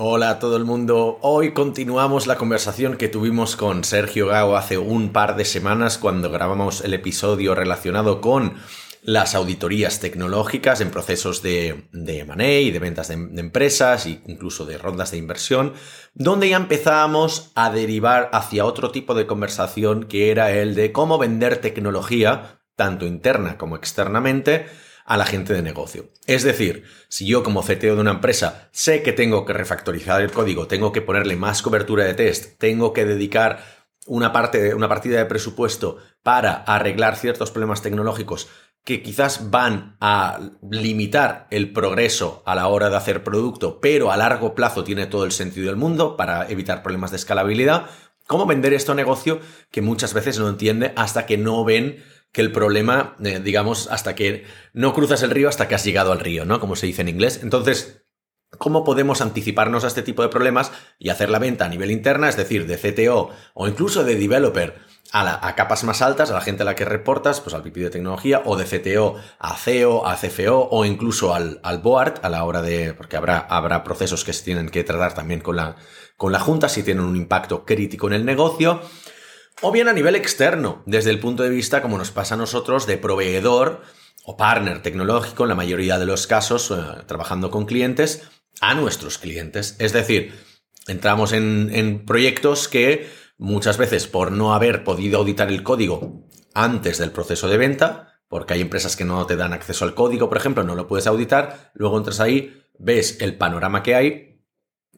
Hola 0.00 0.30
a 0.30 0.38
todo 0.38 0.56
el 0.56 0.64
mundo. 0.64 1.18
Hoy 1.22 1.52
continuamos 1.52 2.28
la 2.28 2.36
conversación 2.36 2.96
que 2.96 3.08
tuvimos 3.08 3.56
con 3.56 3.82
Sergio 3.82 4.28
Gao 4.28 4.54
hace 4.54 4.78
un 4.78 5.12
par 5.12 5.34
de 5.34 5.44
semanas 5.44 5.98
cuando 5.98 6.30
grabamos 6.30 6.82
el 6.84 6.94
episodio 6.94 7.56
relacionado 7.56 8.20
con 8.20 8.54
las 9.02 9.34
auditorías 9.34 9.98
tecnológicas 9.98 10.80
en 10.80 10.92
procesos 10.92 11.42
de, 11.42 11.88
de 11.90 12.20
M&A 12.20 12.60
y 12.60 12.70
de 12.70 12.78
ventas 12.78 13.08
de, 13.08 13.16
de 13.16 13.40
empresas 13.40 14.06
e 14.06 14.22
incluso 14.28 14.66
de 14.66 14.78
rondas 14.78 15.10
de 15.10 15.16
inversión, 15.16 15.72
donde 16.14 16.50
ya 16.50 16.58
empezábamos 16.58 17.50
a 17.56 17.70
derivar 17.70 18.30
hacia 18.32 18.66
otro 18.66 18.92
tipo 18.92 19.16
de 19.16 19.26
conversación 19.26 20.04
que 20.04 20.30
era 20.30 20.52
el 20.52 20.76
de 20.76 20.92
cómo 20.92 21.18
vender 21.18 21.56
tecnología, 21.56 22.60
tanto 22.76 23.04
interna 23.04 23.58
como 23.58 23.74
externamente, 23.74 24.66
a 25.08 25.16
la 25.16 25.24
gente 25.24 25.54
de 25.54 25.62
negocio. 25.62 26.10
Es 26.26 26.44
decir, 26.44 26.84
si 27.08 27.26
yo 27.26 27.42
como 27.42 27.62
CTO 27.62 27.94
de 27.94 28.00
una 28.00 28.10
empresa 28.10 28.68
sé 28.72 29.02
que 29.02 29.14
tengo 29.14 29.46
que 29.46 29.54
refactorizar 29.54 30.20
el 30.20 30.30
código, 30.30 30.68
tengo 30.68 30.92
que 30.92 31.00
ponerle 31.00 31.34
más 31.34 31.62
cobertura 31.62 32.04
de 32.04 32.12
test, 32.12 32.58
tengo 32.58 32.92
que 32.92 33.06
dedicar 33.06 33.64
una 34.06 34.32
parte, 34.32 34.74
una 34.74 34.88
partida 34.88 35.16
de 35.16 35.24
presupuesto 35.24 35.96
para 36.22 36.52
arreglar 36.52 37.16
ciertos 37.16 37.50
problemas 37.50 37.80
tecnológicos 37.80 38.48
que 38.84 39.02
quizás 39.02 39.50
van 39.50 39.96
a 40.00 40.40
limitar 40.70 41.46
el 41.50 41.72
progreso 41.72 42.42
a 42.44 42.54
la 42.54 42.68
hora 42.68 42.90
de 42.90 42.96
hacer 42.96 43.24
producto, 43.24 43.80
pero 43.80 44.12
a 44.12 44.16
largo 44.18 44.54
plazo 44.54 44.84
tiene 44.84 45.06
todo 45.06 45.24
el 45.24 45.32
sentido 45.32 45.68
del 45.68 45.76
mundo 45.76 46.18
para 46.18 46.48
evitar 46.50 46.82
problemas 46.82 47.10
de 47.10 47.16
escalabilidad. 47.16 47.86
¿Cómo 48.26 48.44
vender 48.44 48.74
esto 48.74 48.92
a 48.92 48.94
negocio 48.94 49.40
que 49.70 49.80
muchas 49.80 50.12
veces 50.12 50.38
no 50.38 50.50
entiende 50.50 50.92
hasta 50.96 51.24
que 51.24 51.38
no 51.38 51.64
ven 51.64 52.04
que 52.32 52.40
el 52.40 52.52
problema, 52.52 53.16
eh, 53.24 53.40
digamos, 53.42 53.88
hasta 53.90 54.14
que 54.14 54.44
no 54.72 54.92
cruzas 54.94 55.22
el 55.22 55.30
río 55.30 55.48
hasta 55.48 55.68
que 55.68 55.74
has 55.74 55.84
llegado 55.84 56.12
al 56.12 56.20
río, 56.20 56.44
¿no? 56.44 56.60
Como 56.60 56.76
se 56.76 56.86
dice 56.86 57.02
en 57.02 57.08
inglés. 57.08 57.40
Entonces, 57.42 58.04
¿Cómo 58.56 58.82
podemos 58.82 59.20
anticiparnos 59.20 59.84
a 59.84 59.88
este 59.88 60.00
tipo 60.00 60.22
de 60.22 60.30
problemas 60.30 60.72
y 60.98 61.10
hacer 61.10 61.28
la 61.28 61.38
venta 61.38 61.66
a 61.66 61.68
nivel 61.68 61.90
interna, 61.90 62.30
es 62.30 62.36
decir, 62.38 62.66
de 62.66 62.78
CTO 62.78 63.28
o 63.52 63.68
incluso 63.68 64.04
de 64.04 64.14
developer 64.14 64.74
a, 65.12 65.54
capas 65.54 65.84
más 65.84 66.00
altas, 66.00 66.30
a 66.30 66.34
la 66.34 66.40
gente 66.40 66.62
a 66.62 66.64
la 66.64 66.74
que 66.74 66.86
reportas, 66.86 67.42
pues 67.42 67.54
al 67.54 67.60
VP 67.62 67.80
de 67.80 67.90
tecnología, 67.90 68.42
o 68.46 68.56
de 68.56 68.64
CTO 68.64 69.16
a 69.38 69.54
CEO, 69.54 70.06
a 70.06 70.16
CFO, 70.16 70.68
o 70.70 70.84
incluso 70.86 71.34
al, 71.34 71.60
al 71.62 71.78
board 71.78 72.20
a 72.22 72.30
la 72.30 72.44
hora 72.44 72.62
de, 72.62 72.94
porque 72.94 73.18
habrá, 73.18 73.38
habrá 73.38 73.84
procesos 73.84 74.24
que 74.24 74.32
se 74.32 74.44
tienen 74.44 74.70
que 74.70 74.82
tratar 74.82 75.14
también 75.14 75.40
con 75.40 75.56
la, 75.56 75.76
con 76.16 76.32
la 76.32 76.40
junta 76.40 76.70
si 76.70 76.82
tienen 76.82 77.04
un 77.04 77.16
impacto 77.16 77.66
crítico 77.66 78.06
en 78.08 78.14
el 78.14 78.24
negocio 78.24 78.80
o 79.60 79.72
bien 79.72 79.88
a 79.88 79.92
nivel 79.92 80.16
externo, 80.16 80.82
desde 80.86 81.10
el 81.10 81.18
punto 81.18 81.42
de 81.42 81.50
vista, 81.50 81.82
como 81.82 81.98
nos 81.98 82.10
pasa 82.10 82.34
a 82.34 82.38
nosotros, 82.38 82.86
de 82.86 82.98
proveedor 82.98 83.82
o 84.24 84.36
partner 84.36 84.82
tecnológico, 84.82 85.44
en 85.44 85.48
la 85.48 85.54
mayoría 85.54 85.98
de 85.98 86.06
los 86.06 86.26
casos, 86.26 86.70
eh, 86.70 86.74
trabajando 87.06 87.50
con 87.50 87.66
clientes, 87.66 88.28
a 88.60 88.74
nuestros 88.74 89.18
clientes. 89.18 89.76
Es 89.78 89.92
decir, 89.92 90.34
entramos 90.86 91.32
en, 91.32 91.70
en 91.72 92.04
proyectos 92.04 92.68
que 92.68 93.08
muchas 93.36 93.78
veces 93.78 94.06
por 94.06 94.32
no 94.32 94.54
haber 94.54 94.84
podido 94.84 95.18
auditar 95.18 95.48
el 95.48 95.62
código 95.62 96.26
antes 96.54 96.98
del 96.98 97.10
proceso 97.10 97.48
de 97.48 97.56
venta, 97.56 98.20
porque 98.28 98.54
hay 98.54 98.60
empresas 98.60 98.96
que 98.96 99.04
no 99.04 99.24
te 99.26 99.36
dan 99.36 99.52
acceso 99.52 99.84
al 99.84 99.94
código, 99.94 100.28
por 100.28 100.38
ejemplo, 100.38 100.64
no 100.64 100.74
lo 100.74 100.86
puedes 100.86 101.06
auditar, 101.06 101.70
luego 101.74 101.96
entras 101.96 102.20
ahí, 102.20 102.62
ves 102.78 103.18
el 103.20 103.36
panorama 103.36 103.82
que 103.82 103.94
hay 103.94 104.27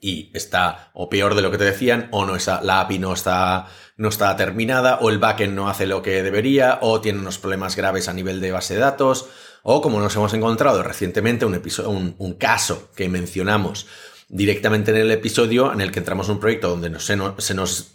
y 0.01 0.31
está 0.35 0.91
o 0.95 1.09
peor 1.09 1.35
de 1.35 1.43
lo 1.43 1.51
que 1.51 1.59
te 1.59 1.65
decían, 1.65 2.09
o 2.11 2.25
no 2.25 2.37
está, 2.37 2.63
la 2.63 2.81
API 2.81 2.99
no 2.99 3.13
está, 3.13 3.67
no 3.97 4.09
está 4.09 4.35
terminada, 4.37 4.99
o 5.01 5.11
el 5.11 5.19
backend 5.19 5.55
no 5.55 5.69
hace 5.69 5.87
lo 5.87 6.03
que 6.03 6.23
debería, 6.23 6.79
o 6.81 7.01
tiene 7.01 7.19
unos 7.19 7.39
problemas 7.39 7.77
graves 7.77 8.09
a 8.09 8.13
nivel 8.13 8.41
de 8.41 8.53
base 8.53 8.75
de 8.75 8.81
datos, 8.81 9.29
o 9.63 9.83
como 9.83 10.01
nos 10.01 10.17
hemos 10.17 10.33
encontrado 10.33 10.83
recientemente 10.83 11.45
un, 11.45 11.55
episodio, 11.55 11.91
un, 11.91 12.35
caso 12.35 12.89
que 12.97 13.09
mencionamos 13.11 13.87
directamente 14.29 14.91
en 14.91 14.97
el 14.97 15.11
episodio 15.11 15.73
en 15.73 15.83
el 15.83 15.93
que 15.93 15.99
entramos 15.99 16.29
en 16.29 16.35
un 16.35 16.41
proyecto 16.41 16.71
donde 16.71 16.99
se, 17.01 17.17
nos, 17.17 17.45
se, 17.45 17.55
nos, 17.55 17.91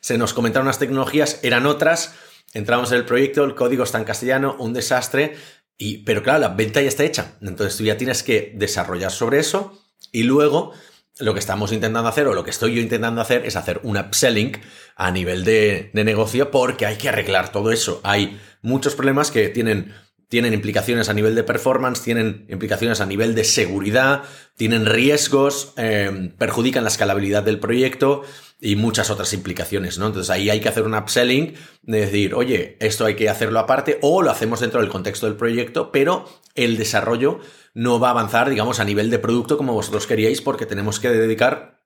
se 0.00 0.16
nos 0.16 0.32
comentaron 0.32 0.66
unas 0.66 0.78
tecnologías, 0.78 1.40
eran 1.42 1.66
otras, 1.66 2.14
entramos 2.54 2.90
en 2.92 2.98
el 2.98 3.04
proyecto, 3.04 3.44
el 3.44 3.54
código 3.54 3.84
está 3.84 3.98
en 3.98 4.04
castellano, 4.04 4.56
un 4.58 4.72
desastre, 4.72 5.36
y, 5.76 5.98
pero 5.98 6.22
claro, 6.22 6.40
la 6.40 6.48
venta 6.48 6.80
ya 6.80 6.88
está 6.88 7.04
hecha, 7.04 7.32
entonces 7.42 7.76
tú 7.76 7.84
ya 7.84 7.98
tienes 7.98 8.22
que 8.22 8.52
desarrollar 8.54 9.10
sobre 9.10 9.40
eso 9.40 9.78
y 10.12 10.22
luego 10.22 10.72
lo 11.20 11.34
que 11.34 11.40
estamos 11.40 11.72
intentando 11.72 12.08
hacer 12.08 12.26
o 12.26 12.34
lo 12.34 12.44
que 12.44 12.50
estoy 12.50 12.74
yo 12.74 12.80
intentando 12.80 13.20
hacer 13.20 13.46
es 13.46 13.56
hacer 13.56 13.80
un 13.82 13.96
upselling 13.96 14.52
a 14.96 15.10
nivel 15.10 15.44
de, 15.44 15.90
negocio 15.92 16.50
porque 16.50 16.86
hay 16.86 16.96
que 16.96 17.08
arreglar 17.08 17.52
todo 17.52 17.72
eso. 17.72 18.00
Hay 18.04 18.40
muchos 18.62 18.94
problemas 18.94 19.30
que 19.30 19.48
tienen, 19.48 19.94
tienen 20.28 20.54
implicaciones 20.54 21.08
a 21.08 21.14
nivel 21.14 21.34
de 21.34 21.44
performance, 21.44 22.02
tienen 22.02 22.46
implicaciones 22.48 23.00
a 23.00 23.06
nivel 23.06 23.34
de 23.34 23.44
seguridad, 23.44 24.22
tienen 24.56 24.86
riesgos, 24.86 25.72
eh, 25.76 26.32
perjudican 26.38 26.84
la 26.84 26.90
escalabilidad 26.90 27.42
del 27.42 27.60
proyecto 27.60 28.22
y 28.60 28.76
muchas 28.76 29.10
otras 29.10 29.32
implicaciones, 29.32 29.98
¿no? 29.98 30.06
Entonces 30.06 30.30
ahí 30.30 30.50
hay 30.50 30.60
que 30.60 30.68
hacer 30.68 30.84
un 30.84 30.94
upselling 30.94 31.54
de 31.82 32.00
decir, 32.00 32.34
oye, 32.34 32.76
esto 32.80 33.06
hay 33.06 33.16
que 33.16 33.28
hacerlo 33.28 33.58
aparte 33.58 33.98
o 34.02 34.22
lo 34.22 34.30
hacemos 34.30 34.60
dentro 34.60 34.80
del 34.80 34.90
contexto 34.90 35.26
del 35.26 35.36
proyecto, 35.36 35.90
pero 35.90 36.26
el 36.54 36.76
desarrollo 36.76 37.40
no 37.72 37.98
va 37.98 38.08
a 38.08 38.10
avanzar, 38.12 38.50
digamos, 38.50 38.78
a 38.80 38.84
nivel 38.84 39.10
de 39.10 39.18
producto 39.18 39.56
como 39.56 39.72
vosotros 39.72 40.06
queríais 40.06 40.42
porque 40.42 40.66
tenemos 40.66 41.00
que 41.00 41.08
dedicar 41.08 41.80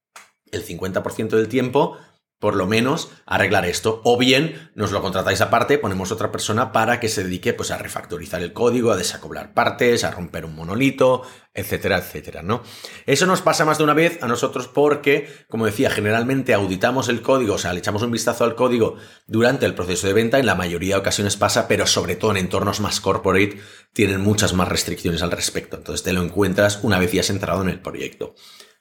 el 0.50 0.64
50% 0.66 1.28
del 1.28 1.48
tiempo 1.48 1.96
por 2.38 2.56
lo 2.56 2.66
menos 2.66 3.10
arreglar 3.26 3.64
esto. 3.64 4.00
O 4.04 4.18
bien 4.18 4.70
nos 4.74 4.92
lo 4.92 5.00
contratáis 5.00 5.40
aparte, 5.40 5.78
ponemos 5.78 6.12
otra 6.12 6.30
persona 6.30 6.72
para 6.72 7.00
que 7.00 7.08
se 7.08 7.24
dedique 7.24 7.54
pues, 7.54 7.70
a 7.70 7.78
refactorizar 7.78 8.42
el 8.42 8.52
código, 8.52 8.92
a 8.92 8.96
desacoplar 8.96 9.54
partes, 9.54 10.04
a 10.04 10.10
romper 10.10 10.44
un 10.44 10.54
monolito, 10.54 11.22
etcétera, 11.54 11.98
etcétera, 11.98 12.42
¿no? 12.42 12.62
Eso 13.06 13.26
nos 13.26 13.40
pasa 13.40 13.64
más 13.64 13.78
de 13.78 13.84
una 13.84 13.94
vez 13.94 14.22
a 14.22 14.26
nosotros 14.26 14.68
porque, 14.68 15.28
como 15.48 15.66
decía, 15.66 15.88
generalmente 15.88 16.52
auditamos 16.52 17.08
el 17.08 17.22
código, 17.22 17.54
o 17.54 17.58
sea, 17.58 17.72
le 17.72 17.78
echamos 17.78 18.02
un 18.02 18.10
vistazo 18.10 18.44
al 18.44 18.56
código 18.56 18.96
durante 19.26 19.64
el 19.64 19.74
proceso 19.74 20.06
de 20.06 20.12
venta, 20.12 20.38
en 20.38 20.46
la 20.46 20.56
mayoría 20.56 20.96
de 20.96 21.00
ocasiones 21.00 21.36
pasa, 21.36 21.68
pero 21.68 21.86
sobre 21.86 22.16
todo 22.16 22.32
en 22.32 22.38
entornos 22.38 22.80
más 22.80 23.00
corporate 23.00 23.60
tienen 23.92 24.20
muchas 24.20 24.52
más 24.52 24.68
restricciones 24.68 25.22
al 25.22 25.30
respecto. 25.30 25.76
Entonces 25.76 26.02
te 26.02 26.12
lo 26.12 26.22
encuentras 26.22 26.80
una 26.82 26.98
vez 26.98 27.12
ya 27.12 27.20
has 27.20 27.30
entrado 27.30 27.62
en 27.62 27.68
el 27.68 27.80
proyecto. 27.80 28.34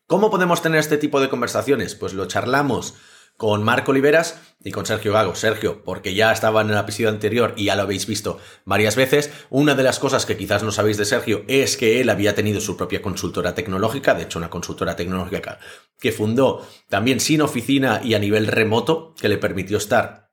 ¿Cómo 0.07 0.29
podemos 0.29 0.61
tener 0.61 0.79
este 0.79 0.97
tipo 0.97 1.21
de 1.21 1.29
conversaciones? 1.29 1.95
Pues 1.95 2.13
lo 2.13 2.25
charlamos 2.25 2.95
con 3.37 3.63
Marco 3.63 3.91
Oliveras 3.91 4.39
y 4.63 4.71
con 4.71 4.85
Sergio 4.85 5.13
Gago. 5.13 5.35
Sergio, 5.35 5.83
porque 5.83 6.13
ya 6.13 6.31
estaba 6.31 6.61
en 6.61 6.69
el 6.69 6.77
episodio 6.77 7.09
anterior 7.09 7.53
y 7.57 7.65
ya 7.65 7.75
lo 7.75 7.83
habéis 7.83 8.05
visto 8.05 8.39
varias 8.65 8.95
veces. 8.95 9.31
Una 9.49 9.75
de 9.75 9.83
las 9.83 9.99
cosas 9.99 10.25
que 10.25 10.37
quizás 10.37 10.63
no 10.63 10.71
sabéis 10.71 10.97
de 10.97 11.05
Sergio 11.05 11.43
es 11.47 11.75
que 11.77 11.99
él 11.99 12.09
había 12.09 12.35
tenido 12.35 12.61
su 12.61 12.77
propia 12.77 13.01
consultora 13.01 13.55
tecnológica, 13.55 14.13
de 14.13 14.23
hecho 14.23 14.39
una 14.39 14.49
consultora 14.49 14.95
tecnológica 14.95 15.59
que 15.99 16.11
fundó 16.11 16.65
también 16.89 17.19
sin 17.19 17.41
oficina 17.41 18.01
y 18.03 18.13
a 18.13 18.19
nivel 18.19 18.47
remoto, 18.47 19.13
que 19.19 19.29
le 19.29 19.37
permitió 19.37 19.77
estar 19.77 20.31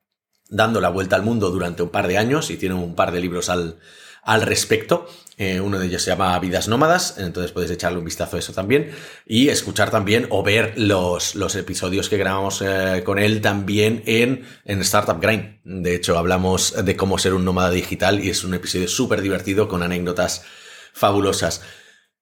dando 0.48 0.80
la 0.80 0.88
vuelta 0.88 1.16
al 1.16 1.22
mundo 1.22 1.50
durante 1.50 1.82
un 1.82 1.90
par 1.90 2.08
de 2.08 2.18
años 2.18 2.50
y 2.50 2.56
tiene 2.56 2.74
un 2.74 2.94
par 2.94 3.12
de 3.12 3.20
libros 3.20 3.48
al, 3.48 3.78
al 4.22 4.42
respecto. 4.42 5.08
Eh, 5.42 5.58
uno 5.58 5.78
de 5.78 5.86
ellos 5.86 6.02
se 6.02 6.10
llama 6.10 6.38
Vidas 6.38 6.68
Nómadas, 6.68 7.16
entonces 7.16 7.50
podéis 7.50 7.70
echarle 7.70 7.96
un 7.96 8.04
vistazo 8.04 8.36
a 8.36 8.40
eso 8.40 8.52
también 8.52 8.90
y 9.24 9.48
escuchar 9.48 9.90
también 9.90 10.26
o 10.28 10.42
ver 10.42 10.74
los, 10.76 11.34
los 11.34 11.56
episodios 11.56 12.10
que 12.10 12.18
grabamos 12.18 12.60
eh, 12.60 13.00
con 13.06 13.18
él 13.18 13.40
también 13.40 14.02
en, 14.04 14.44
en 14.66 14.80
Startup 14.82 15.18
Grind. 15.18 15.60
De 15.64 15.94
hecho, 15.94 16.18
hablamos 16.18 16.84
de 16.84 16.94
cómo 16.94 17.16
ser 17.16 17.32
un 17.32 17.46
nómada 17.46 17.70
digital 17.70 18.22
y 18.22 18.28
es 18.28 18.44
un 18.44 18.52
episodio 18.52 18.86
súper 18.86 19.22
divertido 19.22 19.66
con 19.66 19.82
anécdotas 19.82 20.44
fabulosas. 20.92 21.62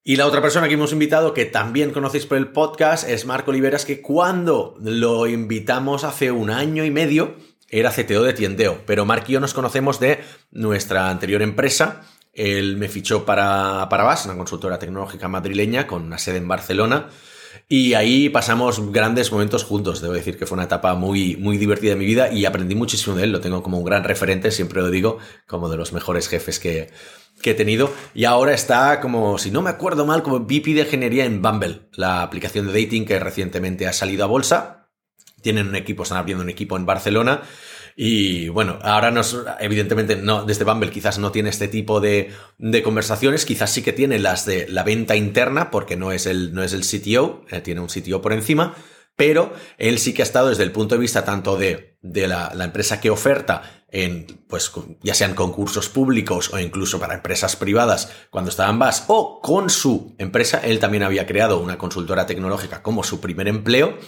Y 0.05 0.15
la 0.15 0.25
otra 0.25 0.41
persona 0.41 0.69
que 0.69 0.75
hemos 0.75 0.93
invitado, 0.93 1.35
que 1.35 1.45
también 1.45 1.91
conocéis 1.91 2.25
por 2.25 2.39
el 2.39 2.53
podcast, 2.53 3.09
es 3.09 3.27
Marco 3.27 3.51
Oliveras, 3.51 3.85
que 3.85 4.01
cuando 4.01 4.77
lo 4.81 5.27
invitamos 5.27 6.05
hace 6.05 6.31
un 6.31 6.51
año 6.51 6.85
y 6.85 6.93
medio, 6.93 7.35
era 7.69 7.91
CTO 7.91 8.23
de 8.23 8.33
tiendeo, 8.33 8.83
pero 8.87 9.05
Mark 9.05 9.25
y 9.27 9.33
yo 9.33 9.41
nos 9.41 9.55
conocemos 9.55 9.99
de 9.99 10.21
nuestra 10.53 11.11
anterior 11.11 11.43
empresa. 11.43 12.05
Él 12.39 12.77
me 12.77 12.89
fichó 12.89 13.25
para, 13.25 13.89
para 13.91 14.05
una 14.05 14.37
consultora 14.37 14.79
tecnológica 14.79 15.29
madrileña 15.29 15.87
con 15.87 16.05
una 16.05 16.19
sede 16.19 16.39
en 16.39 16.49
Barcelona. 16.49 17.09
Y 17.69 17.95
ahí 17.95 18.29
pasamos 18.29 18.93
grandes 18.93 19.31
momentos 19.31 19.65
juntos. 19.65 20.01
Debo 20.01 20.15
decir 20.15 20.39
que 20.39 20.47
fue 20.47 20.57
una 20.57 20.65
etapa 20.65 20.95
muy, 20.95 21.37
muy 21.37 21.59
divertida 21.59 21.91
de 21.91 21.97
mi 21.97 22.07
vida 22.07 22.33
y 22.33 22.47
aprendí 22.47 22.75
muchísimo 22.75 23.17
de 23.17 23.25
él. 23.25 23.33
Lo 23.33 23.41
tengo 23.41 23.63
como 23.63 23.79
un 23.79 23.85
gran 23.85 24.05
referente, 24.05 24.51
siempre 24.51 24.81
lo 24.81 24.91
digo, 24.91 25.19
como 25.47 25.69
de 25.69 25.77
los 25.77 25.93
mejores 25.93 26.29
jefes 26.29 26.59
que, 26.59 26.91
que 27.43 27.51
he 27.51 27.55
tenido. 27.55 27.93
Y 28.15 28.25
ahora 28.25 28.55
está 28.55 29.01
como, 29.01 29.37
si 29.39 29.51
no 29.51 29.61
me 29.61 29.71
acuerdo 29.71 30.07
mal, 30.07 30.23
como 30.23 30.39
VP 30.41 30.75
de 30.75 30.83
ingeniería 30.83 31.25
en 31.25 31.43
Bumble, 31.43 31.89
la 31.93 32.23
aplicación 32.23 32.67
de 32.67 32.83
dating 32.85 33.05
que 33.05 33.19
recientemente 33.19 33.87
ha 33.87 33.93
salido 33.93 34.25
a 34.25 34.29
bolsa 34.29 34.79
tienen 35.43 35.69
un 35.69 35.77
equipo, 35.77 36.03
están 36.03 36.19
abriendo 36.19 36.43
un 36.43 36.51
equipo 36.51 36.77
en 36.77 36.87
Barcelona 36.87 37.43
Y 38.01 38.49
bueno, 38.49 38.79
ahora 38.83 39.11
nos, 39.11 39.37
evidentemente, 39.59 40.15
no, 40.15 40.45
desde 40.45 40.63
Bumble 40.63 40.93
quizás 40.93 41.19
no 41.19 41.33
tiene 41.33 41.51
este 41.51 41.67
tipo 41.67 41.99
de, 41.99 42.31
de 42.57 42.81
conversaciones, 42.85 43.45
quizás 43.45 43.73
sí 43.73 43.83
que 43.83 43.93
tiene 43.93 44.21
las 44.21 44.47
de 44.47 44.69
la 44.69 44.85
venta 44.85 45.17
interna, 45.17 45.73
porque 45.73 45.97
no 45.97 46.13
es 46.13 46.27
el, 46.27 46.55
no 46.55 46.63
es 46.63 46.75
el 46.75 46.83
CTO, 46.83 47.45
eh, 47.51 47.61
tiene 47.61 47.81
un 47.81 47.89
CTO 47.89 48.23
por 48.23 48.33
encima, 48.33 48.77
pero 49.17 49.53
él 49.79 49.99
sí 49.99 50.15
que 50.15 50.23
ha 50.23 50.25
estado 50.25 50.51
desde 50.51 50.63
el 50.63 50.71
punto 50.71 50.95
de 50.95 51.01
vista 51.01 51.25
tanto 51.25 51.57
de, 51.57 51.99
de 52.01 52.29
la, 52.29 52.53
empresa 52.61 53.01
que 53.01 53.11
oferta 53.11 53.83
en, 53.91 54.45
pues, 54.47 54.71
ya 55.03 55.15
sean 55.15 55.35
concursos 55.35 55.89
públicos 55.89 56.55
o 56.55 56.59
incluso 56.61 57.01
para 57.01 57.15
empresas 57.15 57.57
privadas 57.57 58.13
cuando 58.31 58.51
estaban 58.51 58.79
VAS 58.79 59.07
o 59.09 59.41
con 59.41 59.71
su 59.71 60.15
empresa, 60.19 60.61
él 60.63 60.79
también 60.79 61.03
había 61.03 61.27
creado 61.27 61.59
una 61.59 61.79
consultora 61.79 62.27
tecnológica 62.27 62.81
como 62.81 63.03
su 63.03 63.21
primer 63.21 63.49
empleo, 63.49 63.99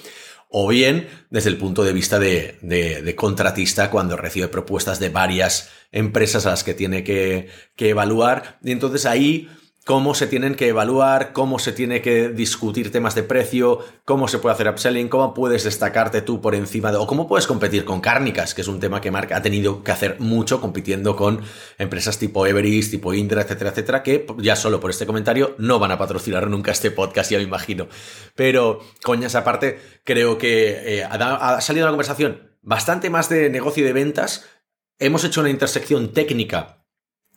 o 0.51 0.69
bien 0.69 1.09
desde 1.31 1.49
el 1.49 1.57
punto 1.57 1.85
de 1.85 1.93
vista 1.93 2.19
de, 2.19 2.59
de, 2.61 3.03
de 3.03 3.15
contratista 3.15 3.89
cuando 3.89 4.17
recibe 4.17 4.49
propuestas 4.49 4.99
de 4.99 5.09
varias 5.09 5.71
empresas 5.93 6.45
a 6.45 6.51
las 6.51 6.65
que 6.65 6.75
tiene 6.75 7.05
que, 7.05 7.49
que 7.77 7.91
evaluar. 7.91 8.59
Y 8.63 8.73
entonces 8.73 9.07
ahí 9.07 9.49
cómo 9.91 10.15
se 10.15 10.29
tienen 10.29 10.55
que 10.55 10.69
evaluar, 10.69 11.33
cómo 11.33 11.59
se 11.59 11.73
tiene 11.73 12.01
que 12.01 12.29
discutir 12.29 12.93
temas 12.93 13.17
de 13.17 13.25
precio, 13.25 13.81
cómo 14.05 14.29
se 14.29 14.39
puede 14.39 14.55
hacer 14.55 14.69
upselling, 14.69 15.09
cómo 15.09 15.35
puedes 15.35 15.65
destacarte 15.65 16.23
tú 16.23 16.41
por 16.41 16.55
encima 16.55 16.93
de, 16.93 16.99
o 16.99 17.09
cómo 17.09 17.27
puedes 17.27 17.49
competir 17.49 17.85
con 17.85 18.01
cárnicas, 18.01 18.55
que 18.55 18.61
es 18.61 18.69
un 18.69 18.79
tema 18.79 19.01
que 19.01 19.11
Mark 19.11 19.33
ha 19.33 19.43
tenido 19.43 19.83
que 19.83 19.91
hacer 19.91 20.21
mucho 20.21 20.61
compitiendo 20.61 21.17
con 21.17 21.41
empresas 21.77 22.21
tipo 22.21 22.47
Everest, 22.47 22.93
tipo 22.93 23.13
Indra, 23.15 23.43
etcétera, 23.43 23.71
etcétera, 23.71 24.03
que 24.05 24.27
ya 24.39 24.55
solo 24.55 24.79
por 24.79 24.93
este 24.93 25.07
comentario 25.07 25.57
no 25.59 25.81
van 25.81 25.91
a 25.91 25.99
patrocinar 25.99 26.49
nunca 26.49 26.71
este 26.71 26.93
podcast, 26.93 27.33
ya 27.33 27.39
me 27.39 27.43
imagino. 27.43 27.89
Pero, 28.37 28.79
coñas 29.03 29.35
aparte, 29.35 29.81
creo 30.05 30.39
que 30.39 30.99
eh, 30.99 31.03
ha, 31.03 31.57
ha 31.57 31.61
salido 31.61 31.87
una 31.87 31.91
conversación 31.91 32.57
bastante 32.63 33.11
más 33.11 33.29
de 33.29 33.51
negocio 33.51 33.83
y 33.83 33.87
de 33.87 33.93
ventas. 33.93 34.47
Hemos 35.01 35.25
hecho 35.25 35.41
una 35.41 35.51
intersección 35.51 36.13
técnica 36.13 36.87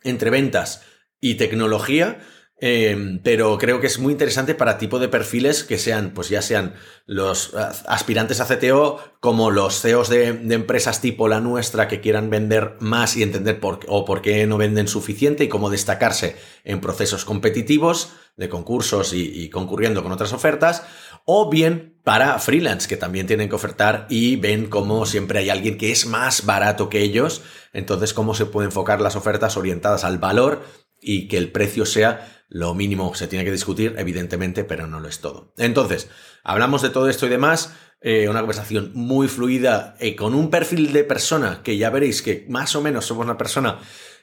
entre 0.04 0.30
ventas 0.30 0.82
y 1.20 1.34
tecnología 1.34 2.20
Em, 2.60 3.20
pero 3.22 3.58
creo 3.58 3.80
que 3.80 3.88
es 3.88 3.98
muy 3.98 4.12
interesante 4.12 4.54
para 4.54 4.78
tipo 4.78 5.00
de 5.00 5.08
perfiles 5.08 5.64
que 5.64 5.76
sean, 5.76 6.12
pues 6.14 6.28
ya 6.28 6.40
sean 6.40 6.74
los 7.04 7.52
aspirantes 7.54 8.40
a 8.40 8.46
CTO 8.46 9.00
como 9.18 9.50
los 9.50 9.80
CEOs 9.80 10.08
de, 10.08 10.28
empresas 10.28 11.00
tipo 11.00 11.26
la 11.26 11.40
nuestra 11.40 11.88
que 11.88 12.00
quieran 12.00 12.30
vender 12.30 12.76
más 12.78 13.16
y 13.16 13.24
entender 13.24 13.58
por, 13.58 13.80
o 13.88 14.04
por 14.04 14.22
qué 14.22 14.46
no 14.46 14.56
venden 14.56 14.86
suficiente 14.86 15.44
y 15.44 15.48
cómo 15.48 15.68
destacarse 15.68 16.36
en 16.62 16.80
procesos 16.80 17.24
competitivos 17.24 18.12
de 18.36 18.48
concursos 18.48 19.12
y, 19.12 19.48
concurriendo 19.50 20.02
con 20.02 20.12
otras 20.12 20.32
ofertas, 20.32 20.82
o 21.24 21.50
bien 21.50 22.00
para 22.02 22.38
freelance 22.38 22.88
que 22.88 22.96
también 22.96 23.26
tienen 23.26 23.48
que 23.48 23.54
ofertar 23.54 24.06
y 24.10 24.36
ven 24.36 24.66
cómo 24.66 25.06
siempre 25.06 25.38
hay 25.38 25.50
alguien 25.50 25.78
que 25.78 25.92
es 25.92 26.06
más 26.06 26.44
barato 26.44 26.88
que 26.88 27.00
ellos, 27.00 27.42
entonces 27.72 28.12
cómo 28.12 28.34
se 28.34 28.46
pueden 28.46 28.68
enfocar 28.68 29.00
las 29.00 29.16
ofertas 29.16 29.56
orientadas 29.56 30.04
al 30.04 30.18
valor 30.18 30.62
y 31.04 31.28
que 31.28 31.36
el 31.36 31.52
precio 31.52 31.86
sea 31.86 32.30
lo 32.48 32.74
mínimo 32.74 33.14
se 33.14 33.26
tiene 33.26 33.44
que 33.44 33.50
discutir, 33.50 33.94
evidentemente, 33.98 34.62
pero 34.64 34.86
no 34.86 35.00
lo 35.00 35.08
es 35.08 35.20
todo. 35.20 35.52
Entonces, 35.58 36.08
hablamos 36.44 36.82
de 36.82 36.90
todo 36.90 37.08
esto 37.08 37.26
y 37.26 37.28
demás. 37.28 37.74
Eh, 38.00 38.28
una 38.28 38.40
conversación 38.40 38.92
muy 38.94 39.28
fluida 39.28 39.96
eh, 39.98 40.14
con 40.14 40.34
un 40.34 40.50
perfil 40.50 40.92
de 40.92 41.04
persona 41.04 41.62
que 41.64 41.78
ya 41.78 41.90
veréis 41.90 42.22
que 42.22 42.44
más 42.48 42.76
o 42.76 42.82
menos 42.82 43.06
somos 43.06 43.24
una 43.24 43.38
persona 43.38 43.80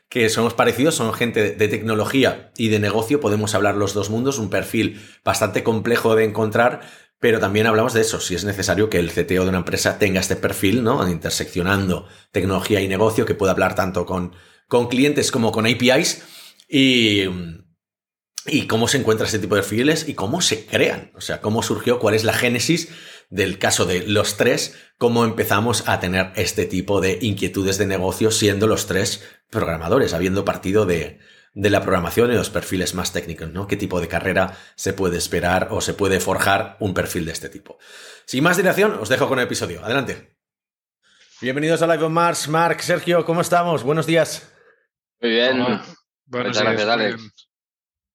que 0.07 0.29
somos 0.29 0.53
parecidos, 0.53 0.95
son 0.95 1.13
gente 1.13 1.55
de 1.55 1.67
tecnología 1.67 2.51
y 2.57 2.67
de 2.67 2.79
negocio, 2.79 3.21
podemos 3.21 3.55
hablar 3.55 3.75
los 3.75 3.93
dos 3.93 4.09
mundos, 4.09 4.39
un 4.39 4.49
perfil 4.49 5.01
bastante 5.23 5.63
complejo 5.63 6.15
de 6.15 6.25
encontrar, 6.25 6.81
pero 7.19 7.39
también 7.39 7.65
hablamos 7.65 7.93
de 7.93 8.01
eso, 8.01 8.19
si 8.19 8.35
es 8.35 8.43
necesario 8.43 8.89
que 8.89 8.99
el 8.99 9.09
CTO 9.09 9.43
de 9.43 9.49
una 9.49 9.59
empresa 9.59 9.99
tenga 9.99 10.19
este 10.19 10.35
perfil, 10.35 10.83
¿no? 10.83 11.07
Interseccionando 11.07 12.07
tecnología 12.31 12.81
y 12.81 12.87
negocio, 12.87 13.25
que 13.25 13.35
pueda 13.35 13.53
hablar 13.53 13.73
tanto 13.73 14.05
con, 14.05 14.33
con 14.67 14.89
clientes 14.89 15.31
como 15.31 15.51
con 15.51 15.65
APIs. 15.65 16.23
Y, 16.73 17.25
y 18.45 18.67
cómo 18.67 18.87
se 18.87 18.97
encuentra 18.97 19.25
este 19.25 19.39
tipo 19.39 19.55
de 19.55 19.61
perfiles 19.61 20.07
y 20.07 20.13
cómo 20.13 20.39
se 20.39 20.65
crean. 20.65 21.11
O 21.15 21.21
sea, 21.21 21.41
cómo 21.41 21.63
surgió, 21.63 21.99
cuál 21.99 22.15
es 22.15 22.23
la 22.23 22.31
génesis 22.31 22.87
del 23.29 23.59
caso 23.59 23.85
de 23.85 24.07
los 24.07 24.37
tres, 24.37 24.77
cómo 24.97 25.25
empezamos 25.25 25.87
a 25.89 25.99
tener 25.99 26.31
este 26.35 26.65
tipo 26.65 27.01
de 27.01 27.19
inquietudes 27.21 27.77
de 27.77 27.87
negocio 27.87 28.31
siendo 28.31 28.67
los 28.67 28.87
tres 28.87 29.21
programadores, 29.49 30.13
habiendo 30.13 30.45
partido 30.45 30.85
de, 30.85 31.19
de 31.53 31.69
la 31.69 31.81
programación 31.81 32.31
y 32.31 32.35
los 32.35 32.49
perfiles 32.49 32.93
más 32.93 33.11
técnicos, 33.11 33.51
¿no? 33.51 33.67
¿Qué 33.67 33.75
tipo 33.75 33.99
de 33.99 34.07
carrera 34.07 34.57
se 34.75 34.93
puede 34.93 35.17
esperar 35.17 35.67
o 35.71 35.81
se 35.81 35.93
puede 35.93 36.21
forjar 36.21 36.77
un 36.79 36.93
perfil 36.93 37.25
de 37.25 37.33
este 37.33 37.49
tipo? 37.49 37.79
Sin 38.25 38.43
más 38.43 38.55
dilación, 38.55 38.93
os 38.93 39.09
dejo 39.09 39.27
con 39.27 39.39
el 39.39 39.45
episodio. 39.45 39.83
Adelante. 39.83 40.37
Bienvenidos 41.41 41.81
a 41.81 41.87
Live 41.87 42.05
on 42.05 42.13
Mars. 42.13 42.47
Mark, 42.47 42.81
Sergio, 42.81 43.25
¿cómo 43.25 43.41
estamos? 43.41 43.83
Buenos 43.83 44.05
días. 44.05 44.49
Muy 45.19 45.31
bien. 45.31 45.81
Buenos 46.31 46.57
días. 46.57 47.17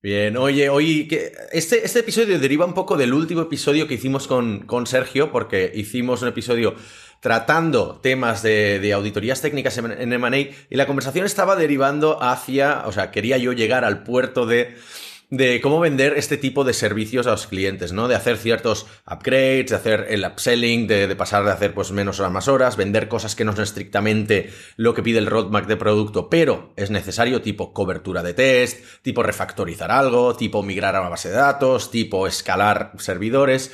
Bien, 0.03 0.37
oye, 0.39 0.71
hoy 0.71 1.07
este, 1.53 1.85
este 1.85 1.99
episodio 1.99 2.39
deriva 2.39 2.65
un 2.65 2.73
poco 2.73 2.97
del 2.97 3.13
último 3.13 3.43
episodio 3.43 3.87
que 3.87 3.95
hicimos 3.95 4.27
con, 4.27 4.61
con 4.61 4.87
Sergio, 4.87 5.31
porque 5.31 5.71
hicimos 5.75 6.23
un 6.23 6.29
episodio 6.29 6.75
tratando 7.21 8.01
temas 8.03 8.43
de, 8.43 8.79
de 8.79 8.93
auditorías 8.95 9.43
técnicas 9.43 9.77
en, 9.77 9.93
en 9.93 10.13
M&A 10.13 10.39
y 10.39 10.77
la 10.77 10.87
conversación 10.87 11.27
estaba 11.27 11.57
derivando 11.57 12.23
hacia, 12.23 12.85
o 12.87 12.93
sea, 12.93 13.11
quería 13.11 13.37
yo 13.37 13.53
llegar 13.53 13.85
al 13.85 14.03
puerto 14.03 14.47
de 14.47 14.77
de 15.28 15.61
cómo 15.61 15.81
vender 15.81 16.14
este 16.17 16.37
tipo 16.37 16.62
de 16.62 16.73
servicios 16.73 17.26
a 17.26 17.32
los 17.32 17.49
clientes, 17.49 17.93
¿no? 17.93 18.06
De 18.06 18.14
hacer 18.14 18.37
ciertos 18.37 18.87
upgrades, 19.11 19.70
de 19.70 19.76
hacer 19.76 20.06
el 20.08 20.25
upselling, 20.25 20.87
de, 20.87 21.14
pasar 21.17 21.44
de 21.44 21.50
hacer 21.50 21.75
pues 21.75 21.90
menos 21.90 22.20
horas 22.20 22.32
más 22.32 22.49
horas, 22.49 22.76
vender 22.76 23.08
cosas 23.08 23.34
que 23.34 23.44
no 23.44 23.52
son 23.52 23.64
estrictamente 23.64 24.50
lo 24.76 24.94
que 24.94 25.02
pide 25.02 25.19
el 25.19 25.26
roadmap 25.26 25.67
de 25.67 25.76
producto, 25.76 26.31
pero 26.31 26.73
es 26.76 26.90
necesario, 26.90 27.43
tipo 27.43 27.73
cobertura 27.73 28.23
de 28.23 28.34
test, 28.34 28.84
tipo 29.02 29.23
refactorizar 29.23 29.90
algo, 29.90 30.37
tipo 30.37 30.62
migrar 30.62 30.94
a 30.94 31.00
una 31.00 31.11
base 31.11 31.31
de 31.31 31.37
datos, 31.37 31.90
tipo 31.90 32.26
escalar 32.26 32.93
servidores, 32.99 33.73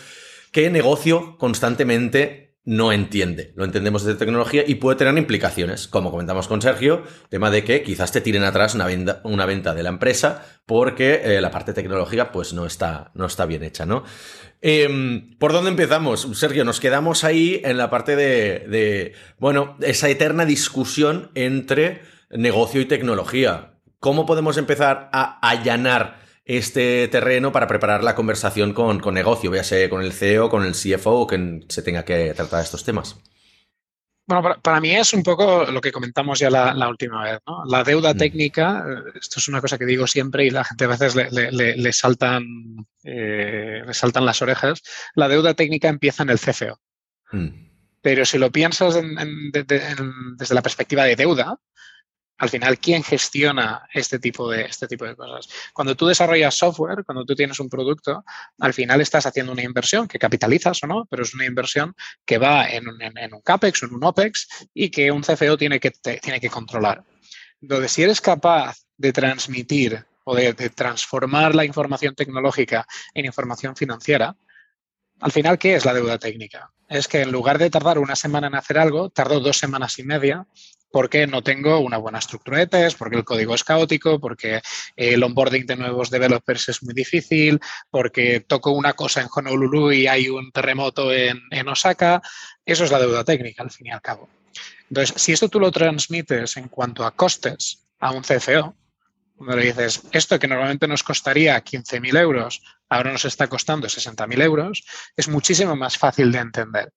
que 0.52 0.70
negocio 0.70 1.36
constantemente 1.38 2.51
no 2.64 2.92
entiende. 2.92 3.52
Lo 3.56 3.64
entendemos 3.64 4.04
desde 4.04 4.18
tecnología 4.18 4.62
y 4.66 4.76
puede 4.76 4.96
tener 4.96 5.16
implicaciones, 5.18 5.88
como 5.88 6.10
comentamos 6.10 6.46
con 6.46 6.62
Sergio, 6.62 7.02
tema 7.28 7.50
de 7.50 7.64
que 7.64 7.82
quizás 7.82 8.12
te 8.12 8.20
tiren 8.20 8.44
atrás 8.44 8.74
una 8.74 8.86
venta, 8.86 9.20
una 9.24 9.46
venta 9.46 9.74
de 9.74 9.82
la 9.82 9.88
empresa 9.88 10.44
porque 10.64 11.22
eh, 11.24 11.40
la 11.40 11.50
parte 11.50 11.72
tecnológica 11.72 12.30
pues 12.30 12.52
no 12.52 12.64
está, 12.64 13.10
no 13.14 13.26
está 13.26 13.46
bien 13.46 13.64
hecha, 13.64 13.84
¿no? 13.84 14.04
Eh, 14.60 14.88
¿Por 15.40 15.52
dónde 15.52 15.70
empezamos? 15.70 16.28
Sergio, 16.34 16.64
nos 16.64 16.78
quedamos 16.78 17.24
ahí 17.24 17.60
en 17.64 17.78
la 17.78 17.90
parte 17.90 18.14
de, 18.14 18.60
de, 18.68 19.14
bueno, 19.38 19.76
esa 19.80 20.08
eterna 20.08 20.44
discusión 20.44 21.32
entre 21.34 22.02
negocio 22.30 22.80
y 22.80 22.84
tecnología. 22.84 23.74
¿Cómo 23.98 24.24
podemos 24.24 24.56
empezar 24.56 25.10
a 25.12 25.38
allanar 25.48 26.21
este 26.56 27.08
terreno 27.08 27.52
para 27.52 27.66
preparar 27.66 28.02
la 28.02 28.14
conversación 28.14 28.72
con, 28.72 29.00
con 29.00 29.14
negocio, 29.14 29.50
véase 29.50 29.88
con 29.88 30.02
el 30.02 30.12
CEO, 30.12 30.48
con 30.48 30.64
el 30.64 30.72
CFO 30.72 31.20
o 31.20 31.26
que 31.26 31.60
se 31.68 31.82
tenga 31.82 32.04
que 32.04 32.34
tratar 32.34 32.62
estos 32.62 32.84
temas. 32.84 33.16
Bueno, 34.26 34.42
para, 34.42 34.60
para, 34.60 34.80
mí 34.80 34.94
es 34.94 35.12
un 35.12 35.22
poco 35.22 35.64
lo 35.64 35.80
que 35.80 35.90
comentamos 35.90 36.38
ya 36.38 36.48
la, 36.48 36.72
la 36.74 36.88
última 36.88 37.24
vez. 37.24 37.40
¿no? 37.46 37.64
La 37.66 37.82
deuda 37.82 38.14
mm. 38.14 38.16
técnica, 38.16 38.84
esto 39.20 39.40
es 39.40 39.48
una 39.48 39.60
cosa 39.60 39.78
que 39.78 39.84
digo 39.84 40.06
siempre 40.06 40.46
y 40.46 40.50
la 40.50 40.64
gente 40.64 40.84
a 40.84 40.88
veces 40.88 41.14
le, 41.16 41.50
le, 41.50 41.76
le 41.76 41.92
saltan, 41.92 42.44
eh, 43.02 43.82
le 43.84 43.94
saltan 43.94 44.24
las 44.24 44.40
orejas. 44.40 44.80
La 45.14 45.28
deuda 45.28 45.54
técnica 45.54 45.88
empieza 45.88 46.22
en 46.22 46.30
el 46.30 46.38
CFO. 46.38 46.78
Mm. 47.32 47.48
Pero 48.00 48.24
si 48.24 48.38
lo 48.38 48.50
piensas 48.50 48.96
en, 48.96 49.18
en, 49.18 49.50
de, 49.50 49.64
de, 49.64 49.76
en, 49.76 50.36
desde 50.36 50.54
la 50.54 50.62
perspectiva 50.62 51.04
de 51.04 51.16
deuda, 51.16 51.58
al 52.38 52.48
final, 52.48 52.78
¿quién 52.78 53.04
gestiona 53.04 53.86
este 53.92 54.18
tipo, 54.18 54.50
de, 54.50 54.62
este 54.62 54.88
tipo 54.88 55.04
de 55.04 55.14
cosas? 55.14 55.48
Cuando 55.72 55.94
tú 55.94 56.06
desarrollas 56.06 56.54
software, 56.56 57.04
cuando 57.04 57.24
tú 57.24 57.36
tienes 57.36 57.60
un 57.60 57.68
producto, 57.68 58.24
al 58.58 58.74
final 58.74 59.00
estás 59.00 59.26
haciendo 59.26 59.52
una 59.52 59.62
inversión 59.62 60.08
que 60.08 60.18
capitalizas 60.18 60.82
o 60.82 60.86
no, 60.86 61.06
pero 61.08 61.22
es 61.22 61.34
una 61.34 61.44
inversión 61.44 61.94
que 62.24 62.38
va 62.38 62.68
en 62.68 62.88
un, 62.88 63.00
en, 63.00 63.34
un 63.34 63.40
CAPEX 63.42 63.82
o 63.82 63.86
en 63.86 63.94
un 63.94 64.04
OPEX 64.04 64.48
y 64.74 64.90
que 64.90 65.12
un 65.12 65.22
CFO 65.22 65.56
tiene 65.56 65.78
que, 65.78 65.90
tiene 65.90 66.40
que 66.40 66.50
controlar. 66.50 67.04
Entonces, 67.60 67.92
si 67.92 68.02
eres 68.02 68.20
capaz 68.20 68.76
de 68.96 69.12
transmitir 69.12 70.04
o 70.24 70.34
de, 70.34 70.52
de 70.52 70.70
transformar 70.70 71.54
la 71.54 71.64
información 71.64 72.14
tecnológica 72.14 72.86
en 73.14 73.24
información 73.24 73.76
financiera, 73.76 74.34
al 75.20 75.30
final, 75.30 75.56
¿qué 75.58 75.76
es 75.76 75.84
la 75.84 75.94
deuda 75.94 76.18
técnica? 76.18 76.72
Es 76.88 77.06
que 77.06 77.22
en 77.22 77.30
lugar 77.30 77.58
de 77.58 77.70
tardar 77.70 78.00
una 78.00 78.16
semana 78.16 78.48
en 78.48 78.56
hacer 78.56 78.78
algo, 78.78 79.08
tardó 79.10 79.38
dos 79.38 79.56
semanas 79.56 79.96
y 80.00 80.02
media 80.02 80.48
porque 80.92 81.26
no 81.26 81.42
tengo 81.42 81.80
una 81.80 81.96
buena 81.96 82.18
estructura 82.18 82.58
de 82.58 82.66
test, 82.66 82.98
porque 82.98 83.16
el 83.16 83.24
código 83.24 83.54
es 83.54 83.64
caótico, 83.64 84.20
porque 84.20 84.60
el 84.94 85.22
onboarding 85.22 85.66
de 85.66 85.76
nuevos 85.76 86.10
developers 86.10 86.68
es 86.68 86.82
muy 86.82 86.92
difícil, 86.92 87.58
porque 87.90 88.40
toco 88.40 88.72
una 88.72 88.92
cosa 88.92 89.22
en 89.22 89.28
Honolulu 89.34 89.90
y 89.90 90.06
hay 90.06 90.28
un 90.28 90.52
terremoto 90.52 91.12
en, 91.12 91.40
Osaka. 91.66 92.20
Eso 92.64 92.84
es 92.84 92.90
la 92.90 93.00
deuda 93.00 93.24
técnica, 93.24 93.62
al 93.62 93.70
fin 93.70 93.86
y 93.86 93.90
al 93.90 94.02
cabo. 94.02 94.28
Entonces, 94.90 95.20
si 95.20 95.32
esto 95.32 95.48
tú 95.48 95.58
lo 95.58 95.72
transmites 95.72 96.56
en 96.58 96.68
cuanto 96.68 97.06
a 97.06 97.12
costes 97.12 97.86
a 97.98 98.10
un 98.10 98.22
CFO, 98.22 98.76
cuando 99.34 99.56
le 99.56 99.64
dices, 99.64 100.02
esto 100.12 100.38
que 100.38 100.46
normalmente 100.46 100.86
nos 100.86 101.02
costaría 101.02 101.58
15.000 101.64 102.18
euros, 102.18 102.62
ahora 102.90 103.12
nos 103.12 103.24
está 103.24 103.48
costando 103.48 103.88
60.000 103.88 104.42
euros, 104.42 104.84
es 105.16 105.28
muchísimo 105.28 105.74
más 105.74 105.96
fácil 105.96 106.30
de 106.30 106.38
entender 106.38 106.92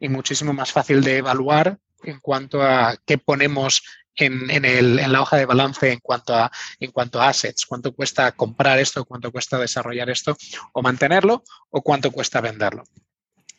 y 0.00 0.08
muchísimo 0.08 0.52
más 0.52 0.72
fácil 0.72 1.02
de 1.02 1.18
evaluar 1.18 1.78
en 2.06 2.20
cuanto 2.20 2.62
a 2.62 2.96
qué 3.04 3.18
ponemos 3.18 3.82
en, 4.16 4.50
en, 4.50 5.12
la 5.12 5.20
hoja 5.20 5.36
de 5.36 5.46
balance 5.46 5.92
en 5.92 6.00
cuanto, 6.00 6.34
a, 6.34 6.50
en 6.80 6.90
cuanto 6.90 7.20
a 7.20 7.28
assets, 7.28 7.66
cuánto 7.66 7.92
cuesta 7.94 8.32
comprar 8.32 8.78
esto, 8.78 9.04
cuánto 9.04 9.30
cuesta 9.30 9.58
desarrollar 9.58 10.08
esto 10.10 10.36
o 10.72 10.82
mantenerlo 10.82 11.44
o 11.70 11.82
cuánto 11.82 12.10
cuesta 12.10 12.40
venderlo. 12.40 12.84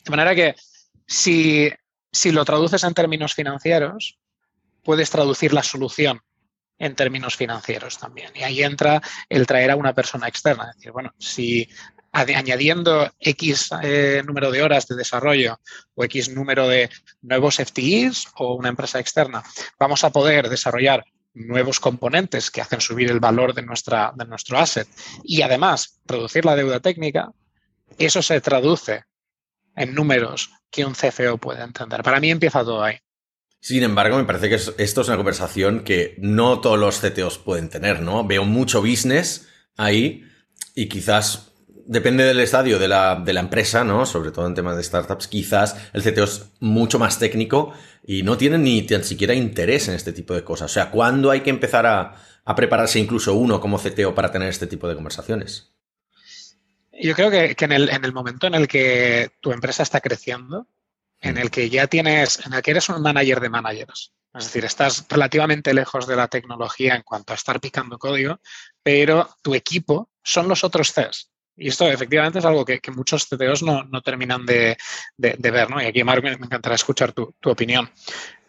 De 0.03 0.09
manera 0.09 0.33
que 0.33 0.55
si, 1.05 1.71
si 2.11 2.31
lo 2.31 2.43
traduces 2.43 2.83
en 2.83 2.93
términos 2.93 3.35
financieros, 3.35 4.17
puedes 4.83 5.09
traducir 5.09 5.53
la 5.53 5.63
solución 5.63 6.21
en 6.79 6.95
términos 6.95 7.35
financieros 7.35 7.97
también. 7.97 8.31
Y 8.35 8.43
ahí 8.43 8.63
entra 8.63 9.01
el 9.29 9.47
traer 9.47 9.71
a 9.71 9.75
una 9.75 9.93
persona 9.93 10.27
externa. 10.27 10.69
Es 10.69 10.77
decir, 10.77 10.91
bueno, 10.91 11.13
si 11.17 11.67
añadiendo 12.11 13.11
X 13.19 13.69
eh, 13.83 14.23
número 14.25 14.51
de 14.51 14.63
horas 14.63 14.87
de 14.87 14.95
desarrollo 14.95 15.59
o 15.95 16.03
X 16.05 16.29
número 16.29 16.67
de 16.67 16.89
nuevos 17.21 17.57
FTEs 17.57 18.27
o 18.35 18.55
una 18.55 18.69
empresa 18.69 18.99
externa, 18.99 19.43
vamos 19.79 20.03
a 20.03 20.11
poder 20.11 20.49
desarrollar 20.49 21.05
nuevos 21.33 21.79
componentes 21.79 22.49
que 22.49 22.61
hacen 22.61 22.81
subir 22.81 23.11
el 23.11 23.19
valor 23.19 23.53
de, 23.53 23.61
nuestra, 23.61 24.11
de 24.15 24.25
nuestro 24.25 24.57
asset 24.57 24.87
y 25.23 25.41
además 25.41 25.99
reducir 26.05 26.45
la 26.45 26.55
deuda 26.55 26.79
técnica, 26.79 27.31
eso 27.97 28.21
se 28.21 28.41
traduce 28.41 29.03
en 29.75 29.93
números 29.93 30.51
que 30.71 30.85
un 30.85 30.93
CFO 30.93 31.37
puede 31.37 31.63
entender. 31.63 32.01
Para 32.03 32.19
mí 32.19 32.31
empieza 32.31 32.63
todo 32.63 32.83
ahí. 32.83 32.97
Sin 33.59 33.83
embargo, 33.83 34.17
me 34.17 34.25
parece 34.25 34.49
que 34.49 34.55
esto 34.55 35.01
es 35.01 35.07
una 35.07 35.17
conversación 35.17 35.83
que 35.83 36.15
no 36.19 36.61
todos 36.61 36.79
los 36.79 36.99
CTOs 36.99 37.37
pueden 37.39 37.69
tener, 37.69 38.01
¿no? 38.01 38.25
Veo 38.25 38.45
mucho 38.45 38.81
business 38.81 39.47
ahí 39.75 40.23
y 40.75 40.87
quizás 40.87 41.46
depende 41.87 42.23
del 42.25 42.39
estadio 42.39 42.77
de 42.77 42.87
la, 42.87 43.15
de 43.15 43.33
la, 43.33 43.39
empresa, 43.39 43.83
¿no? 43.83 44.05
Sobre 44.05 44.31
todo 44.31 44.45
en 44.45 44.53
temas 44.53 44.75
de 44.75 44.83
startups, 44.83 45.27
quizás 45.27 45.75
el 45.93 46.03
CTO 46.03 46.25
es 46.25 46.51
mucho 46.59 46.99
más 46.99 47.17
técnico 47.17 47.73
y 48.05 48.23
no 48.23 48.37
tiene 48.37 48.57
ni 48.57 48.83
tan 48.83 49.03
siquiera 49.03 49.33
interés 49.33 49.87
en 49.87 49.95
este 49.95 50.13
tipo 50.13 50.33
de 50.33 50.43
cosas. 50.43 50.71
O 50.71 50.73
sea, 50.73 50.91
¿cuándo 50.91 51.31
hay 51.31 51.41
que 51.41 51.49
empezar 51.49 51.85
a, 51.85 52.15
a 52.43 52.55
prepararse 52.55 52.99
incluso 52.99 53.33
uno 53.33 53.59
como 53.59 53.79
CTO 53.79 54.13
para 54.13 54.31
tener 54.31 54.49
este 54.49 54.67
tipo 54.67 54.87
de 54.87 54.95
conversaciones? 54.95 55.73
Yo 56.99 57.13
creo 57.13 57.31
que, 57.31 57.55
que 57.55 57.65
en, 57.65 57.71
el, 57.71 57.89
en, 57.89 58.03
el, 58.03 58.13
momento 58.13 58.47
en 58.47 58.55
el 58.55 58.67
que 58.67 59.31
tu 59.39 59.51
empresa 59.51 59.83
está 59.83 60.01
creciendo, 60.01 60.67
en 61.21 61.35
mm. 61.35 61.37
el 61.37 61.51
que 61.51 61.69
ya 61.69 61.87
tienes, 61.87 62.45
en 62.45 62.53
el 62.53 62.61
que 62.61 62.71
eres 62.71 62.89
un 62.89 63.01
manager 63.01 63.39
de 63.39 63.49
managers, 63.49 64.13
es 64.33 64.45
decir, 64.45 64.65
estás 64.65 65.05
relativamente 65.09 65.73
lejos 65.73 66.07
de 66.07 66.15
la 66.15 66.27
tecnología 66.27 66.95
en 66.95 67.01
cuanto 67.03 67.33
a 67.33 67.35
estar 67.35 67.59
picando 67.59 67.97
código, 67.97 68.39
pero 68.83 69.29
tu 69.41 69.55
equipo 69.55 70.09
son 70.23 70.47
los 70.47 70.63
otros 70.63 70.91
Cs. 70.93 71.31
Y 71.57 71.69
esto 71.69 71.89
efectivamente 71.89 72.37
es 72.37 72.45
algo 72.45 72.63
que, 72.63 72.79
muchos 72.95 73.25
CTOs 73.25 73.63
no, 73.63 74.01
terminan 74.03 74.45
de, 74.45 74.77
ver, 75.17 75.69
¿no? 75.69 75.81
Y 75.81 75.85
aquí, 75.85 76.03
Mark, 76.03 76.23
me, 76.23 76.33
encantará 76.33 76.75
escuchar 76.75 77.13
tu, 77.13 77.33
opinión. 77.45 77.89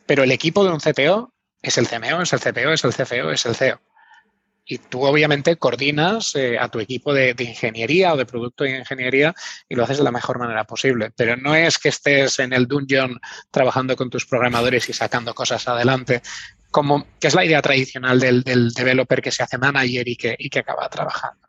Pero 0.07 0.23
el 0.23 0.31
equipo 0.31 0.63
de 0.63 0.71
un 0.71 0.79
CTO 0.79 1.33
es 1.63 1.79
el 1.79 1.89
CMO, 1.89 2.23
es 2.23 2.33
el 2.35 2.41
CPO, 2.41 2.73
es 2.73 2.85
el 2.85 2.93
CFO, 2.93 3.31
es 3.31 3.47
el 3.47 3.55
CEO. 3.55 3.81
Y 4.71 4.77
tú 4.77 5.03
obviamente 5.05 5.57
coordinas 5.57 6.35
eh, 6.35 6.59
a 6.59 6.69
tu 6.69 6.79
equipo 6.79 7.15
de, 7.15 7.35
ingeniería 7.39 8.13
o 8.13 8.19
de 8.19 8.27
producto 8.27 8.65
de 8.65 8.81
ingeniería 8.81 9.35
y 9.67 9.75
lo 9.75 9.85
haces 9.85 9.97
de 9.97 10.05
la 10.05 10.13
mejor 10.13 10.39
manera 10.39 10.65
posible. 10.65 11.11
Pero 11.17 11.39
no 11.39 11.55
es 11.55 11.79
que 11.79 11.89
estés 11.89 12.39
en 12.41 12.53
el 12.53 12.67
dungeon 12.67 13.19
trabajando 13.51 13.97
con 13.97 14.11
tus 14.11 14.27
programadores 14.27 14.87
y 14.91 14.93
sacando 14.93 15.35
cosas 15.35 15.67
adelante, 15.67 16.21
como 16.71 17.07
que 17.19 17.29
es 17.29 17.35
la 17.35 17.47
idea 17.47 17.63
tradicional 17.63 18.21
del, 18.21 18.43
developer 18.75 19.23
que 19.23 19.33
se 19.33 19.43
hace 19.43 19.57
manager 19.57 20.07
y 20.07 20.17
que, 20.17 20.37
y 20.39 20.51
que 20.51 20.59
acaba 20.59 20.87
trabajando. 20.91 21.49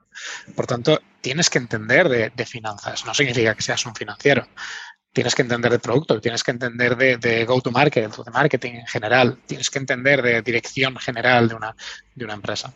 Por 0.56 0.66
tanto, 0.66 1.00
tienes 1.22 1.50
que 1.50 1.58
entender 1.58 2.32
de, 2.36 2.46
finanzas. 2.46 3.06
No 3.06 3.14
significa 3.14 3.56
que 3.56 3.62
seas 3.62 3.86
un 3.86 3.96
financiero. 3.96 4.48
Tienes 5.12 5.34
que 5.34 5.42
entender 5.42 5.72
de 5.72 5.80
producto, 5.80 6.22
tienes 6.22 6.44
que 6.44 6.52
entender 6.52 6.96
de, 6.96 7.46
go-to-market, 7.46 8.16
de 8.16 8.32
marketing 8.32 8.74
en 8.74 8.88
general, 8.88 9.38
tienes 9.46 9.70
que 9.70 9.80
entender 9.80 10.22
de 10.22 10.42
dirección 10.42 10.96
general 10.98 11.50
de 11.50 11.56
una, 11.56 11.76
de 12.14 12.26
una 12.26 12.36
empresa. 12.36 12.74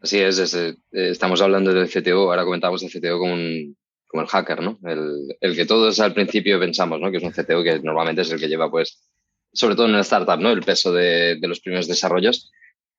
Así 0.00 0.18
es, 0.18 0.54
eh, 0.54 0.74
estamos 0.90 1.40
hablando 1.42 1.72
del 1.72 1.88
CTO, 1.88 2.30
ahora 2.30 2.44
comentamos 2.44 2.82
el 2.82 2.90
CTO 2.90 3.18
como, 3.18 3.34
un, 3.34 3.76
como 4.06 4.22
el 4.22 4.28
hacker, 4.28 4.62
¿no? 4.62 4.78
El, 4.84 5.54
que 5.54 5.66
todos 5.66 6.00
al 6.00 6.14
principio 6.14 6.58
pensamos, 6.58 7.00
¿no? 7.00 7.10
Que 7.10 7.18
es 7.18 7.22
un 7.22 7.32
CTO 7.32 7.62
que 7.62 7.78
normalmente 7.80 8.22
es 8.22 8.32
el 8.32 8.40
que 8.40 8.48
lleva, 8.48 8.70
pues, 8.70 9.04
sobre 9.52 9.76
todo 9.76 9.86
en 9.86 9.92
una 9.92 10.00
startup, 10.00 10.40
¿no? 10.40 10.50
El 10.50 10.62
peso 10.62 10.92
de 10.92 11.38
los 11.42 11.60
primeros 11.60 11.86
desarrollos. 11.86 12.50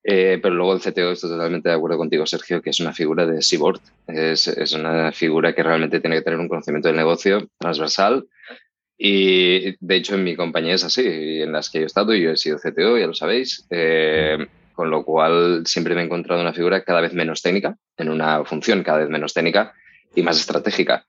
Eh, 0.03 0.39
pero 0.41 0.53
luego 0.55 0.73
el 0.73 0.81
CTO, 0.81 1.11
estoy 1.11 1.29
totalmente 1.29 1.69
de 1.69 1.75
acuerdo 1.75 1.97
contigo, 1.97 2.25
Sergio, 2.25 2.61
que 2.61 2.71
es 2.71 2.79
una 2.79 2.93
figura 2.93 3.25
de 3.25 3.41
seaboard. 3.41 3.79
Es, 4.07 4.47
es, 4.47 4.73
una 4.73 5.11
figura 5.11 5.53
que 5.55 5.63
realmente 5.63 6.01
tiene 6.01 6.17
que 6.17 6.23
tener 6.23 6.39
un 6.39 6.49
conocimiento 6.49 6.89
del 6.89 6.97
negocio 6.97 7.47
transversal. 7.57 8.25
Y 8.97 9.75
de 9.85 9.95
hecho, 9.95 10.15
en 10.15 10.23
mi 10.23 10.35
compañía 10.35 10.75
es 10.75 10.83
así. 10.83 11.41
En 11.41 11.51
las 11.51 11.69
que 11.69 11.79
yo 11.79 11.83
he 11.83 11.87
estado, 11.87 12.13
yo 12.13 12.31
he 12.31 12.37
sido 12.37 12.57
CTO, 12.57 12.97
ya 12.97 13.07
lo 13.07 13.13
sabéis. 13.13 13.65
Eh, 13.69 14.45
con 14.73 14.89
lo 14.89 15.05
cual, 15.05 15.63
siempre 15.65 15.95
me 15.95 16.01
he 16.01 16.05
encontrado 16.05 16.41
una 16.41 16.53
figura 16.53 16.83
cada 16.83 17.01
vez 17.01 17.13
menos 17.13 17.41
técnica, 17.41 17.77
en 17.97 18.09
una 18.09 18.43
función 18.43 18.83
cada 18.83 18.99
vez 18.99 19.09
menos 19.09 19.33
técnica 19.33 19.73
y 20.15 20.23
más 20.23 20.37
estratégica. 20.39 21.05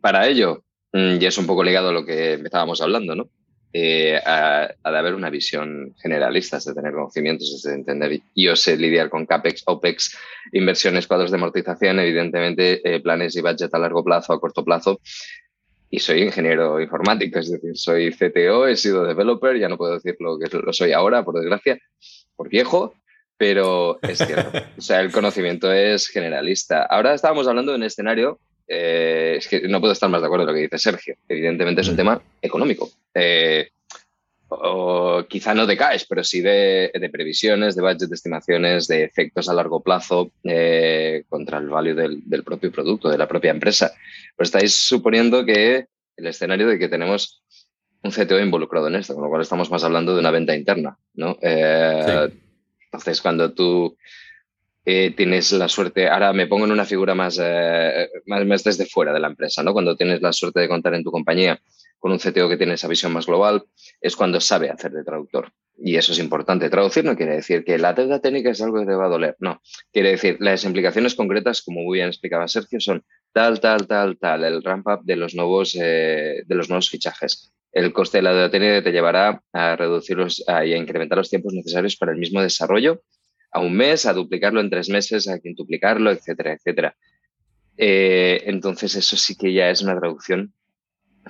Para 0.00 0.28
ello, 0.28 0.64
mm, 0.92 1.16
y 1.20 1.26
es 1.26 1.38
un 1.38 1.46
poco 1.46 1.64
ligado 1.64 1.88
a 1.88 1.92
lo 1.92 2.04
que 2.04 2.34
estábamos 2.34 2.80
hablando, 2.80 3.14
¿no? 3.14 3.28
Eh, 3.72 4.20
a, 4.24 4.68
de 4.82 4.98
haber 4.98 5.14
una 5.14 5.30
visión 5.30 5.94
generalista, 6.02 6.56
es 6.56 6.64
de 6.64 6.74
tener 6.74 6.92
conocimientos, 6.92 7.52
es 7.54 7.62
de 7.62 7.74
entender. 7.74 8.20
Yo 8.34 8.56
sé 8.56 8.76
lidiar 8.76 9.10
con 9.10 9.26
CAPEX, 9.26 9.62
OPEX, 9.66 10.18
inversiones, 10.52 11.06
cuadros 11.06 11.30
de 11.30 11.36
amortización, 11.36 12.00
evidentemente 12.00 12.80
eh, 12.84 13.00
planes 13.00 13.36
y 13.36 13.40
budget 13.40 13.72
a 13.72 13.78
largo 13.78 14.02
plazo, 14.02 14.32
a 14.32 14.40
corto 14.40 14.64
plazo. 14.64 15.00
Y 15.88 16.00
soy 16.00 16.22
ingeniero 16.22 16.80
informático, 16.80 17.38
es 17.38 17.50
decir, 17.50 17.76
soy 17.76 18.12
CTO, 18.12 18.66
he 18.66 18.76
sido 18.76 19.04
developer, 19.04 19.58
ya 19.58 19.68
no 19.68 19.76
puedo 19.76 19.94
decir 19.94 20.16
lo 20.20 20.38
que 20.38 20.48
lo 20.56 20.72
soy 20.72 20.92
ahora, 20.92 21.24
por 21.24 21.34
desgracia, 21.34 21.78
por 22.36 22.48
viejo, 22.48 22.94
pero 23.36 23.98
es 24.02 24.18
cierto. 24.18 24.52
o 24.78 24.80
sea, 24.80 25.00
el 25.00 25.10
conocimiento 25.10 25.72
es 25.72 26.08
generalista. 26.08 26.84
Ahora 26.84 27.14
estábamos 27.14 27.46
hablando 27.48 27.72
de 27.72 27.78
un 27.78 27.84
escenario 27.84 28.40
eh, 28.72 29.34
es 29.38 29.48
que 29.48 29.66
no 29.66 29.80
puedo 29.80 29.92
estar 29.92 30.08
más 30.08 30.20
de 30.20 30.28
acuerdo 30.28 30.46
con 30.46 30.54
lo 30.54 30.56
que 30.56 30.62
dice 30.62 30.78
Sergio. 30.78 31.16
Evidentemente 31.28 31.80
es 31.80 31.88
un 31.88 31.94
mm. 31.94 31.96
tema 31.96 32.22
económico. 32.40 32.88
Eh, 33.12 33.68
o 34.48 35.24
quizá 35.28 35.54
no 35.54 35.66
de 35.66 35.76
cash, 35.76 36.04
pero 36.08 36.22
sí 36.22 36.40
de, 36.40 36.92
previsiones, 37.12 37.74
de 37.74 37.82
budget, 37.82 38.08
de 38.08 38.14
estimaciones, 38.14 38.86
de 38.86 39.02
efectos 39.02 39.48
a 39.48 39.54
largo 39.54 39.80
plazo 39.80 40.30
eh, 40.44 41.24
contra 41.28 41.58
el 41.58 41.68
value 41.68 41.94
del, 41.94 42.44
propio 42.44 42.70
producto, 42.70 43.08
de 43.08 43.18
la 43.18 43.26
propia 43.26 43.50
empresa. 43.50 43.92
Pues 44.36 44.48
estáis 44.48 44.72
suponiendo 44.72 45.44
que 45.44 45.86
el 46.16 46.26
escenario 46.28 46.68
de 46.68 46.78
que 46.78 46.88
tenemos 46.88 47.42
un 48.04 48.12
CTO 48.12 48.38
involucrado 48.38 48.86
en 48.86 48.96
esto, 48.96 49.14
con 49.14 49.24
lo 49.24 49.30
cual 49.30 49.42
estamos 49.42 49.68
más 49.70 49.82
hablando 49.82 50.14
de 50.14 50.20
una 50.20 50.30
venta 50.30 50.54
interna, 50.54 50.96
¿no? 51.14 51.36
Entonces, 51.40 53.20
cuando 53.20 53.52
tú 53.52 53.96
eh, 54.90 55.10
tienes 55.16 55.52
la 55.52 55.68
suerte, 55.68 56.08
ahora 56.08 56.32
me 56.32 56.46
pongo 56.46 56.64
en 56.64 56.72
una 56.72 56.84
figura 56.84 57.14
más, 57.14 57.38
eh, 57.40 58.08
más, 58.26 58.64
desde 58.64 58.86
fuera 58.86 59.12
de 59.12 59.20
la 59.20 59.28
empresa, 59.28 59.62
¿no? 59.62 59.72
Cuando 59.72 59.96
tienes 59.96 60.20
la 60.20 60.32
suerte 60.32 60.60
de 60.60 60.68
contar 60.68 60.94
en 60.94 61.04
tu 61.04 61.10
compañía 61.10 61.60
con 61.98 62.12
un 62.12 62.18
CTO 62.18 62.48
que 62.48 62.56
tiene 62.56 62.74
esa 62.74 62.88
visión 62.88 63.12
más 63.12 63.26
global, 63.26 63.64
es 64.00 64.16
cuando 64.16 64.40
sabe 64.40 64.70
hacer 64.70 64.92
de 64.92 65.04
traductor. 65.04 65.52
Y 65.76 65.96
eso 65.96 66.12
es 66.12 66.18
importante. 66.18 66.68
Traducir 66.70 67.04
no 67.04 67.16
quiere 67.16 67.36
decir 67.36 67.64
que 67.64 67.78
la 67.78 67.92
deuda 67.92 68.20
técnica 68.20 68.50
es 68.50 68.60
algo 68.62 68.80
que 68.80 68.86
te 68.86 68.94
va 68.94 69.06
a 69.06 69.08
doler. 69.08 69.36
No. 69.38 69.62
Quiere 69.92 70.10
decir, 70.10 70.36
las 70.40 70.64
implicaciones 70.64 71.14
concretas, 71.14 71.62
como 71.62 71.82
muy 71.82 71.98
bien 71.98 72.08
explicaba 72.08 72.48
Sergio, 72.48 72.80
son 72.80 73.04
tal, 73.32 73.60
tal, 73.60 73.86
tal, 73.86 74.18
tal, 74.18 74.44
el 74.44 74.62
ramp 74.62 74.86
up 74.88 75.04
de 75.04 75.16
los 75.16 75.34
nuevos, 75.34 75.76
eh, 75.80 76.42
de 76.46 76.54
los 76.54 76.68
nuevos 76.68 76.90
fichajes. 76.90 77.52
El 77.72 77.92
coste 77.92 78.18
de 78.18 78.22
la 78.22 78.32
deuda 78.32 78.50
técnica 78.50 78.82
te 78.82 78.92
llevará 78.92 79.42
a 79.52 79.76
reducirlos 79.76 80.40
y 80.40 80.72
a 80.72 80.76
incrementar 80.76 81.18
los 81.18 81.30
tiempos 81.30 81.52
necesarios 81.54 81.96
para 81.96 82.12
el 82.12 82.18
mismo 82.18 82.42
desarrollo 82.42 83.02
a 83.52 83.60
un 83.60 83.76
mes, 83.76 84.06
a 84.06 84.12
duplicarlo 84.12 84.60
en 84.60 84.70
tres 84.70 84.88
meses, 84.88 85.28
a 85.28 85.38
quintuplicarlo, 85.38 86.10
etcétera, 86.10 86.52
etcétera. 86.52 86.96
Eh, 87.76 88.42
entonces, 88.46 88.94
eso 88.94 89.16
sí 89.16 89.36
que 89.36 89.52
ya 89.52 89.70
es 89.70 89.82
una 89.82 89.98
traducción 89.98 90.52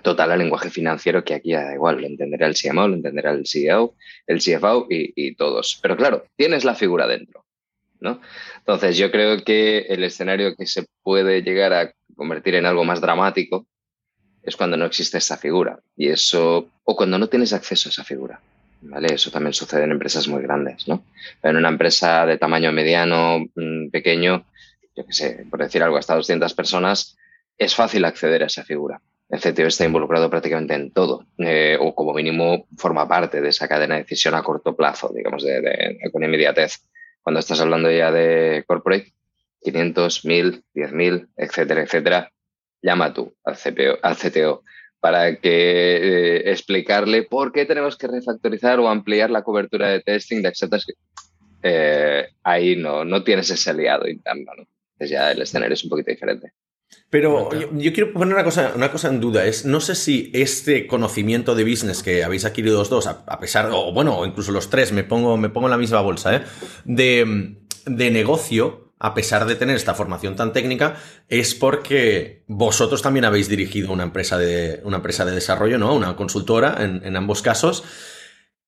total 0.02 0.32
al 0.32 0.38
lenguaje 0.38 0.70
financiero 0.70 1.24
que 1.24 1.34
aquí 1.34 1.52
da 1.52 1.74
igual, 1.74 2.00
lo 2.00 2.06
entenderá 2.06 2.46
el 2.46 2.54
CMO, 2.54 2.88
lo 2.88 2.94
entenderá 2.94 3.32
el 3.32 3.46
CEO, 3.46 3.94
el 4.26 4.38
CFO 4.38 4.86
y, 4.88 5.34
todos. 5.34 5.78
Pero 5.82 5.96
claro, 5.96 6.24
tienes 6.36 6.64
la 6.64 6.74
figura 6.74 7.06
dentro, 7.06 7.44
¿no? 8.00 8.20
Entonces, 8.58 8.96
yo 8.96 9.10
creo 9.10 9.42
que 9.44 9.86
el 9.88 10.04
escenario 10.04 10.54
que 10.56 10.66
se 10.66 10.86
puede 11.02 11.42
llegar 11.42 11.72
a 11.72 11.92
convertir 12.14 12.54
en 12.54 12.66
algo 12.66 12.84
más 12.84 13.00
dramático 13.00 13.66
es 14.42 14.56
cuando 14.56 14.76
no 14.76 14.86
existe 14.86 15.18
esa 15.18 15.36
figura 15.36 15.80
y 15.96 16.08
eso, 16.08 16.68
o 16.84 16.96
cuando 16.96 17.18
no 17.18 17.28
tienes 17.28 17.52
acceso 17.52 17.88
a 17.88 17.92
esa 17.92 18.04
figura. 18.04 18.40
¿Vale? 18.82 19.14
Eso 19.14 19.30
también 19.30 19.52
sucede 19.52 19.84
en 19.84 19.92
empresas 19.92 20.28
muy 20.28 20.42
grandes, 20.42 20.88
¿no? 20.88 21.04
en 21.42 21.56
una 21.56 21.68
empresa 21.68 22.26
de 22.26 22.38
tamaño 22.38 22.72
mediano, 22.72 23.40
mm, 23.54 23.90
pequeño, 23.90 24.46
yo 24.96 25.06
qué 25.06 25.12
sé, 25.12 25.46
por 25.50 25.60
decir 25.60 25.82
algo, 25.82 25.96
hasta 25.96 26.14
200 26.14 26.54
personas, 26.54 27.16
es 27.58 27.74
fácil 27.74 28.04
acceder 28.04 28.42
a 28.42 28.46
esa 28.46 28.64
figura. 28.64 29.00
El 29.28 29.40
CTO 29.40 29.66
está 29.66 29.84
involucrado 29.84 30.28
prácticamente 30.28 30.74
en 30.74 30.90
todo, 30.90 31.26
eh, 31.38 31.76
o 31.80 31.94
como 31.94 32.14
mínimo 32.14 32.66
forma 32.76 33.06
parte 33.06 33.40
de 33.40 33.50
esa 33.50 33.68
cadena 33.68 33.94
de 33.94 34.02
decisión 34.02 34.34
a 34.34 34.42
corto 34.42 34.74
plazo, 34.74 35.12
digamos, 35.14 35.44
de, 35.44 35.98
con 36.10 36.24
inmediatez. 36.24 36.80
Cuando 37.22 37.38
estás 37.38 37.60
hablando 37.60 37.90
ya 37.90 38.10
de 38.10 38.64
corporate, 38.66 39.12
500, 39.60 40.24
1000, 40.24 40.64
10.000, 40.74 41.28
etcétera, 41.36 41.82
etcétera, 41.82 42.32
llama 42.82 43.12
tú 43.12 43.36
al, 43.44 43.56
al 44.02 44.16
CTO 44.16 44.64
para 45.00 45.36
que 45.36 45.96
eh, 45.96 46.50
explicarle 46.50 47.22
por 47.22 47.52
qué 47.52 47.64
tenemos 47.64 47.96
que 47.96 48.06
refactorizar 48.06 48.78
o 48.80 48.88
ampliar 48.88 49.30
la 49.30 49.42
cobertura 49.42 49.88
de 49.88 50.00
testing 50.00 50.42
de 50.42 50.48
Acceptance. 50.48 50.92
Eh, 51.62 52.26
ahí 52.42 52.76
no, 52.76 53.04
no 53.04 53.24
tienes 53.24 53.50
ese 53.50 53.70
aliado 53.70 54.08
interno, 54.08 54.52
¿no? 54.56 54.66
Entonces 54.92 55.10
ya 55.10 55.32
el 55.32 55.42
escenario 55.42 55.74
es 55.74 55.84
un 55.84 55.90
poquito 55.90 56.10
diferente. 56.10 56.52
Pero 57.08 57.50
yo, 57.72 57.92
quiero 57.92 58.12
poner 58.12 58.34
una 58.34 58.44
cosa, 58.44 58.72
una 58.74 58.90
cosa 58.90 59.08
en 59.08 59.20
duda. 59.20 59.44
Es, 59.44 59.64
no 59.64 59.80
sé 59.80 59.94
si 59.94 60.30
este 60.34 60.86
conocimiento 60.86 61.54
de 61.54 61.64
business 61.64 62.02
que 62.02 62.22
habéis 62.22 62.44
adquirido 62.44 62.78
los 62.78 62.90
dos, 62.90 63.06
a, 63.06 63.40
pesar, 63.40 63.70
o 63.72 63.92
bueno, 63.92 64.24
incluso 64.26 64.52
los 64.52 64.70
tres, 64.70 64.92
me 64.92 65.04
pongo, 65.04 65.36
me 65.36 65.48
pongo 65.48 65.66
en 65.66 65.72
la 65.72 65.76
misma 65.76 66.00
bolsa, 66.00 66.36
¿eh? 66.36 66.42
de, 66.84 67.56
de 67.86 68.10
negocio, 68.10 68.89
a 69.02 69.14
pesar 69.14 69.46
de 69.46 69.56
tener 69.56 69.76
esta 69.76 69.94
formación 69.94 70.36
tan 70.36 70.52
técnica, 70.52 70.96
es 71.28 71.54
porque 71.54 72.44
vosotros 72.46 73.00
también 73.00 73.24
habéis 73.24 73.48
dirigido 73.48 73.92
una 73.92 74.02
empresa 74.02 74.36
de, 74.36 74.82
una 74.84 74.98
empresa 74.98 75.24
de 75.24 75.32
desarrollo, 75.32 75.78
¿no? 75.78 75.94
Una 75.94 76.14
consultora 76.16 76.76
en, 76.78 77.16
ambos 77.16 77.40
casos. 77.40 77.82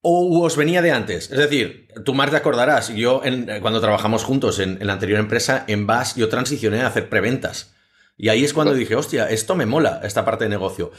¿O 0.00 0.42
os 0.42 0.56
venía 0.56 0.80
de 0.80 0.90
antes? 0.90 1.30
Es 1.30 1.38
decir, 1.38 1.86
tú, 2.04 2.14
Marc, 2.14 2.30
te 2.32 2.38
acordarás, 2.38 2.88
yo 2.94 3.20
cuando 3.60 3.80
trabajamos 3.80 4.24
juntos 4.24 4.58
en, 4.58 4.78
en, 4.80 4.86
la 4.86 4.94
anterior 4.94 5.20
empresa, 5.20 5.64
en 5.68 5.86
BAS, 5.86 6.16
yo 6.16 6.30
transicioné 6.30 6.80
a 6.80 6.88
hacer 6.88 7.10
preventas. 7.10 7.74
Y 8.16 8.30
ahí 8.30 8.42
es 8.42 8.54
cuando 8.54 8.74
dije, 8.74 8.96
hostia, 8.96 9.28
esto 9.28 9.54
me 9.54 9.66
mola, 9.66 10.00
esta 10.02 10.24
parte 10.24 10.44
de 10.44 10.50
negocio. 10.50 10.92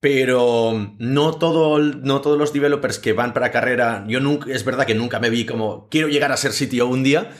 Pero 0.00 0.96
no, 0.98 1.34
todo, 1.34 1.78
no 1.78 2.20
todos 2.20 2.36
los 2.36 2.52
developers 2.52 2.98
que 2.98 3.12
van 3.12 3.32
para 3.32 3.52
carrera, 3.52 4.04
yo 4.08 4.18
nunca, 4.18 4.52
es 4.52 4.64
verdad 4.64 4.86
que 4.86 4.96
nunca 4.96 5.20
me 5.20 5.30
vi 5.30 5.46
como, 5.46 5.88
quiero 5.88 6.08
llegar 6.08 6.32
a 6.32 6.36
ser 6.36 6.50
CTO 6.50 6.88
un 6.88 7.04
día, 7.04 7.30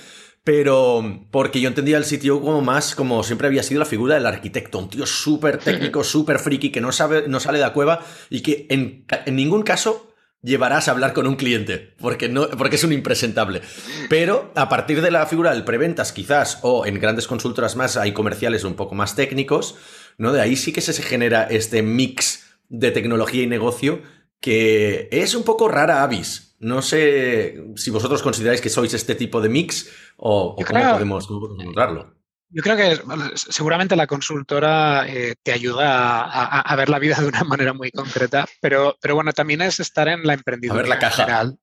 pero 0.45 1.25
porque 1.31 1.61
yo 1.61 1.69
entendía 1.69 1.99
el 1.99 2.05
CTO 2.05 2.41
como 2.41 2.61
más, 2.61 2.95
como 2.95 3.23
siempre 3.23 3.47
había 3.47 3.63
sido 3.63 3.79
la 3.81 3.87
figura 3.87 4.15
del 4.15 4.27
arquitecto, 4.27 4.79
un 4.79 4.91
tío 4.91 5.07
súper 5.07 5.59
técnico, 5.59 6.03
súper 6.05 6.39
friki, 6.39 6.71
que 6.71 6.81
no, 6.81 6.93
sabe, 6.93 7.25
no 7.29 7.41
sale 7.41 7.59
de 7.59 7.65
la 7.65 7.73
cueva 7.73 8.05
y 8.29 8.41
que 8.41 8.67
en, 8.71 9.05
en 9.09 9.37
ningún 9.37 9.63
caso 9.63 10.13
llevarás 10.43 10.89
a 10.89 10.91
hablar 10.91 11.13
con 11.13 11.27
un 11.27 11.37
cliente, 11.37 11.95
porque, 12.01 12.29
no, 12.29 12.49
porque 12.51 12.77
es 12.77 12.85
un 12.85 12.93
impresentable. 12.93 13.63
Pero 14.09 14.53
a 14.57 14.69
partir 14.69 15.01
de 15.01 15.11
la 15.11 15.27
figura 15.27 15.53
del 15.53 15.65
preventas, 15.65 16.13
quizás, 16.13 16.59
o 16.63 16.85
en 16.85 16.99
grandes 16.99 17.27
consultoras 17.27 17.77
más, 17.77 17.97
hay 17.97 18.13
comerciales 18.13 18.65
un 18.65 18.75
poco 18.75 18.95
más 18.95 19.15
técnicos, 19.15 19.77
¿no? 20.19 20.33
De 20.33 20.41
ahí 20.41 20.57
sí 20.57 20.73
que 20.73 20.81
se 20.81 21.01
genera 21.03 21.45
este 21.45 21.83
mix 21.83 22.45
de 22.69 22.91
tecnología 22.91 23.43
y 23.43 23.47
negocio 23.47 24.03
que 24.43 25.09
es 25.11 25.35
un 25.35 25.45
poco 25.45 25.69
rara 25.69 26.03
avis. 26.03 26.57
No 26.59 26.83
sé 26.83 27.65
si 27.77 27.91
vosotros 27.91 28.23
consideráis 28.23 28.61
que 28.61 28.69
sois 28.69 28.93
este 28.93 29.15
tipo 29.15 29.41
de 29.41 29.49
mix 29.49 29.89
o, 30.17 30.55
cómo, 30.55 30.93
podemos, 30.93 31.27
cómo 31.27 31.41
podemos 31.41 31.63
encontrarlo. 31.63 32.15
Yo 32.55 32.63
creo 32.63 32.77
que 32.77 33.01
seguramente 33.35 33.97
la 33.97 34.07
consultora 34.07 35.07
eh, 35.09 35.37
te 35.43 35.53
ayuda 35.53 36.61
a, 36.61 36.77
ver 36.77 36.91
la 36.91 36.99
vida 36.99 37.17
de 37.17 37.27
una 37.27 37.45
manera 37.45 37.73
muy 37.73 37.91
concreta, 37.91 38.47
pero, 38.61 38.97
pero 39.01 39.15
bueno, 39.15 39.33
también 39.33 39.63
es 39.63 39.81
estar 39.81 40.07
en 40.09 40.23
la 40.25 40.35
emprendedora 40.35 40.87
la 40.87 40.99
caja. 40.99 41.25
general, 41.25 41.59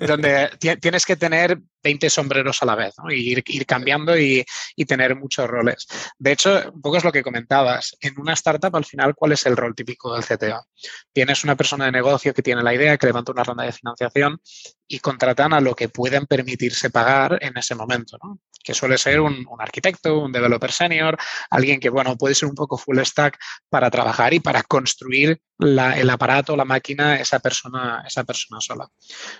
donde 0.00 0.50
tienes 0.80 1.06
que 1.06 1.16
tener 1.16 1.58
20 1.82 2.10
sombreros 2.10 2.62
a 2.62 2.66
la 2.66 2.74
vez, 2.74 2.94
¿no? 3.02 3.10
y 3.10 3.32
ir, 3.32 3.42
ir, 3.46 3.66
cambiando 3.66 4.18
y, 4.18 4.44
y, 4.76 4.84
tener 4.84 5.16
muchos 5.16 5.48
roles. 5.48 5.86
De 6.18 6.32
hecho, 6.32 6.70
un 6.72 6.80
poco 6.80 6.98
es 6.98 7.04
lo 7.04 7.12
que 7.12 7.22
comentabas. 7.22 7.96
En 8.00 8.18
una 8.18 8.34
startup, 8.34 8.74
al 8.76 8.84
final, 8.84 9.14
¿cuál 9.14 9.32
es 9.32 9.46
el 9.46 9.56
rol 9.56 9.74
típico 9.74 10.14
del 10.14 10.24
CTO? 10.24 10.66
Tienes 11.12 11.44
una 11.44 11.56
persona 11.56 11.86
de 11.86 11.92
negocio 11.92 12.34
que 12.34 12.42
tiene 12.42 12.62
la 12.62 12.74
idea, 12.74 12.96
que 12.98 13.06
levanta 13.06 13.32
una 13.32 13.44
ronda 13.44 13.64
de 13.64 13.72
financiación 13.72 14.40
y 14.88 14.98
contratan 14.98 15.52
a 15.52 15.60
lo 15.60 15.74
que 15.74 15.88
pueden 15.88 16.26
permitirse 16.26 16.90
pagar 16.90 17.38
en 17.40 17.56
ese 17.56 17.74
momento, 17.74 18.18
¿no? 18.22 18.40
Que 18.64 18.74
suele 18.74 18.98
ser 18.98 19.20
un, 19.20 19.46
un, 19.48 19.60
arquitecto, 19.60 20.18
un 20.18 20.32
developer 20.32 20.72
senior, 20.72 21.16
alguien 21.50 21.78
que, 21.78 21.90
bueno, 21.90 22.16
puede 22.16 22.34
ser 22.34 22.48
un 22.48 22.54
poco 22.54 22.78
full 22.78 22.98
stack 22.98 23.38
para 23.68 23.90
trabajar 23.90 24.32
y 24.32 24.40
para 24.40 24.62
construir 24.62 25.40
la, 25.58 25.96
el 25.98 26.08
aparato, 26.10 26.56
la 26.56 26.64
máquina, 26.64 27.16
esa 27.16 27.38
persona, 27.38 28.02
esa 28.06 28.24
persona 28.24 28.60
sola. 28.60 28.88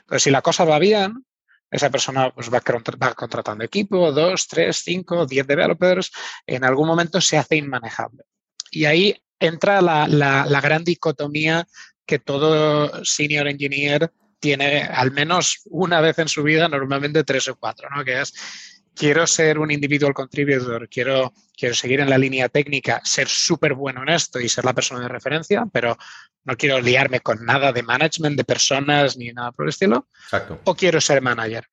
Entonces, 0.01 0.22
si 0.22 0.31
la 0.31 0.42
cosa 0.42 0.64
va 0.64 0.79
bien, 0.79 1.25
esa 1.70 1.90
persona 1.90 2.31
pues, 2.31 2.53
va, 2.53 2.62
va, 3.03 3.14
contratando 3.14 3.64
equipo, 3.64 4.12
dos, 4.12 4.46
tres, 4.46 4.83
cinco, 4.85 5.27
diez 5.27 5.46
developers, 5.46 6.12
en 6.46 6.62
algún 6.62 6.87
momento 6.87 7.20
se 7.20 7.38
hace 7.38 7.57
inmanejable. 7.57 8.25
Y 8.70 8.85
ahí 8.85 9.16
entra 9.40 9.81
la, 9.81 10.07
la, 10.07 10.44
la 10.46 10.61
gran 10.61 10.85
dicotomía 10.85 11.66
que 12.07 12.18
todo 12.18 13.05
senior 13.05 13.48
engineer 13.48 14.12
tiene 14.38 14.83
al 14.83 15.11
menos 15.11 15.62
una 15.64 16.03
vez 16.03 16.18
en 16.18 16.29
su 16.29 16.42
vida, 16.42 16.68
normalmente 16.68 17.25
tres 17.25 17.48
o 17.48 17.57
cuatro, 17.57 17.88
¿no? 17.88 18.05
Que 18.05 18.20
es, 18.20 18.35
quiero 18.94 19.26
ser 19.26 19.59
un 19.59 19.70
individual 19.70 20.14
contributor, 20.14 20.88
quiero, 20.88 21.33
quiero 21.57 21.74
seguir 21.74 22.00
en 22.00 22.11
la 22.11 22.18
línea 22.18 22.48
técnica, 22.48 23.00
ser 23.04 23.28
súper 23.28 23.74
bueno 23.74 24.02
en 24.02 24.11
esto 24.11 24.40
y 24.40 24.48
ser 24.48 24.64
la 24.64 24.72
persona 24.72 25.00
de 25.00 25.09
referencia, 25.09 25.66
pero 25.72 25.96
no 26.44 26.57
quiero 26.57 26.80
liarme 26.80 27.20
con 27.20 27.44
nada 27.44 27.72
de 27.72 27.83
management 27.83 28.37
de 28.37 28.44
personas 28.44 29.16
ni 29.16 29.33
nada 29.33 29.52
por 29.52 29.66
el 29.66 29.70
estilo. 29.70 30.09
Exacto. 30.24 30.61
O 30.64 30.74
quiero 30.74 31.00
ser 31.00 31.20
manager. 31.22 31.66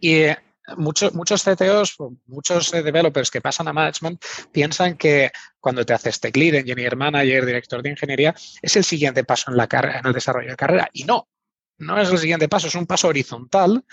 Y 0.00 0.14
eh, 0.14 0.38
muchos, 0.76 1.14
muchos 1.14 1.42
CTOs, 1.42 1.96
muchos 2.26 2.74
eh, 2.74 2.82
developers 2.82 3.30
que 3.30 3.40
pasan 3.40 3.68
a 3.68 3.72
management 3.72 4.22
piensan 4.50 4.96
que 4.96 5.30
cuando 5.60 5.86
te 5.86 5.94
haces 5.94 6.20
tech 6.20 6.36
lead, 6.36 6.56
engineer 6.56 6.96
manager, 6.96 7.46
director 7.46 7.82
de 7.82 7.90
ingeniería, 7.90 8.34
es 8.60 8.76
el 8.76 8.84
siguiente 8.84 9.24
paso 9.24 9.50
en, 9.50 9.56
la 9.56 9.68
en 9.70 10.06
el 10.06 10.12
desarrollo 10.12 10.50
de 10.50 10.56
carrera. 10.56 10.88
Y 10.92 11.04
no, 11.04 11.28
no 11.78 12.00
es 12.00 12.10
el 12.10 12.18
siguiente 12.18 12.48
paso, 12.48 12.66
es 12.66 12.74
un 12.74 12.86
paso 12.86 13.08
horizontal 13.08 13.84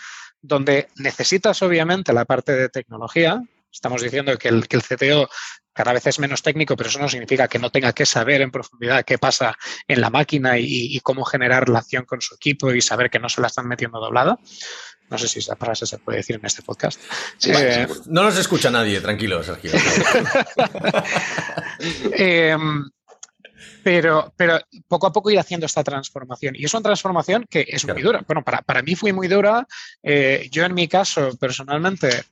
donde 0.42 0.88
necesitas 0.98 1.62
obviamente 1.62 2.14
la 2.14 2.26
parte 2.26 2.54
de 2.54 2.70
tecnología. 2.70 3.42
Estamos 3.72 4.02
diciendo 4.02 4.38
que 4.38 4.48
el, 4.48 4.68
que 4.68 4.78
el 4.78 4.84
CTO 4.84 5.30
cada 5.74 5.94
vez 5.94 6.06
es 6.08 6.20
menos 6.20 6.42
técnico, 6.42 6.76
pero 6.76 6.90
eso 6.90 7.00
no 7.00 7.08
significa 7.08 7.48
que 7.48 7.58
no 7.58 7.70
tenga 7.70 7.94
que 7.94 8.06
saber 8.06 8.42
en 8.42 8.52
profundidad 8.52 9.06
qué 9.06 9.18
pasa 9.18 9.56
en 9.88 10.02
la 10.02 10.10
máquina 10.10 10.58
y, 10.58 11.00
cómo 11.00 11.24
generar 11.24 11.68
relación 11.68 12.04
con 12.04 12.20
su 12.20 12.36
equipo 12.36 12.74
y 12.74 12.82
saber 12.82 13.10
que 13.10 13.20
no 13.20 13.30
se 13.30 13.40
la 13.40 13.48
están 13.48 13.66
metiendo 13.66 14.00
doblada. 14.00 14.38
No 15.10 15.18
sé 15.18 15.30
si 15.30 15.40
esa 15.40 15.56
frase 15.56 15.86
se 15.86 15.98
puede 15.98 16.18
decir 16.18 16.36
en 16.36 16.46
este 16.46 16.64
podcast. 16.64 17.00
Eh, 17.46 17.88
no 18.08 18.24
nos 18.24 18.38
escucha 18.38 18.70
nadie, 18.70 19.00
tranquilo, 19.00 19.42
Sergio. 19.42 19.72
eh, 22.12 22.58
pero, 23.84 24.34
pero 24.36 24.60
poco 24.88 25.08
a 25.08 25.12
poco 25.12 25.30
ir 25.30 25.40
haciendo 25.40 25.66
esta 25.66 25.84
transformación. 25.84 26.56
Y 26.56 26.66
es 26.66 26.74
una 26.74 26.84
transformación 26.84 27.46
que 27.50 27.66
es 27.68 27.88
muy 27.88 28.02
dura. 28.02 28.24
Bueno, 28.28 28.44
para, 28.44 28.62
para 28.62 28.82
mí 28.82 28.96
fue 28.96 29.14
muy 29.14 29.28
dura. 29.28 29.68
Eh, 30.04 30.48
yo 30.52 30.66
en 30.66 30.74
mi 30.74 30.88
caso, 30.88 31.36
personalmente, 31.38 32.24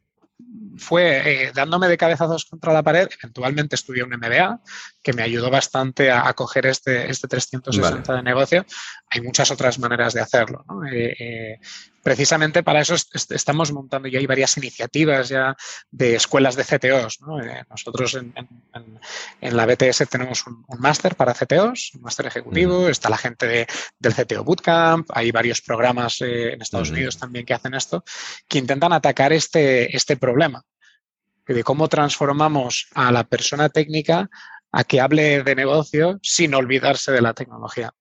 fue 0.77 1.45
eh, 1.45 1.51
dándome 1.53 1.87
de 1.87 1.97
cabezazos 1.97 2.45
contra 2.45 2.73
la 2.73 2.83
pared. 2.83 3.09
Eventualmente 3.21 3.75
estudié 3.75 4.03
un 4.03 4.11
MBA 4.11 4.59
que 5.01 5.13
me 5.13 5.23
ayudó 5.23 5.49
bastante 5.49 6.11
a, 6.11 6.27
a 6.27 6.33
coger 6.33 6.67
este, 6.67 7.09
este 7.09 7.27
360 7.27 8.11
vale. 8.11 8.17
de 8.17 8.23
negocio. 8.23 8.65
Hay 9.09 9.21
muchas 9.21 9.49
otras 9.51 9.79
maneras 9.79 10.13
de 10.13 10.21
hacerlo. 10.21 10.63
¿no? 10.67 10.85
Eh, 10.85 11.15
eh, 11.19 11.59
precisamente 12.07 12.63
para 12.63 12.79
eso 12.79 12.95
est 12.95 13.31
estamos 13.33 13.73
montando 13.73 14.07
ya 14.07 14.19
hay 14.19 14.25
varias 14.25 14.55
iniciativas 14.55 15.27
ya 15.27 15.57
de 15.91 16.15
escuelas 16.15 16.55
de 16.55 16.63
CTOs. 16.63 17.19
¿no? 17.19 17.43
Eh, 17.43 17.65
nosotros 17.69 18.15
en, 18.15 18.33
en, 18.37 18.99
en, 19.41 19.57
la 19.57 19.65
BTS 19.65 20.07
tenemos 20.09 20.47
un, 20.47 20.63
un 20.65 20.79
máster 20.79 21.17
para 21.17 21.33
CTOs, 21.33 21.95
un 21.95 22.03
máster 22.03 22.25
ejecutivo. 22.27 22.83
Mm. 22.83 22.91
Está 22.91 23.09
la 23.09 23.17
gente 23.17 23.45
de, 23.45 23.67
del 23.99 24.13
CTO 24.15 24.45
Bootcamp. 24.45 25.09
Hay 25.13 25.31
varios 25.31 25.59
programas 25.61 26.21
eh, 26.21 26.53
en 26.53 26.61
Estados. 26.61 26.91
Unidos 26.91 27.17
también 27.17 27.45
que 27.45 27.53
hacen 27.53 27.73
esto, 27.73 28.05
que 28.47 28.59
intentan 28.59 28.93
atacar 28.93 29.33
este, 29.33 29.93
este 29.93 30.15
problema 30.15 30.63
de 31.45 31.61
cómo 31.65 31.89
transformamos 31.89 32.87
a 32.93 33.11
la 33.11 33.25
persona 33.25 33.67
técnica 33.67 34.29
a 34.71 34.85
que 34.85 35.01
hable 35.01 35.43
de 35.43 35.55
negocio 35.55 36.19
sin 36.21 36.53
olvidarse 36.53 37.11
de 37.11 37.21
la 37.21 37.33
tecnología. 37.33 37.91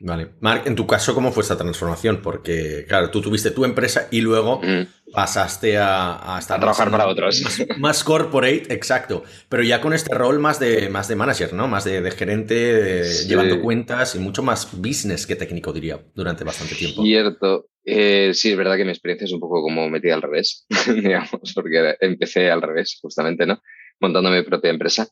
Vale. 0.00 0.30
Marc, 0.40 0.66
en 0.66 0.74
tu 0.74 0.86
caso, 0.86 1.14
¿cómo 1.14 1.30
fue 1.30 1.42
esta 1.42 1.56
transformación? 1.56 2.20
Porque, 2.20 2.84
claro, 2.88 3.10
tú 3.10 3.20
tuviste 3.20 3.52
tu 3.52 3.64
empresa 3.64 4.08
y 4.10 4.22
luego 4.22 4.60
mm. 4.60 5.12
pasaste 5.12 5.78
a, 5.78 6.34
a 6.34 6.40
estar 6.40 6.56
a 6.56 6.60
trabajar 6.60 6.90
para 6.90 7.06
otros. 7.06 7.40
Más, 7.42 7.78
más, 7.78 8.04
corporate, 8.04 8.74
exacto. 8.74 9.22
Pero 9.48 9.62
ya 9.62 9.80
con 9.80 9.92
este 9.92 10.12
rol 10.12 10.40
más 10.40 10.58
de, 10.58 10.88
más 10.88 11.06
de 11.06 11.14
manager, 11.14 11.52
¿no? 11.52 11.68
Más 11.68 11.84
de, 11.84 12.00
de 12.00 12.10
gerente, 12.10 12.54
de, 12.54 13.04
sí. 13.04 13.28
llevando 13.28 13.62
cuentas 13.62 14.16
y 14.16 14.18
mucho 14.18 14.42
más 14.42 14.76
business 14.76 15.28
que 15.28 15.36
técnico, 15.36 15.72
diría, 15.72 16.00
durante 16.14 16.42
bastante 16.42 16.74
tiempo. 16.74 17.02
Cierto. 17.02 17.68
Eh, 17.84 18.32
sí, 18.34 18.50
es 18.50 18.56
verdad 18.56 18.76
que 18.76 18.84
mi 18.84 18.90
experiencia 18.90 19.26
es 19.26 19.32
un 19.32 19.40
poco 19.40 19.62
como 19.62 19.88
metida 19.88 20.14
al 20.14 20.22
revés, 20.22 20.66
digamos, 20.86 21.52
porque 21.54 21.94
empecé 22.00 22.50
al 22.50 22.62
revés, 22.62 22.98
justamente, 23.00 23.46
¿no? 23.46 23.62
Montando 24.00 24.30
mi 24.30 24.42
propia 24.42 24.70
empresa. 24.70 25.06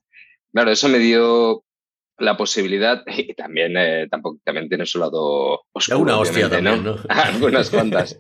Claro, 0.53 0.73
eso 0.73 0.89
me 0.89 0.99
dio 0.99 1.65
la 2.19 2.37
posibilidad, 2.37 3.03
y 3.17 3.35
también, 3.35 3.75
eh, 3.77 4.09
tampoco, 4.11 4.41
también 4.45 4.69
tiene 4.69 4.87
su 4.87 4.99
lado 4.99 5.63
oscuro, 5.73 6.01
Una 6.01 6.19
hostia 6.19 6.49
también, 6.49 6.85
¿no? 6.85 6.97
¿no? 6.97 7.03
Algunas 7.09 7.71
cuantas. 7.71 8.19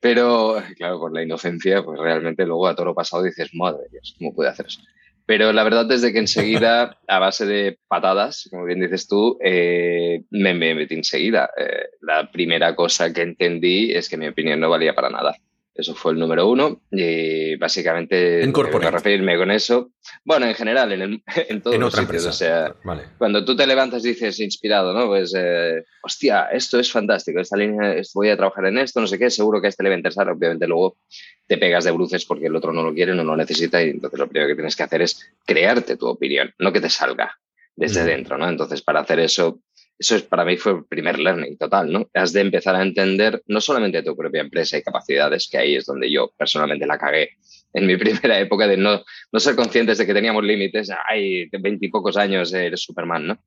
Pero, 0.00 0.60
claro, 0.76 0.98
por 0.98 1.14
la 1.14 1.22
inocencia, 1.22 1.82
pues 1.84 2.00
realmente 2.00 2.44
luego 2.44 2.66
a 2.66 2.74
todo 2.74 2.86
lo 2.86 2.94
pasado 2.94 3.22
dices, 3.22 3.50
madre 3.54 3.84
Dios, 3.90 4.16
¿cómo 4.18 4.34
puede 4.34 4.50
hacer 4.50 4.66
eso? 4.66 4.80
Pero 5.26 5.52
la 5.52 5.62
verdad 5.62 5.90
es 5.92 6.02
que 6.02 6.18
enseguida, 6.18 6.98
a 7.08 7.18
base 7.18 7.46
de 7.46 7.78
patadas, 7.86 8.48
como 8.50 8.64
bien 8.64 8.80
dices 8.80 9.06
tú, 9.06 9.38
eh, 9.42 10.24
me, 10.30 10.54
me, 10.54 10.74
metí 10.74 10.94
enseguida. 10.94 11.50
Eh, 11.56 11.86
la 12.00 12.30
primera 12.30 12.74
cosa 12.74 13.12
que 13.12 13.22
entendí 13.22 13.92
es 13.92 14.08
que 14.08 14.16
mi 14.16 14.26
opinión 14.26 14.58
no 14.58 14.70
valía 14.70 14.94
para 14.94 15.10
nada. 15.10 15.36
Eso 15.74 15.94
fue 15.94 16.12
el 16.12 16.18
número 16.18 16.46
uno 16.48 16.82
y 16.90 17.56
básicamente 17.56 18.42
en 18.42 18.54
a 18.54 18.90
referirme 18.90 19.38
con 19.38 19.50
eso. 19.50 19.92
Bueno, 20.22 20.44
en 20.46 20.54
general, 20.54 20.92
en, 20.92 21.22
en 21.48 21.62
todos 21.62 21.78
los 21.78 21.94
sitios. 21.94 22.26
O 22.26 22.32
sea, 22.32 22.74
cuando 23.16 23.42
tú 23.44 23.56
te 23.56 23.66
levantas 23.66 24.04
y 24.04 24.08
dices 24.08 24.38
inspirado, 24.40 24.92
¿no? 24.92 25.06
Pues, 25.06 25.32
eh, 25.34 25.82
hostia, 26.02 26.48
esto 26.52 26.78
es 26.78 26.92
fantástico, 26.92 27.40
esta 27.40 27.56
línea, 27.56 27.96
voy 28.14 28.28
a 28.28 28.36
trabajar 28.36 28.66
en 28.66 28.78
esto, 28.78 29.00
no 29.00 29.06
sé 29.06 29.18
qué, 29.18 29.30
seguro 29.30 29.60
que 29.60 29.68
a 29.68 29.70
este 29.70 29.82
le 29.82 29.88
va 29.88 29.94
a 29.94 29.98
interesar. 29.98 30.28
Obviamente 30.28 30.66
luego 30.66 30.98
te 31.46 31.56
pegas 31.56 31.84
de 31.84 31.90
bruces 31.90 32.26
porque 32.26 32.46
el 32.46 32.56
otro 32.56 32.72
no 32.72 32.82
lo 32.82 32.92
quiere, 32.92 33.14
no 33.14 33.24
lo 33.24 33.36
necesita 33.36 33.82
y 33.82 33.90
entonces 33.90 34.18
lo 34.18 34.28
primero 34.28 34.48
que 34.48 34.54
tienes 34.54 34.76
que 34.76 34.82
hacer 34.82 35.00
es 35.00 35.32
crearte 35.46 35.96
tu 35.96 36.06
opinión, 36.06 36.52
no 36.58 36.72
que 36.72 36.82
te 36.82 36.90
salga 36.90 37.38
desde 37.74 38.04
dentro, 38.04 38.36
¿no? 38.36 38.48
Entonces, 38.48 38.82
para 38.82 39.00
hacer 39.00 39.18
eso, 39.20 39.60
eso 39.98 40.16
es, 40.16 40.22
para 40.22 40.44
mí 40.44 40.56
fue 40.56 40.72
el 40.72 40.84
primer 40.84 41.18
learning 41.18 41.56
total, 41.56 41.92
¿no? 41.92 42.08
Has 42.14 42.32
de 42.32 42.40
empezar 42.40 42.74
a 42.74 42.82
entender 42.82 43.42
no 43.46 43.60
solamente 43.60 44.02
tu 44.02 44.16
propia 44.16 44.40
empresa 44.40 44.76
y 44.76 44.82
capacidades, 44.82 45.48
que 45.50 45.58
ahí 45.58 45.76
es 45.76 45.86
donde 45.86 46.10
yo 46.10 46.32
personalmente 46.36 46.86
la 46.86 46.98
cagué 46.98 47.30
en 47.72 47.86
mi 47.86 47.96
primera 47.98 48.38
época 48.40 48.66
de 48.66 48.76
no, 48.76 49.02
no 49.30 49.40
ser 49.40 49.54
conscientes 49.54 49.98
de 49.98 50.06
que 50.06 50.14
teníamos 50.14 50.44
límites, 50.44 50.90
hay 51.08 51.48
veintipocos 51.50 52.16
años 52.16 52.52
eres 52.52 52.82
Superman, 52.82 53.26
¿no? 53.26 53.44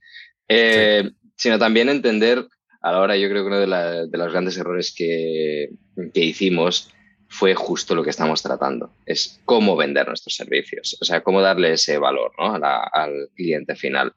Eh, 0.47 1.09
sino 1.35 1.59
también 1.59 1.89
entender, 1.89 2.45
a 2.81 2.91
la 2.91 2.99
hora 2.99 3.17
yo 3.17 3.29
creo 3.29 3.43
que 3.43 3.47
uno 3.47 3.59
de, 3.59 4.07
de 4.07 4.17
los 4.17 4.31
grandes 4.31 4.57
errores 4.57 4.93
que, 4.95 5.69
que 6.13 6.21
hicimos 6.23 6.91
fue 7.27 7.53
justo 7.55 7.95
lo 7.95 8.03
que 8.03 8.11
estamos 8.11 8.41
tratando. 8.41 8.93
Es 9.05 9.41
cómo 9.45 9.75
vender 9.75 10.07
nuestros 10.07 10.35
servicios, 10.35 10.97
o 11.01 11.05
sea, 11.05 11.21
cómo 11.21 11.41
darle 11.41 11.73
ese 11.73 11.97
valor 11.97 12.31
¿no? 12.37 12.55
al 12.55 13.29
cliente 13.35 13.75
final. 13.75 14.13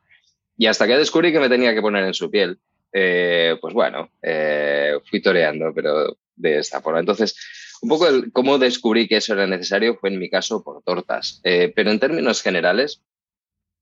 Y 0.58 0.66
hasta 0.66 0.88
que 0.88 0.98
descubrí 0.98 1.32
que 1.32 1.38
me 1.38 1.48
tenía 1.48 1.72
que 1.72 1.80
poner 1.80 2.04
en 2.04 2.14
su 2.14 2.30
piel, 2.30 2.58
eh, 2.92 3.56
pues 3.60 3.72
bueno, 3.72 4.10
eh, 4.20 4.98
fui 5.08 5.22
toreando, 5.22 5.72
pero 5.72 6.18
de 6.34 6.58
esta 6.58 6.82
forma. 6.82 6.98
Entonces, 6.98 7.36
un 7.80 7.88
poco 7.88 8.06
cómo 8.32 8.58
descubrí 8.58 9.06
que 9.06 9.18
eso 9.18 9.34
era 9.34 9.46
necesario 9.46 9.96
fue 9.96 10.10
en 10.10 10.18
mi 10.18 10.28
caso 10.28 10.64
por 10.64 10.82
tortas. 10.82 11.40
Eh, 11.44 11.72
pero 11.74 11.92
en 11.92 12.00
términos 12.00 12.42
generales, 12.42 13.04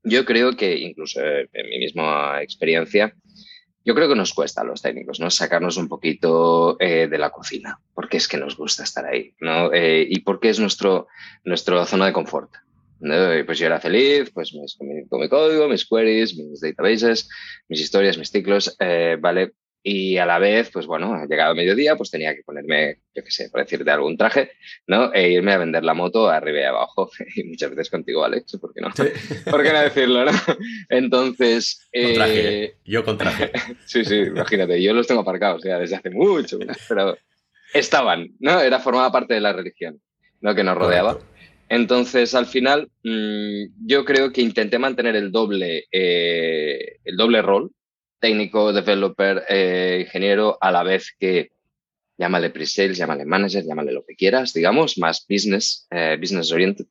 yo 0.03 0.27
creo 0.27 0.55
que 0.55 0.77
incluso 0.77 1.21
en 1.25 1.71
mi 1.71 1.79
misma 1.79 2.43
experiencia, 2.43 3.17
yo 3.83 3.95
creo 3.95 4.11
que 4.11 4.15
nos 4.15 4.35
cuesta 4.35 4.61
a 4.61 4.65
los 4.65 4.83
técnicos, 4.83 5.19
¿no? 5.19 5.31
Sacarnos 5.31 5.79
un 5.79 5.89
poquito 5.89 6.77
de 6.79 7.19
la 7.19 7.31
cocina, 7.31 7.81
porque 7.95 8.17
es 8.17 8.29
que 8.29 8.37
nos 8.37 8.57
gusta 8.57 8.83
estar 8.83 9.07
ahí, 9.07 9.35
¿no? 9.41 9.71
Y 9.73 10.21
porque 10.21 10.51
es 10.51 10.59
nuestro, 10.59 11.07
nuestra 11.45 11.87
zona 11.87 12.07
de 12.07 12.13
confort. 12.13 12.51
Pues 12.99 13.59
yo 13.59 13.67
era 13.67 13.81
feliz, 13.81 14.31
pues 14.33 14.53
con 15.09 15.21
mi, 15.21 15.29
código, 15.29 15.69
mis 15.69 15.87
queries, 15.87 16.37
mis 16.37 16.61
databases, 16.61 17.29
mis 17.69 17.81
historias, 17.81 18.19
mis 18.19 18.31
ciclos, 18.31 18.77
eh, 18.81 19.17
¿vale? 19.21 19.53
Y 19.89 20.17
a 20.19 20.27
la 20.27 20.41
vez, 20.41 20.71
pues 20.73 20.85
bueno, 20.85 21.25
llegado 21.29 21.55
mediodía, 21.55 21.95
pues 21.95 22.11
tenía 22.11 22.35
que 22.35 22.43
ponerme, 22.43 23.03
yo 23.15 23.23
qué 23.23 23.31
sé, 23.31 23.51
por 23.51 23.61
decirte 23.61 23.89
algún 23.89 24.17
traje, 24.17 24.51
¿no? 24.89 25.13
E 25.13 25.31
irme 25.31 25.53
a 25.53 25.59
vender 25.59 25.85
la 25.85 25.95
moto 25.95 26.29
arriba 26.29 26.59
y 26.59 26.65
abajo. 26.65 27.09
Y 27.37 27.45
muchas 27.45 27.71
veces 27.71 27.89
contigo, 27.89 28.25
Alex, 28.25 28.59
¿por 28.61 28.75
qué 28.75 28.81
no? 28.81 28.89
¿Por 29.49 29.63
qué 29.63 29.73
no 29.73 29.81
decirlo, 29.81 30.25
no? 30.25 30.33
Entonces... 30.89 31.89
Eh... 31.93 32.75
Yo 32.85 33.05
con 33.05 33.17
traje. 33.17 33.53
sí, 33.87 34.05
sí, 34.05 34.17
imagínate, 34.17 34.83
yo 34.83 34.93
los 34.93 35.07
tengo 35.07 35.21
aparcados 35.21 35.63
ya 35.63 35.79
desde 35.79 35.95
hace 35.95 36.11
mucho, 36.11 36.59
pero 36.89 37.17
estaban, 37.73 38.31
¿no? 38.41 38.61
Era 38.61 38.81
formada 38.81 39.13
parte 39.13 39.35
de 39.35 39.41
la 39.41 39.53
religión, 39.53 40.01
¿no? 40.41 40.53
Que 40.57 40.65
nos 40.65 40.77
rodeaba. 40.77 41.17
Entonces, 41.69 42.35
al 42.35 42.47
final, 42.47 42.91
mmm, 43.03 43.65
yo 43.87 44.05
creo 44.05 44.33
que 44.33 44.41
intenté 44.41 44.79
mantener 44.79 45.17
el 45.17 45.33
doble, 45.33 45.87
eh, 45.91 46.99
el 47.05 47.17
doble 47.17 47.43
rol, 47.43 47.73
técnico, 48.21 48.73
developer, 48.73 49.45
eh, 49.49 50.03
ingeniero, 50.07 50.59
a 50.61 50.71
la 50.71 50.83
vez 50.83 51.15
que 51.19 51.51
llámale 52.19 52.51
pre-sales, 52.51 52.97
llámale 52.97 53.25
manager, 53.25 53.65
llámale 53.65 53.93
lo 53.93 54.05
que 54.05 54.15
quieras, 54.15 54.53
digamos, 54.55 54.97
más 54.99 55.27
business, 55.29 55.87
eh, 55.91 56.17
business 56.19 56.51
oriented, 56.53 56.87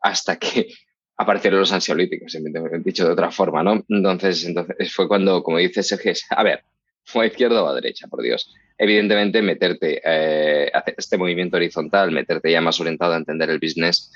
hasta 0.00 0.38
que 0.38 0.68
aparecieron 1.16 1.60
los 1.60 1.72
ansiolíticos, 1.72 2.36
dicho 2.84 3.06
de 3.06 3.12
otra 3.12 3.30
forma, 3.30 3.62
¿no? 3.62 3.84
Entonces, 3.88 4.44
entonces 4.44 4.92
fue 4.92 5.08
cuando, 5.08 5.42
como 5.42 5.58
dice 5.58 5.82
Sergio, 5.82 6.12
a 6.30 6.42
ver, 6.42 6.62
fue 7.06 7.24
a 7.24 7.28
izquierda 7.28 7.62
o 7.62 7.68
a 7.68 7.74
derecha, 7.74 8.06
por 8.08 8.22
Dios. 8.22 8.54
Evidentemente, 8.76 9.40
meterte, 9.40 10.02
eh, 10.04 10.70
hacer 10.74 10.94
este 10.98 11.16
movimiento 11.16 11.56
horizontal, 11.56 12.12
meterte 12.12 12.52
ya 12.52 12.60
más 12.60 12.78
orientado 12.78 13.14
a 13.14 13.16
entender 13.16 13.48
el 13.48 13.58
business, 13.58 14.12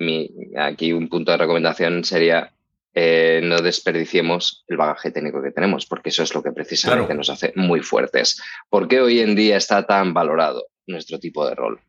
mi, 0.00 0.28
aquí 0.56 0.92
un 0.92 1.08
punto 1.08 1.30
de 1.30 1.36
recomendación 1.36 2.02
sería 2.02 2.50
eh, 2.96 3.40
no 3.42 3.58
desperdiciemos 3.58 4.64
el 4.68 4.76
bagaje 4.76 5.10
técnico 5.10 5.42
que 5.42 5.50
tenemos, 5.50 5.84
porque 5.84 6.10
eso 6.10 6.22
es 6.22 6.32
lo 6.32 6.44
que 6.44 6.52
precisamente 6.52 7.12
nos 7.14 7.28
hace 7.28 7.52
muy 7.56 7.80
fuertes. 7.80 8.40
¿Por 8.70 8.86
qué 8.86 9.00
hoy 9.00 9.18
en 9.18 9.34
día 9.34 9.56
está 9.56 9.84
tan 9.84 10.14
valorado 10.14 10.66
nuestro 10.86 11.18
tipo 11.18 11.44
de 11.48 11.56
rol? 11.56 11.80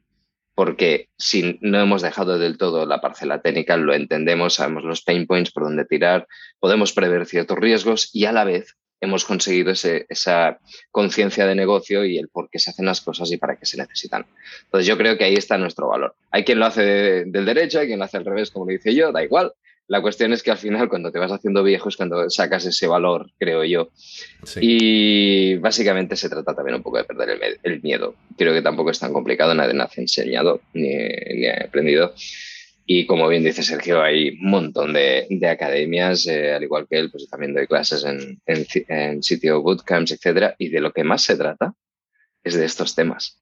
Porque 0.56 1.10
si 1.16 1.60
no 1.62 1.80
hemos 1.80 2.02
dejado 2.02 2.40
del 2.40 2.58
todo 2.58 2.88
la 2.88 3.02
parcela 3.02 3.42
técnica, 3.42 3.78
lo 3.78 3.94
entendemos, 3.94 4.56
sabemos 4.56 4.84
los 4.84 5.04
pain 5.04 5.28
points, 5.28 5.52
por 5.52 5.66
dónde 5.66 5.86
tirar, 5.86 6.28
podemos 6.60 6.92
prever 6.92 7.28
ciertos 7.28 7.60
riesgos 7.60 8.10
y 8.12 8.26
a 8.26 8.32
la 8.32 8.44
vez 8.44 8.76
hemos 9.06 9.26
conseguido 9.26 9.72
esa 9.72 10.60
conciencia 10.92 11.48
de 11.48 11.56
negocio 11.56 12.06
y 12.06 12.18
el 12.18 12.28
por 12.28 12.50
qué 12.50 12.60
se 12.60 12.72
hacen 12.72 12.86
las 12.86 13.02
cosas 13.02 13.32
y 13.32 13.38
para 13.38 13.56
qué 13.56 13.66
se 13.66 13.78
necesitan. 13.78 14.26
Entonces 14.66 14.88
yo 14.88 14.98
creo 14.98 15.18
que 15.18 15.24
ahí 15.24 15.36
está 15.36 15.58
nuestro 15.58 15.88
valor. 15.88 16.16
Hay 16.32 16.44
quien 16.44 16.60
lo 16.60 16.66
hace 16.66 17.26
del 17.26 17.46
derecho, 17.46 17.80
hay 17.80 17.88
quien 17.88 18.00
lo 18.00 18.06
hace 18.06 18.18
al 18.18 18.26
revés, 18.26 18.52
como 18.52 18.66
lo 18.66 18.72
dice 18.72 18.94
yo, 18.94 19.12
da 19.12 19.24
igual, 19.24 19.54
la 19.88 20.02
cuestión 20.02 20.34
es 20.34 20.42
que 20.42 20.50
al 20.50 20.58
final, 20.58 20.90
cuando 20.90 21.12
te 21.12 21.20
vas 21.20 21.32
haciendo 21.32 21.62
viejo, 21.62 21.90
es 21.90 21.96
cuando 21.96 22.28
sacas 22.30 22.66
ese 22.66 22.88
valor, 22.88 23.30
creo 23.38 23.64
yo. 23.64 23.90
Y 24.60 25.56
básicamente 25.58 26.16
se 26.16 26.28
trata 26.28 26.56
también 26.56 26.76
un 26.76 26.84
poco 26.84 26.98
de 26.98 27.04
perder 27.04 27.60
el, 27.62 27.82
miedo. 27.84 28.16
Creo 28.36 28.54
que 28.54 28.64
tampoco 28.64 28.90
es 28.90 29.00
tan 29.00 29.14
complicado, 29.14 29.54
nadie 29.54 29.76
nace 29.76 30.02
enseñado 30.02 30.62
ni, 30.74 30.90
ni 30.90 31.48
aprendido. 31.48 32.16
Y 32.88 33.08
como 33.08 33.28
bien 33.28 33.44
dice 33.44 33.64
Sergio, 33.64 34.02
hay 34.02 34.38
un 34.40 34.50
montón 34.50 34.94
de, 34.94 35.28
academias, 35.50 36.28
eh, 36.28 36.54
al 36.54 36.64
igual 36.64 36.88
que 36.88 37.00
él, 37.00 37.10
pues 37.10 37.28
también 37.28 37.54
doy 37.54 37.66
clases 37.66 38.06
en, 38.06 38.40
en, 38.46 39.24
sitio 39.24 39.62
bootcamps, 39.62 40.12
etcétera. 40.12 40.56
Y 40.60 40.70
de 40.70 40.82
lo 40.82 40.94
que 40.94 41.04
más 41.04 41.24
se 41.24 41.36
trata 41.36 41.74
es 42.44 42.54
de 42.54 42.66
estos 42.66 42.94
temas. 42.94 43.42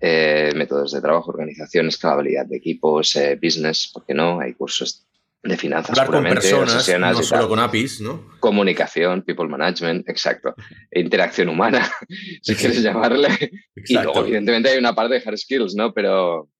Eh, 0.00 0.52
métodos 0.54 0.92
de 0.92 1.00
trabajo, 1.00 1.30
organización, 1.30 1.88
escalabilidad 1.88 2.44
de 2.44 2.58
equipos, 2.58 3.16
eh, 3.16 3.38
business, 3.42 3.90
¿por 3.92 4.04
qué 4.04 4.12
no? 4.12 4.38
Hay 4.38 4.52
cursos 4.52 5.06
de 5.42 5.56
finanzas 5.56 5.98
Hablar 5.98 6.22
con 6.22 6.24
personas, 6.24 6.88
no 6.98 7.22
solo 7.22 7.48
con 7.48 7.58
APIs, 7.60 8.02
¿no? 8.02 8.32
Comunicación, 8.40 9.22
people 9.22 9.48
management, 9.48 10.06
exacto. 10.08 10.54
Interacción 10.90 11.48
humana, 11.48 11.90
si 12.42 12.54
quieres 12.54 12.82
llamarle. 12.82 13.28
Y 13.76 13.94
luego, 13.94 14.24
evidentemente, 14.24 14.70
hay 14.70 14.78
una 14.78 14.94
parte 14.94 15.14
de 15.14 15.22
hard 15.24 15.38
skills, 15.38 15.74
¿no? 15.74 15.92
Pero, 15.94 16.50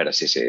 pero 0.00 0.14
sí, 0.14 0.26
sí, 0.26 0.40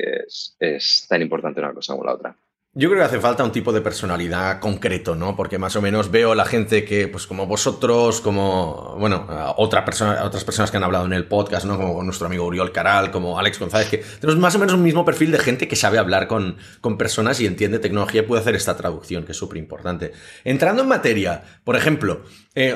es, 0.61 1.05
tan 1.09 1.21
importante 1.21 1.59
una 1.59 1.73
cosa 1.73 1.91
como 1.91 2.05
la 2.05 2.13
otra. 2.13 2.37
Yo 2.73 2.87
creo 2.87 3.01
que 3.01 3.05
hace 3.05 3.19
falta 3.19 3.43
un 3.43 3.51
tipo 3.51 3.73
de 3.73 3.81
personalidad 3.81 4.61
concreto, 4.61 5.13
¿no? 5.13 5.35
Porque 5.35 5.57
más 5.57 5.75
o 5.75 5.81
menos 5.81 6.09
veo 6.09 6.33
la 6.35 6.45
gente 6.45 6.85
que, 6.85 7.09
pues 7.09 7.27
como 7.27 7.47
vosotros, 7.47 8.21
como, 8.21 8.95
bueno, 8.97 9.27
otra 9.57 9.83
persona, 9.83 10.23
otras 10.23 10.45
personas 10.45 10.71
que 10.71 10.77
han 10.77 10.85
hablado 10.85 11.05
en 11.05 11.11
el 11.11 11.25
podcast, 11.25 11.65
¿no? 11.65 11.75
Como 11.75 12.01
nuestro 12.01 12.27
amigo 12.27 12.45
Uriol 12.45 12.71
Caral, 12.71 13.11
como 13.11 13.37
Alex 13.37 13.59
González, 13.59 13.89
que 13.89 13.97
tenemos 14.21 14.39
más 14.39 14.55
o 14.55 14.59
menos 14.59 14.73
un 14.73 14.83
mismo 14.83 15.03
perfil 15.03 15.31
de 15.33 15.39
gente 15.39 15.67
que 15.67 15.75
sabe 15.75 15.97
hablar 15.97 16.27
con, 16.27 16.55
con 16.79 16.97
personas 16.97 17.41
y 17.41 17.45
entiende 17.45 17.77
tecnología 17.77 18.21
y 18.21 18.25
puede 18.25 18.39
hacer 18.39 18.55
esta 18.55 18.77
traducción, 18.77 19.25
que 19.25 19.33
es 19.33 19.37
súper 19.37 19.57
importante. 19.57 20.13
Entrando 20.45 20.83
en 20.83 20.87
materia, 20.87 21.43
por 21.65 21.75
ejemplo, 21.75 22.21
eh, 22.55 22.73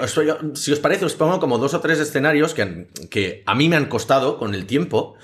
si 0.56 0.74
os 0.74 0.80
parece, 0.80 1.06
os 1.06 1.16
pongo 1.16 1.40
como 1.40 1.58
dos 1.58 1.74
o 1.74 1.80
tres 1.80 2.02
escenarios 2.02 2.54
que, 2.54 2.90
que 3.10 3.44
a 3.46 3.56
mí 3.56 3.70
me 3.70 3.78
han 3.78 3.86
costado 3.86 4.38
con 4.38 4.54
el 4.54 4.66
tiempo. 4.66 5.16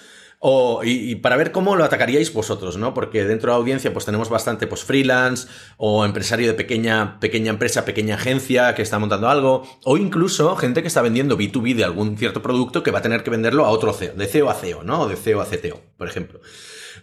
O, 0.43 0.81
y, 0.83 1.13
para 1.17 1.37
ver 1.37 1.51
cómo 1.51 1.75
lo 1.75 1.83
atacaríais 1.83 2.33
vosotros, 2.33 2.75
¿no? 2.75 2.95
Porque 2.95 3.25
dentro 3.25 3.51
de 3.51 3.53
la 3.53 3.59
audiencia 3.59 3.93
pues 3.93 4.05
tenemos 4.05 4.27
bastante 4.27 4.65
pues 4.65 4.83
freelance 4.83 5.47
o 5.77 6.03
empresario 6.03 6.47
de 6.47 6.55
pequeña, 6.55 7.19
pequeña 7.19 7.51
empresa, 7.51 7.85
pequeña 7.85 8.15
agencia 8.15 8.73
que 8.73 8.81
está 8.81 8.97
montando 8.97 9.29
algo, 9.29 9.69
o 9.83 9.97
incluso 9.97 10.55
gente 10.55 10.81
que 10.81 10.87
está 10.87 11.03
vendiendo 11.03 11.37
B2B 11.37 11.75
de 11.75 11.83
algún 11.83 12.17
cierto 12.17 12.41
producto 12.41 12.81
que 12.81 12.89
va 12.89 12.97
a 12.97 13.01
tener 13.03 13.21
que 13.21 13.29
venderlo 13.29 13.67
a 13.67 13.69
otro 13.69 13.93
CEO, 13.93 14.15
de 14.15 14.25
CEO 14.25 14.49
a 14.49 14.55
CEO, 14.55 14.83
¿no? 14.83 15.01
O 15.01 15.07
de 15.07 15.15
CEO 15.15 15.41
a 15.41 15.45
CTO, 15.45 15.79
por 15.95 16.07
ejemplo. 16.07 16.41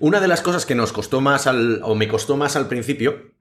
Una 0.01 0.19
de 0.19 0.27
las 0.27 0.41
cosas 0.41 0.67
que 0.67 0.75
nos 0.75 0.93
costó 0.93 1.21
más 1.21 1.47
al, 1.47 1.81
o 1.85 1.95
me 1.95 2.09
costó 2.09 2.37
más 2.37 2.57
al 2.57 2.67
principio 2.67 3.35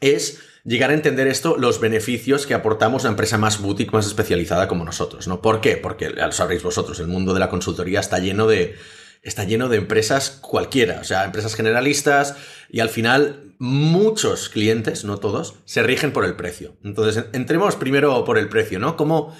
es 0.00 0.40
llegar 0.62 0.90
a 0.90 0.94
entender 0.94 1.26
esto, 1.26 1.56
los 1.58 1.80
beneficios 1.80 2.46
que 2.46 2.54
aportamos 2.54 3.02
a 3.02 3.08
una 3.08 3.14
empresa 3.14 3.38
más 3.38 3.60
boutique, 3.60 3.92
más 3.92 4.06
especializada 4.06 4.68
como 4.68 4.84
nosotros, 4.84 5.26
¿no? 5.26 5.42
¿Por 5.42 5.60
qué? 5.60 5.76
Porque 5.76 6.14
ya 6.16 6.26
lo 6.26 6.32
sabréis 6.32 6.62
vosotros, 6.62 7.00
el 7.00 7.08
mundo 7.08 7.34
de 7.34 7.40
la 7.40 7.50
consultoría 7.50 7.98
está 7.98 8.20
lleno 8.20 8.46
de 8.46 8.76
está 9.22 9.44
lleno 9.44 9.68
de 9.68 9.76
empresas 9.78 10.30
cualquiera, 10.30 11.00
o 11.00 11.04
sea, 11.04 11.24
empresas 11.24 11.54
generalistas 11.54 12.34
y 12.68 12.80
al 12.80 12.88
final 12.88 13.54
muchos 13.58 14.48
clientes, 14.48 15.04
no 15.04 15.18
todos, 15.18 15.54
se 15.64 15.82
rigen 15.82 16.12
por 16.12 16.24
el 16.24 16.34
precio. 16.34 16.76
Entonces, 16.82 17.24
entremos 17.32 17.76
primero 17.76 18.24
por 18.24 18.36
el 18.36 18.48
precio, 18.48 18.80
¿no? 18.80 18.96
Como 18.96 19.34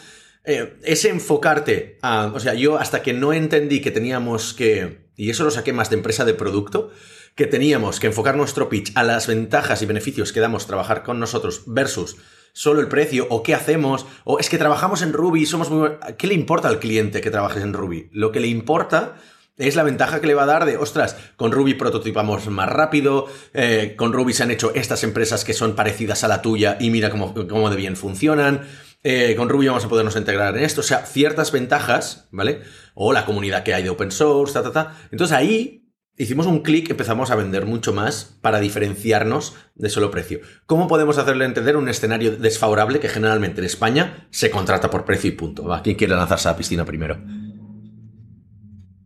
eh, 0.45 0.77
enfocarte 0.85 1.99
a, 2.03 2.31
o 2.33 2.39
sea, 2.39 2.55
yo 2.55 2.79
hasta 2.79 3.03
que 3.03 3.13
no 3.13 3.33
entendí 3.33 3.81
que 3.81 3.91
teníamos 3.91 4.55
que, 4.55 5.07
y 5.17 5.31
eso 5.31 5.45
lo 5.45 5.51
saqué 5.51 5.73
más 5.73 5.91
de 5.91 5.97
empresa 5.97 6.25
de 6.25 6.35
producto, 6.35 6.93
que 7.35 7.47
teníamos 7.47 7.99
que 7.99 8.09
enfocar 8.09 8.37
nuestro 8.37 8.69
pitch 8.69 8.93
a 8.95 9.03
las 9.03 9.27
ventajas 9.27 9.83
y 9.83 9.87
beneficios 9.87 10.33
que 10.33 10.41
damos 10.41 10.67
trabajar 10.67 11.03
con 11.03 11.19
nosotros 11.19 11.63
versus 11.67 12.17
solo 12.53 12.81
el 12.81 12.89
precio 12.89 13.27
o 13.31 13.43
qué 13.43 13.55
hacemos 13.55 14.07
o 14.25 14.39
es 14.39 14.51
que 14.51 14.59
trabajamos 14.59 15.01
en 15.01 15.15
Ruby 15.15 15.43
y 15.43 15.47
somos 15.47 15.71
muy... 15.71 15.89
¿Qué 16.19 16.27
le 16.27 16.35
importa 16.35 16.69
al 16.69 16.79
cliente 16.79 17.23
que 17.23 17.31
trabajes 17.31 17.63
en 17.63 17.73
Ruby? 17.73 18.11
Lo 18.13 18.31
que 18.33 18.41
le 18.41 18.49
importa 18.49 19.17
es 19.57 19.77
la 19.77 19.83
ventaja 19.83 20.21
que 20.21 20.27
le 20.27 20.35
va 20.35 20.45
a 20.45 20.47
dar 20.47 20.65
de, 20.65 20.77
ostras, 20.77 21.17
con 21.37 21.53
Ruby 21.53 21.75
prototipamos 21.75 22.49
más 22.49 22.69
rápido, 22.69 23.27
eh, 23.53 23.95
con 23.97 24.13
Ruby 24.13 24.33
se 24.33 24.43
han 24.43 24.51
hecho 24.51 24.73
estas 24.75 25.05
empresas 25.05 25.45
que 25.45 25.55
son 25.55 25.75
parecidas 25.75 26.25
a 26.25 26.29
la 26.29 26.43
tuya 26.43 26.77
y 26.81 26.91
mira 26.91 27.11
cómo, 27.11 27.35
cómo 27.35 27.71
de 27.71 27.77
bien 27.77 27.97
funcionan, 27.97 28.63
eh, 29.03 29.35
con 29.37 29.49
Ruby 29.49 29.67
vamos 29.67 29.85
a 29.85 29.89
podernos 29.89 30.17
integrar 30.17 30.57
en 30.57 30.65
esto, 30.65 30.81
o 30.81 30.85
sea, 30.85 31.05
ciertas 31.05 31.53
ventajas, 31.53 32.29
¿vale? 32.31 32.63
O 32.95 33.13
la 33.13 33.25
comunidad 33.25 33.63
que 33.65 33.75
hay 33.75 33.83
de 33.83 33.91
open 33.91 34.11
source, 34.11 34.55
ta, 34.55 34.63
ta, 34.63 34.73
ta. 34.73 34.97
Entonces 35.11 35.37
ahí 35.37 35.83
hicimos 36.17 36.47
un 36.47 36.61
clic, 36.61 36.89
empezamos 36.91 37.31
a 37.31 37.35
vender 37.35 37.67
mucho 37.67 37.93
más 37.93 38.37
para 38.41 38.61
diferenciarnos 38.61 39.55
de 39.75 39.91
solo 39.91 40.11
precio. 40.11 40.41
¿Cómo 40.67 40.87
podemos 40.87 41.19
hacerle 41.19 41.45
entender 41.45 41.77
un 41.77 41.89
escenario 41.89 42.37
desfavorable 42.37 43.01
que 43.01 43.09
generalmente 43.09 43.61
en 43.61 43.67
España 43.67 44.29
se 44.31 44.51
contrata 44.51 44.89
por 44.89 45.05
precio 45.05 45.29
y 45.29 45.33
punto? 45.33 45.65
¿Va? 45.65 45.83
¿Quién 45.83 45.97
quiere 45.97 46.15
lanzarse 46.15 46.49
a 46.49 46.53
la 46.53 46.59
piscina 46.59 46.85
primero? 46.85 47.19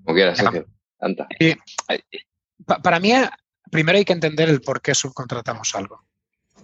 Como 0.07 0.15
quieras, 0.15 0.39
Sergio. 0.39 0.67
para 2.81 3.01
mí, 3.01 3.13
primero 3.73 3.99
hay 3.99 4.05
que 4.05 4.13
entender 4.13 4.49
el 4.49 4.61
por 4.61 4.81
qué 4.81 4.95
subcontratamos 4.95 5.75
algo. 5.75 6.05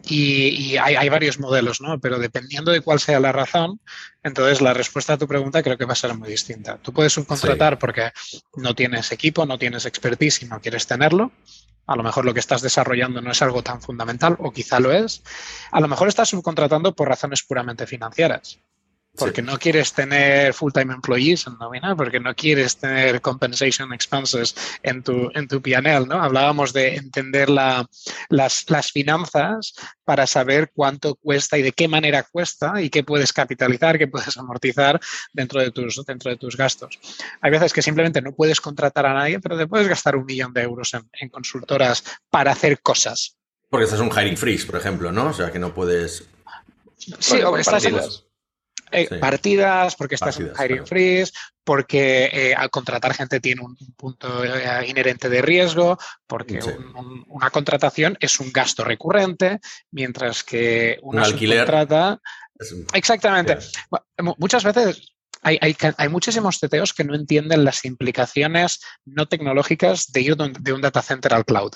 Y, 0.05 0.77
hay, 0.77 1.09
varios 1.09 1.39
modelos, 1.39 1.81
¿no? 1.81 2.01
Pero 2.01 2.19
dependiendo 2.19 2.71
de 2.71 2.81
cuál 2.81 3.01
sea 3.01 3.21
la 3.21 3.33
razón, 3.33 3.81
entonces 4.23 4.61
la 4.61 4.75
respuesta 4.75 5.15
a 5.15 5.19
tu 5.19 5.27
pregunta 5.27 5.63
creo 5.63 5.77
que 5.77 5.85
va 5.85 5.93
a 5.93 5.97
ser 5.97 6.17
muy 6.17 6.29
distinta. 6.29 6.79
Tú 6.79 6.93
puedes 6.93 7.13
subcontratar 7.13 7.79
porque 7.79 8.11
no 8.57 8.75
tienes 8.75 9.11
equipo, 9.11 9.45
no 9.45 9.59
tienes 9.59 9.87
expertise 9.87 10.43
y 10.43 10.47
no 10.47 10.61
quieres 10.61 10.87
tenerlo. 10.87 11.33
A 11.87 11.97
lo 11.97 12.05
mejor 12.05 12.25
lo 12.25 12.35
que 12.35 12.41
estás 12.41 12.63
desarrollando 12.63 13.21
no 13.21 13.33
es 13.33 13.43
algo 13.43 13.63
tan 13.63 13.83
fundamental 13.83 14.37
o 14.39 14.53
quizá 14.53 14.79
lo 14.79 14.93
es. 14.93 15.23
A 15.73 15.81
lo 15.81 15.89
mejor 15.89 16.07
estás 16.07 16.29
subcontratando 16.29 16.95
por 16.95 17.09
razones 17.09 17.43
puramente 17.43 17.87
financieras 17.89 18.61
porque 19.17 19.43
no 19.43 19.59
quieres 19.59 19.93
tener 19.93 20.55
full-time 20.55 20.95
employees 20.95 21.47
en 21.47 21.59
nómina, 21.59 21.95
porque 21.95 22.19
no 22.19 22.35
quieres 22.35 22.79
tener 22.79 23.21
compensation 23.21 23.93
expenses 23.93 24.55
en 24.83 25.03
tu, 25.03 25.31
en 25.35 25.47
tu 25.49 25.61
PNL, 25.61 26.09
¿no? 26.09 26.23
Hablábamos 26.23 26.73
de 26.73 26.97
entender 26.97 27.51
la, 27.51 27.87
las, 28.31 28.65
las, 28.71 28.91
finanzas 28.91 29.75
para 30.05 30.27
saber 30.27 30.71
cuánto 30.75 31.15
cuesta 31.17 31.59
y 31.59 31.63
de 31.63 31.73
qué 31.73 31.89
manera 31.89 32.23
cuesta 32.23 32.81
y 32.81 32.89
qué 32.89 33.05
puedes 33.05 33.33
capitalizar, 33.33 33.99
qué 33.99 34.09
puedes 34.09 34.37
amortizar 34.39 34.99
dentro 35.33 35.61
de 35.61 35.71
tus, 35.71 36.03
dentro 36.07 36.31
de 36.31 36.39
tus 36.39 36.57
gastos. 36.57 36.99
Hay 37.43 37.51
veces 37.51 37.73
que 37.73 37.83
simplemente 37.83 38.23
no 38.23 38.33
puedes 38.33 38.61
contratar 38.61 39.05
a 39.05 39.15
nadie, 39.15 39.41
pero 39.41 39.59
te 39.59 39.67
puedes 39.67 39.89
gastar 39.89 40.17
un 40.17 40.25
millón 40.25 40.55
de 40.55 40.63
euros 40.63 40.95
en, 40.95 41.09
en 41.21 41.29
consultoras 41.29 42.03
para 42.31 42.53
hacer 42.53 42.81
cosas. 42.81 43.37
Porque 43.69 43.85
estás 43.85 44.01
un 44.01 44.11
hiring 44.11 44.37
freeze, 44.37 44.67
por 44.67 44.77
ejemplo, 44.77 45.13
¿no? 45.13 45.29
O 45.29 45.33
sea, 45.33 45.51
que 45.51 45.59
no 45.59 45.75
puedes... 45.75 46.25
Sí, 47.19 47.37
o 47.43 47.57
estás 47.57 47.85
en, 47.85 47.99
eh, 48.93 49.19
partidas, 49.19 49.97
porque 49.97 50.15
estás 50.15 50.39
en 50.39 50.53
hiring 50.59 50.87
freeze, 50.87 51.33
porque 51.65 52.31
eh, 52.33 52.55
al 52.55 52.71
contratar 52.71 53.15
gente 53.15 53.41
tiene 53.41 53.63
un, 53.63 53.77
punto 53.97 54.45
eh, 54.45 54.87
inherente 54.87 55.29
de 55.29 55.43
riesgo, 55.43 55.99
porque 56.27 56.61
una 57.29 57.51
contratación 57.51 58.17
es 58.21 58.41
un 58.41 58.53
gasto 58.53 58.85
recurrente, 58.85 59.61
mientras 59.91 60.43
que 60.45 60.99
una 61.03 61.23
un 61.23 61.27
alquiler 61.27 61.67
subcontrata... 61.67 62.21
Exactamente. 62.93 63.59
Muchas 64.39 64.63
veces 64.63 65.15
hay, 65.43 65.59
hay, 65.61 65.77
hay, 65.97 66.09
muchísimos 66.09 66.61
CTOs 66.61 66.93
que 66.93 67.03
no 67.03 67.17
entienden 67.17 67.65
las 67.65 67.85
implicaciones 67.85 68.81
no 69.05 69.27
tecnológicas 69.27 70.13
de 70.13 70.21
ir 70.21 70.37
de 70.37 70.73
un 70.73 70.81
data 70.81 71.03
center 71.03 71.35
al 71.35 71.45
cloud. 71.45 71.73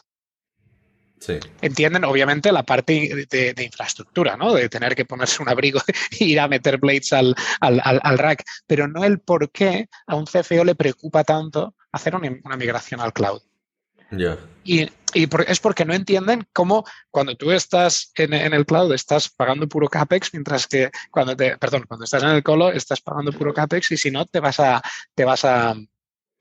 Entienden, 1.60 2.04
obviamente, 2.04 2.52
la 2.52 2.62
parte 2.62 3.26
de, 3.30 3.64
infraestructura, 3.64 4.36
¿no? 4.36 4.54
De 4.54 4.68
tener 4.68 4.94
que 4.94 5.04
ponerse 5.04 5.42
un 5.42 5.48
abrigo 5.48 5.80
e 6.20 6.24
ir 6.24 6.40
a 6.40 6.48
meter 6.48 6.78
blades 6.78 7.12
al, 7.12 7.34
rack, 8.18 8.44
pero 8.66 8.88
no 8.88 9.04
el 9.04 9.20
por 9.20 9.50
qué 9.50 9.88
a 10.06 10.14
un 10.14 10.26
CFO 10.26 10.64
le 10.64 10.74
preocupa 10.74 11.24
tanto 11.24 11.74
hacer 11.92 12.14
una, 12.14 12.56
migración 12.56 13.00
al 13.00 13.12
cloud. 13.12 13.40
Y, 14.64 14.88
es 15.14 15.60
porque 15.60 15.84
no 15.84 15.94
entienden 15.94 16.46
cómo 16.52 16.84
cuando 17.10 17.36
tú 17.36 17.50
estás 17.50 18.12
en, 18.16 18.34
el 18.34 18.66
cloud 18.66 18.92
estás 18.92 19.30
pagando 19.30 19.66
puro 19.66 19.88
CAPEX, 19.88 20.34
mientras 20.34 20.66
que 20.66 20.90
cuando 21.10 21.34
te, 21.34 21.56
perdón, 21.56 21.84
cuando 21.88 22.04
estás 22.04 22.22
en 22.22 22.30
el 22.30 22.42
colo 22.42 22.70
estás 22.70 23.00
pagando 23.00 23.32
puro 23.32 23.54
CAPEX 23.54 23.92
y 23.92 23.96
si 23.96 24.10
no 24.10 24.26
te 24.26 24.40
vas 24.40 24.60
a, 24.60 24.82
te 25.14 25.24
vas 25.24 25.44
a, 25.44 25.74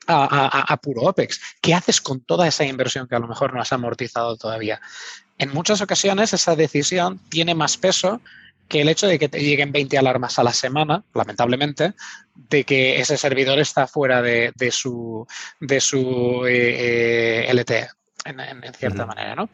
a, 0.07 0.77
puro 0.81 1.03
OPEX. 1.03 1.39
¿Qué 1.61 1.73
haces 1.73 2.01
con 2.01 2.21
toda 2.21 2.47
esa 2.47 2.65
inversión 2.65 3.07
que 3.07 3.15
a 3.15 3.19
lo 3.19 3.27
mejor 3.27 3.53
no 3.53 3.61
has 3.61 3.73
amortizado 3.73 4.37
todavía? 4.37 4.81
En 5.37 5.53
muchas 5.53 5.81
ocasiones 5.81 6.33
esa 6.33 6.55
decisión 6.55 7.19
tiene 7.29 7.55
más 7.55 7.77
peso 7.77 8.21
que 8.67 8.81
el 8.81 8.89
hecho 8.89 9.07
de 9.07 9.19
que 9.19 9.29
te 9.29 9.41
lleguen 9.43 9.71
20 9.71 9.97
alarmas 9.97 10.39
a 10.39 10.43
la 10.43 10.53
semana, 10.53 11.03
lamentablemente, 11.13 11.93
de 12.33 12.63
que 12.63 12.99
ese 12.99 13.17
servidor 13.17 13.59
está 13.59 13.85
fuera 13.85 14.21
de, 14.21 14.53
su, 14.71 15.27
de 15.59 15.79
su 15.79 16.45
eh, 16.47 17.47
eh, 17.47 17.53
LTE 17.53 17.89
en, 18.25 18.73
cierta 18.73 19.05
manera. 19.05 19.35
¿no? 19.35 19.49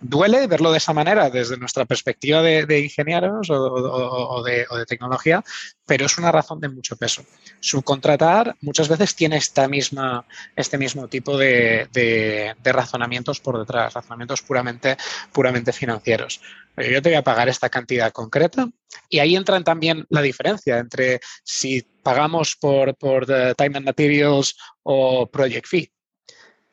Duele 0.00 0.46
verlo 0.46 0.72
de 0.72 0.78
esa 0.78 0.92
manera 0.92 1.30
desde 1.30 1.56
nuestra 1.56 1.84
perspectiva 1.84 2.42
de, 2.42 2.80
ingenieros 2.80 3.48
o, 3.50 4.42
de, 4.42 4.66
tecnología, 4.86 5.44
pero 5.86 6.06
es 6.06 6.18
una 6.18 6.32
razón 6.32 6.60
de 6.60 6.68
mucho 6.68 6.96
peso. 6.96 7.24
Subcontratar 7.60 8.56
muchas 8.62 8.88
veces 8.88 9.14
tiene 9.14 9.36
esta 9.36 9.68
misma, 9.68 10.26
este 10.56 10.78
mismo 10.78 11.08
tipo 11.08 11.36
de, 11.36 12.54
razonamientos 12.64 13.40
por 13.40 13.58
detrás, 13.58 13.94
razonamientos 13.94 14.42
puramente, 14.42 14.96
puramente 15.32 15.72
financieros. 15.72 16.40
Yo 16.76 17.00
te 17.00 17.10
voy 17.10 17.16
a 17.16 17.22
pagar 17.22 17.48
esta 17.48 17.68
cantidad 17.68 18.10
concreta 18.10 18.68
y 19.08 19.20
ahí 19.20 19.36
entra 19.36 19.62
también 19.62 20.06
la 20.08 20.22
diferencia 20.22 20.78
entre 20.78 21.20
si 21.44 21.82
pagamos 22.02 22.56
por, 22.56 22.96
por 22.96 23.30
eh, 23.30 23.54
time 23.56 23.78
and 23.78 23.86
materials 23.86 24.56
o 24.82 25.30
project 25.30 25.66
fee. 25.66 25.93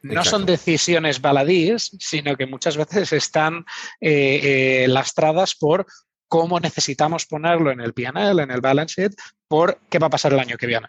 No 0.04 0.24
son 0.24 0.46
decisiones 0.46 1.22
baladíes, 1.22 1.96
sino 2.00 2.36
que 2.36 2.48
muchas 2.48 2.76
veces 2.76 3.14
están 3.14 3.66
eh, 4.00 4.84
eh, 4.84 4.88
lastradas 4.88 5.56
por 5.56 5.86
cómo 6.28 6.60
necesitamos 6.60 7.26
ponerlo 7.26 7.72
en 7.72 7.82
el 7.82 7.94
PNL, 7.94 8.40
en 8.40 8.52
el 8.52 8.62
balance 8.62 9.02
sheet, 9.02 9.14
por 9.48 9.80
qué 9.90 10.00
va 10.00 10.08
a 10.08 10.12
pasar 10.12 10.34
el 10.34 10.40
año 10.40 10.58
que 10.58 10.66
viene. 10.66 10.88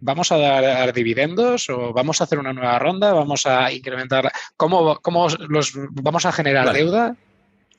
¿Vamos 0.00 0.30
a 0.30 0.38
dar, 0.38 0.92
dividendos 0.92 1.68
o 1.68 1.92
vamos 1.92 2.20
a 2.20 2.24
hacer 2.24 2.38
una 2.38 2.52
nueva 2.52 2.78
ronda? 2.78 3.12
¿Vamos 3.12 3.44
a 3.46 3.72
incrementar? 3.72 4.30
¿Cómo, 4.56 5.00
cómo 5.02 5.26
los, 5.48 5.72
vamos 5.74 6.24
a 6.24 6.32
generar 6.32 6.72
deuda? 6.72 7.16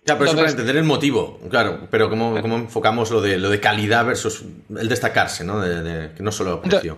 Claro, 0.04 0.20
pero 0.20 0.32
eso 0.32 0.38
para 0.38 0.50
entender 0.50 0.76
el 0.76 0.84
motivo, 0.84 1.40
claro, 1.50 1.88
pero 1.90 2.10
cómo, 2.10 2.38
enfocamos 2.38 3.12
lo 3.12 3.22
de, 3.22 3.38
lo 3.38 3.50
de 3.50 3.60
calidad 3.60 4.06
versus 4.06 4.44
el 4.76 4.90
destacarse, 4.90 5.44
¿no? 5.44 5.62
De, 5.62 6.14
que 6.14 6.24
no 6.24 6.32
solo 6.32 6.62
precio. 6.62 6.98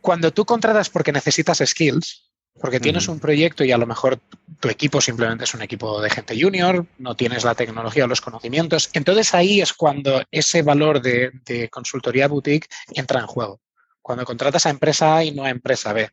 Cuando 0.00 0.32
tú 0.32 0.44
contratas 0.44 0.88
porque 0.90 1.12
necesitas 1.12 1.62
skills, 1.64 2.25
porque 2.60 2.80
tienes 2.80 3.08
un 3.08 3.20
proyecto 3.20 3.64
y 3.64 3.72
a 3.72 3.78
lo 3.78 3.86
mejor 3.86 4.18
tu 4.60 4.68
equipo 4.68 5.00
simplemente 5.00 5.44
es 5.44 5.54
un 5.54 5.62
equipo 5.62 6.00
de 6.00 6.10
gente 6.10 6.40
junior, 6.40 6.86
no 6.98 7.14
tienes 7.14 7.44
la 7.44 7.54
tecnología 7.54 8.04
o 8.04 8.08
los 8.08 8.20
conocimientos. 8.20 8.90
Entonces 8.94 9.34
ahí 9.34 9.60
es 9.60 9.72
cuando 9.72 10.22
ese 10.30 10.62
valor 10.62 11.02
de, 11.02 11.68
consultoría 11.70 12.28
boutique 12.28 12.68
entra 12.94 13.20
en 13.20 13.26
juego. 13.26 13.60
Cuando 14.00 14.24
contratas 14.24 14.66
a 14.66 14.70
empresa 14.70 15.16
A 15.16 15.24
y 15.24 15.32
no 15.32 15.44
a 15.44 15.50
empresa 15.50 15.92
B, 15.92 16.08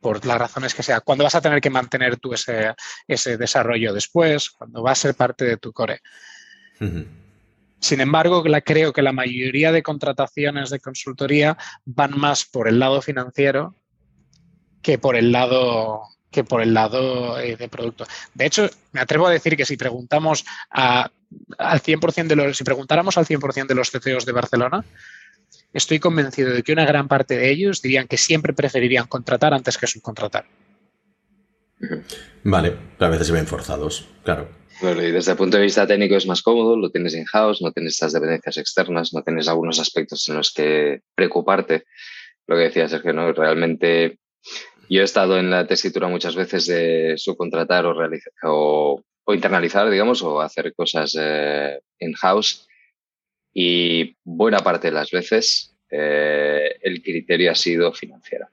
por 0.00 0.24
las 0.24 0.38
razones 0.38 0.74
que 0.74 0.82
sea. 0.82 1.00
Cuando 1.00 1.24
vas 1.24 1.34
a 1.34 1.40
tener 1.40 1.60
que 1.60 1.70
mantener 1.70 2.16
tú 2.16 2.32
ese, 2.32 2.74
ese 3.06 3.36
desarrollo 3.36 3.92
después, 3.92 4.50
cuando 4.50 4.82
va 4.82 4.92
a 4.92 4.94
ser 4.94 5.14
parte 5.14 5.44
de 5.44 5.56
tu 5.56 5.72
core. 5.72 6.00
Sin 7.80 8.00
embargo, 8.00 8.44
creo 8.64 8.92
que 8.92 9.02
la 9.02 9.12
mayoría 9.12 9.72
de 9.72 9.82
contrataciones 9.82 10.70
de 10.70 10.80
consultoría 10.80 11.58
van 11.84 12.18
más 12.18 12.44
por 12.44 12.68
el 12.68 12.78
lado 12.78 13.02
financiero 13.02 13.74
que 14.86 14.98
por 14.98 15.16
el 15.16 15.32
lado 15.32 16.04
que 16.30 16.44
por 16.44 16.62
el 16.62 16.72
lado 16.72 17.40
eh, 17.40 17.56
de 17.56 17.68
producto. 17.68 18.06
De 18.34 18.46
hecho, 18.46 18.70
me 18.92 19.00
atrevo 19.00 19.26
a 19.26 19.32
decir 19.32 19.56
que 19.56 19.64
si 19.64 19.76
preguntamos 19.76 20.44
al 20.70 21.10
100% 21.58 22.26
de 22.28 22.36
los, 22.36 22.56
si 22.56 22.62
preguntáramos 22.62 23.18
al 23.18 23.26
100% 23.26 23.66
de 23.66 23.74
los 23.74 23.90
CCOs 23.90 24.24
de 24.24 24.30
Barcelona, 24.32 24.84
estoy 25.72 25.98
convencido 25.98 26.52
de 26.52 26.62
que 26.62 26.72
una 26.72 26.84
gran 26.84 27.08
parte 27.08 27.36
de 27.36 27.50
ellos 27.50 27.82
dirían 27.82 28.06
que 28.06 28.16
siempre 28.16 28.52
preferirían 28.52 29.08
contratar 29.08 29.52
antes 29.54 29.76
que 29.76 29.88
subcontratar. 29.88 30.46
Vale, 32.44 32.76
a 33.00 33.08
veces 33.08 33.26
se 33.26 33.32
ven 33.32 33.48
forzados, 33.48 34.06
claro. 34.22 34.48
Bueno, 34.80 35.02
y 35.02 35.10
desde 35.10 35.32
el 35.32 35.38
punto 35.38 35.56
de 35.56 35.64
vista 35.64 35.86
técnico 35.86 36.14
es 36.14 36.28
más 36.28 36.42
cómodo, 36.42 36.76
lo 36.76 36.90
tienes 36.90 37.14
in-house, 37.14 37.60
no 37.60 37.72
tienes 37.72 37.94
estas 37.94 38.12
dependencias 38.12 38.58
externas, 38.58 39.12
no 39.12 39.22
tienes 39.22 39.48
algunos 39.48 39.80
aspectos 39.80 40.28
en 40.28 40.36
los 40.36 40.52
que 40.52 41.00
preocuparte. 41.16 41.86
Lo 42.46 42.54
que 42.54 42.62
decía 42.62 42.88
Sergio, 42.88 43.12
¿no? 43.12 43.32
Realmente 43.32 44.20
yo 44.88 45.00
he 45.00 45.04
estado 45.04 45.38
en 45.38 45.50
la 45.50 45.66
tesitura 45.66 46.08
muchas 46.08 46.34
veces 46.34 46.66
de 46.66 47.14
subcontratar 47.16 47.86
o, 47.86 47.92
realizar, 47.92 48.32
o, 48.44 49.02
internalizar, 49.28 49.90
digamos, 49.90 50.22
o 50.22 50.40
hacer 50.40 50.74
cosas 50.74 51.16
eh, 51.18 51.80
in-house. 51.98 52.68
Y 53.52 54.16
buena 54.22 54.58
parte 54.58 54.88
de 54.88 54.94
las 54.94 55.10
veces 55.10 55.74
eh, 55.90 56.76
el 56.82 57.02
criterio 57.02 57.50
ha 57.50 57.54
sido 57.54 57.92
financiero. 57.92 58.48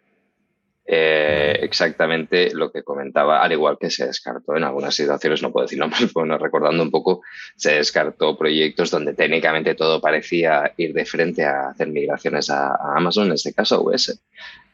Eh, 0.85 1.59
exactamente 1.61 2.53
lo 2.53 2.69
que 2.69 2.83
comentaba, 2.83 3.41
al 3.41 3.53
igual 3.53 3.77
que 3.79 3.89
se 3.89 4.05
descartó 4.05 4.57
en 4.57 4.65
algunas 4.65 4.93
situaciones, 4.93 5.41
no 5.41 5.51
puedo 5.51 5.65
decir 5.65 5.79
nombres, 5.79 6.11
bueno, 6.13 6.37
recordando 6.37 6.83
un 6.83 6.91
poco, 6.91 7.21
se 7.55 7.75
descartó 7.75 8.37
proyectos 8.37 8.91
donde 8.91 9.13
técnicamente 9.13 9.75
todo 9.75 10.01
parecía 10.01 10.73
ir 10.75 10.93
de 10.93 11.05
frente 11.05 11.45
a 11.45 11.69
hacer 11.69 11.87
migraciones 11.87 12.49
a, 12.49 12.75
Amazon, 12.97 13.27
en 13.27 13.33
este 13.33 13.53
caso 13.53 13.75
a 13.75 13.81
US, 13.81 14.19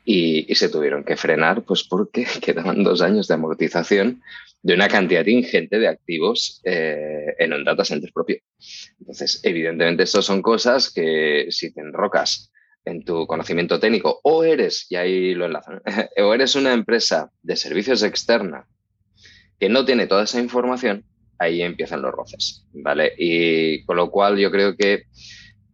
y, 0.06 0.54
se 0.56 0.70
tuvieron 0.70 1.04
que 1.04 1.18
frenar 1.18 1.64
pues 1.64 1.84
porque 1.84 2.26
quedaban 2.42 2.84
dos 2.84 3.02
años 3.02 3.28
de 3.28 3.34
amortización 3.36 4.22
de 4.62 4.74
una 4.74 4.88
cantidad 4.88 5.26
ingente 5.26 5.80
de 5.80 5.88
activos 5.88 6.62
eh, 6.66 7.36
en 7.38 7.54
un 7.54 7.64
data 7.64 7.86
center 7.86 8.12
propio. 8.14 8.38
Entonces, 9.00 9.40
evidentemente, 9.44 10.04
estas 10.04 10.26
son 10.26 10.42
cosas 10.42 10.92
que 10.92 11.48
si 11.50 11.74
te 11.74 11.82
enrocas 11.82 12.52
en 12.86 13.04
tu 13.04 13.26
conocimiento 13.28 13.80
técnico 13.80 14.20
o 14.24 14.44
eres, 14.44 14.88
y 14.90 14.96
ahí 14.96 15.34
lo 15.34 15.46
enlazan, 15.46 15.82
o 16.18 16.34
eres 16.34 16.56
una 16.56 16.74
empresa 16.74 17.32
de 17.42 17.56
servicios 17.56 18.04
externa 18.04 18.68
que 19.60 19.70
no 19.70 19.86
tiene 19.86 20.08
toda 20.08 20.24
esa 20.24 20.40
información, 20.40 21.06
ahí 21.38 21.62
empiezan 21.62 22.02
los 22.02 22.12
roces, 22.12 22.66
¿vale? 22.74 23.14
Y 23.18 23.84
con 23.84 23.98
lo 23.98 24.10
cual 24.10 24.38
yo 24.38 24.52
creo 24.52 24.76
que 24.76 25.04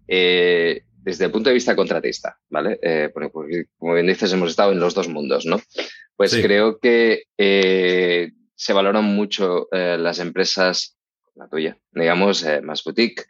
eh, 0.08 0.84
desde 1.06 1.26
el 1.26 1.32
punto 1.32 1.50
de 1.50 1.54
vista 1.54 1.76
contratista, 1.76 2.40
¿vale? 2.50 2.80
Eh, 2.82 3.12
porque, 3.14 3.66
como 3.78 3.94
bien 3.94 4.08
dices, 4.08 4.34
hemos 4.34 4.50
estado 4.50 4.72
en 4.72 4.80
los 4.80 4.96
dos 4.96 5.08
mundos, 5.08 5.46
¿no? 5.46 5.62
Pues 6.16 6.36
creo 6.36 6.80
que 6.80 7.26
eh, 7.38 8.32
se 8.56 8.74
valoran 8.74 9.04
mucho 9.04 9.68
las 9.72 10.20
empresas, 10.20 10.98
la 11.36 11.48
tuya, 11.48 11.78
digamos, 11.92 12.44
más 12.64 12.84
boutique 12.84 13.26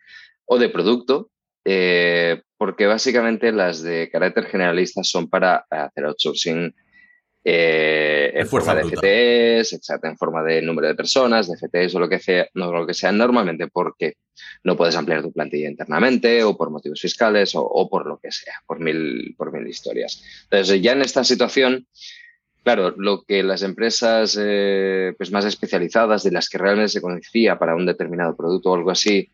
o 0.45 0.57
de 0.57 0.69
producto, 0.69 1.31
eh, 1.65 2.43
porque 2.57 2.85
básicamente 2.85 3.51
las 3.51 3.81
de 3.81 4.09
carácter 4.09 4.45
generalista 4.45 5.03
son 5.03 5.29
para 5.29 5.65
hacer 5.69 6.05
outsourcing 6.05 6.73
eh, 7.47 8.31
en 8.33 8.47
forma 8.47 8.73
de 8.73 8.85
FTEs, 8.85 9.73
exacto, 9.73 10.07
en 10.07 10.17
forma 10.17 10.41
de 10.41 10.63
número 10.63 10.87
de 10.87 10.95
personas, 10.95 11.47
de 11.47 11.55
FTEs 11.55 11.93
o 11.93 11.99
lo 11.99 12.09
que 12.09 12.17
sea, 12.17 12.47
no, 12.55 12.71
lo 12.71 12.87
que 12.87 12.95
sea 12.95 13.11
normalmente 13.11 13.67
porque 13.67 14.15
no 14.63 14.75
puedes 14.75 14.95
ampliar 14.95 15.21
tu 15.21 15.31
plantilla 15.31 15.69
internamente 15.69 16.43
o 16.43 16.57
por 16.57 16.71
motivos 16.71 16.99
fiscales 16.99 17.51
o, 17.53 17.87
por 17.87 18.07
lo 18.07 18.17
que 18.17 18.31
sea, 18.31 18.55
por 18.65 18.79
mil, 18.79 19.35
por 19.37 19.53
mil 19.53 19.67
historias. 19.67 20.23
Entonces, 20.49 20.81
ya 20.81 20.93
en 20.93 21.03
esta 21.03 21.23
situación, 21.23 21.85
claro, 22.63 22.95
lo 22.97 23.21
que 23.21 23.43
las 23.43 23.61
empresas 23.61 24.35
eh, 24.41 25.13
pues 25.15 25.31
más 25.31 25.45
especializadas, 25.45 26.23
de 26.23 26.31
las 26.31 26.49
que 26.49 26.57
realmente 26.57 26.89
se 26.89 27.01
conocía 27.01 27.59
para 27.59 27.75
un 27.75 27.85
determinado 27.85 28.35
producto 28.35 28.71
o 28.71 28.75
algo 28.75 28.89
así, 28.89 29.29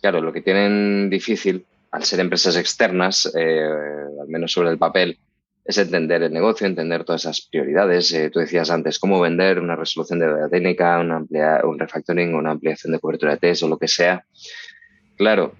claro, 0.00 0.20
lo 0.20 0.32
que 0.32 0.42
tienen 0.42 1.08
difícil 1.08 1.64
al 1.92 2.02
ser 2.02 2.18
empresas 2.18 2.56
externas, 2.56 3.32
eh, 3.38 3.68
al 4.20 4.26
menos 4.26 4.50
sobre 4.50 4.70
el 4.70 4.78
papel, 4.78 5.16
es 5.64 5.78
entender 5.78 6.22
el 6.22 6.32
negocio, 6.32 6.66
entender 6.66 7.04
todas 7.04 7.22
esas 7.22 7.48
prioridades. 7.50 8.12
Eh, 8.12 8.30
tú 8.30 8.40
decías 8.40 8.70
antes, 8.70 8.98
cómo 8.98 9.20
vender 9.20 9.58
una 9.58 9.76
resolución 9.76 10.18
de 10.18 10.26
data 10.26 10.48
técnica, 10.48 10.98
una 10.98 11.16
amplia, 11.16 11.60
un 11.64 11.78
refactoring, 11.78 12.34
una 12.34 12.50
ampliación 12.50 12.92
de 12.92 12.98
cobertura 12.98 13.32
de 13.32 13.38
test 13.38 13.62
o 13.62 13.68
lo 13.68 13.78
que 13.78 13.88
sea. 13.88 14.24
Claro, 15.16 15.54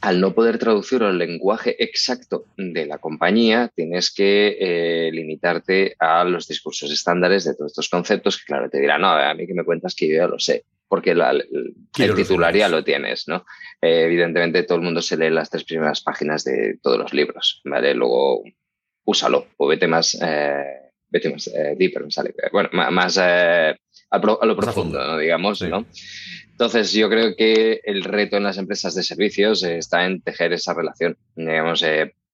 al 0.00 0.20
no 0.20 0.34
poder 0.34 0.58
traducir 0.58 1.02
el 1.02 1.18
lenguaje 1.18 1.82
exacto 1.82 2.46
de 2.56 2.86
la 2.86 2.98
compañía, 2.98 3.70
tienes 3.74 4.12
que 4.12 4.56
eh, 4.58 5.10
limitarte 5.12 5.94
a 5.98 6.24
los 6.24 6.48
discursos 6.48 6.90
estándares 6.90 7.44
de 7.44 7.54
todos 7.54 7.72
estos 7.72 7.88
conceptos 7.88 8.38
que, 8.38 8.44
claro, 8.46 8.68
te 8.68 8.80
dirán, 8.80 9.02
no, 9.02 9.08
a 9.08 9.34
mí 9.34 9.46
que 9.46 9.54
me 9.54 9.64
cuentas 9.64 9.94
que 9.94 10.08
yo 10.08 10.16
ya 10.16 10.26
lo 10.26 10.38
sé 10.38 10.64
porque 10.90 11.12
el, 11.12 12.16
titular 12.16 12.52
ya 12.52 12.68
lo 12.68 12.82
tienes, 12.82 13.28
¿no? 13.28 13.46
Eh, 13.80 14.06
evidentemente 14.06 14.64
todo 14.64 14.78
el 14.78 14.82
mundo 14.82 15.00
se 15.00 15.16
lee 15.16 15.30
las 15.30 15.48
tres 15.48 15.62
primeras 15.62 16.00
páginas 16.00 16.42
de 16.42 16.80
todos 16.82 16.98
los 16.98 17.14
libros, 17.14 17.62
¿vale? 17.64 17.94
Luego 17.94 18.42
úsalo 19.04 19.48
o 19.56 19.66
vete 19.66 19.86
más, 19.86 20.18
eh, 20.20 20.92
vete 21.08 21.30
más 21.30 21.46
eh, 21.48 21.74
deeper, 21.78 22.04
bueno, 22.52 22.68
más 22.72 23.18
a, 23.18 23.74
lo 24.22 24.56
profundo, 24.56 25.18
digamos, 25.18 25.62
¿no? 25.62 25.86
Entonces, 26.50 26.92
yo 26.92 27.08
creo 27.08 27.34
que 27.36 27.80
el 27.84 28.04
reto 28.04 28.36
en 28.36 28.42
las 28.42 28.58
empresas 28.58 28.94
de 28.94 29.02
servicios 29.02 29.62
está 29.62 30.04
en 30.04 30.20
tejer 30.20 30.52
esa 30.52 30.74
relación, 30.74 31.16
digamos, 31.34 31.82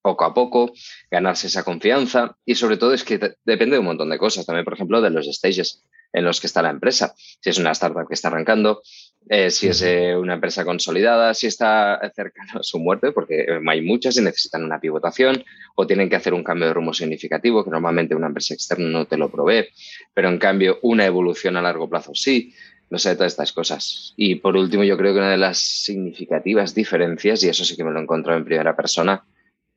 poco 0.07 0.24
a 0.24 0.33
poco, 0.33 0.72
ganarse 1.11 1.48
esa 1.48 1.64
confianza 1.64 2.37
y 2.44 2.55
sobre 2.55 2.76
todo 2.76 2.94
es 2.94 3.02
que 3.02 3.18
depende 3.44 3.74
de 3.74 3.81
un 3.81 3.87
montón 3.87 4.09
de 4.09 4.18
cosas, 4.18 4.46
también 4.46 4.64
por 4.64 4.74
ejemplo 4.74 5.00
de 5.00 5.11
los 5.11 5.26
stages 5.26 5.83
en 6.12 6.24
los 6.24 6.40
que 6.40 6.46
está 6.46 6.62
la 6.62 6.70
empresa, 6.70 7.12
si 7.16 7.50
es 7.50 7.59
una 7.59 7.72
startup 7.72 8.07
que 8.07 8.14
está 8.14 8.29
arrancando, 8.29 8.83
eh, 9.28 9.50
si 9.50 9.68
es 9.68 9.82
eh, 9.82 10.16
una 10.16 10.34
empresa 10.34 10.64
consolidada, 10.64 11.34
si 11.34 11.46
está 11.46 12.00
cercana 12.14 12.52
a 12.60 12.62
su 12.62 12.78
muerte, 12.78 13.12
porque 13.12 13.40
eh, 13.40 13.60
hay 13.66 13.82
muchas 13.82 14.16
y 14.16 14.22
necesitan 14.22 14.64
una 14.64 14.80
pivotación 14.80 15.44
o 15.74 15.86
tienen 15.86 16.08
que 16.08 16.16
hacer 16.16 16.34
un 16.34 16.44
cambio 16.44 16.68
de 16.68 16.74
rumbo 16.74 16.94
significativo, 16.94 17.64
que 17.64 17.70
normalmente 17.70 18.14
una 18.14 18.28
empresa 18.28 18.54
externa 18.54 18.88
no 18.88 19.04
te 19.06 19.16
lo 19.16 19.30
provee, 19.30 19.66
pero 20.14 20.28
en 20.28 20.38
cambio 20.38 20.78
una 20.82 21.04
evolución 21.04 21.56
a 21.56 21.62
largo 21.62 21.88
plazo 21.88 22.14
sí 22.14 22.54
no 22.88 22.98
sé, 22.98 23.14
todas 23.14 23.32
estas 23.32 23.52
cosas. 23.52 24.14
Y 24.16 24.36
por 24.36 24.56
último, 24.56 24.84
yo 24.84 24.96
creo 24.96 25.12
que 25.12 25.18
una 25.18 25.30
de 25.30 25.36
las 25.36 25.58
significativas 25.58 26.74
diferencias, 26.74 27.42
y 27.42 27.48
eso 27.48 27.64
sí 27.64 27.76
que 27.76 27.84
me 27.84 27.90
lo 27.90 27.98
he 27.98 28.02
encontrado 28.02 28.38
en 28.38 28.44
primera 28.44 28.76
persona, 28.76 29.24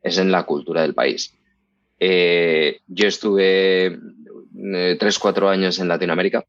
es 0.01 0.17
en 0.17 0.31
la 0.31 0.43
cultura 0.43 0.81
del 0.81 0.93
país. 0.93 1.33
Eh, 1.99 2.79
yo 2.87 3.07
estuve 3.07 3.87
eh, 3.87 4.97
tres, 4.99 5.19
cuatro 5.19 5.49
años 5.49 5.79
en 5.79 5.87
Latinoamérica, 5.87 6.45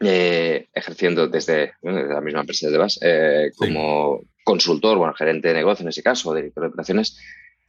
eh, 0.00 0.68
ejerciendo 0.74 1.26
desde, 1.28 1.74
la 1.82 2.20
misma 2.20 2.40
empresa 2.40 2.68
de 2.68 2.78
base, 2.78 3.00
eh, 3.02 3.50
como 3.56 4.22
consultor, 4.44 4.98
bueno, 4.98 5.14
gerente 5.14 5.48
de 5.48 5.54
negocio 5.54 5.82
en 5.82 5.88
ese 5.88 6.02
caso, 6.02 6.34
director 6.34 6.62
de 6.62 6.68
operaciones, 6.68 7.18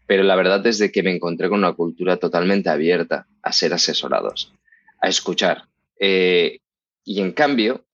pero 0.06 0.24
la 0.24 0.36
verdad 0.36 0.66
es 0.68 0.78
de 0.78 0.92
que 0.92 1.04
me 1.04 1.14
encontré 1.14 1.50
con 1.50 1.60
una 1.60 1.74
cultura 1.74 2.18
totalmente 2.18 2.70
abierta 2.70 3.28
a 3.42 3.52
ser 3.52 3.74
asesorados, 3.74 4.54
a 5.02 5.08
escuchar. 5.08 5.64
y 6.00 7.22
en 7.22 7.32
cambio, 7.32 7.86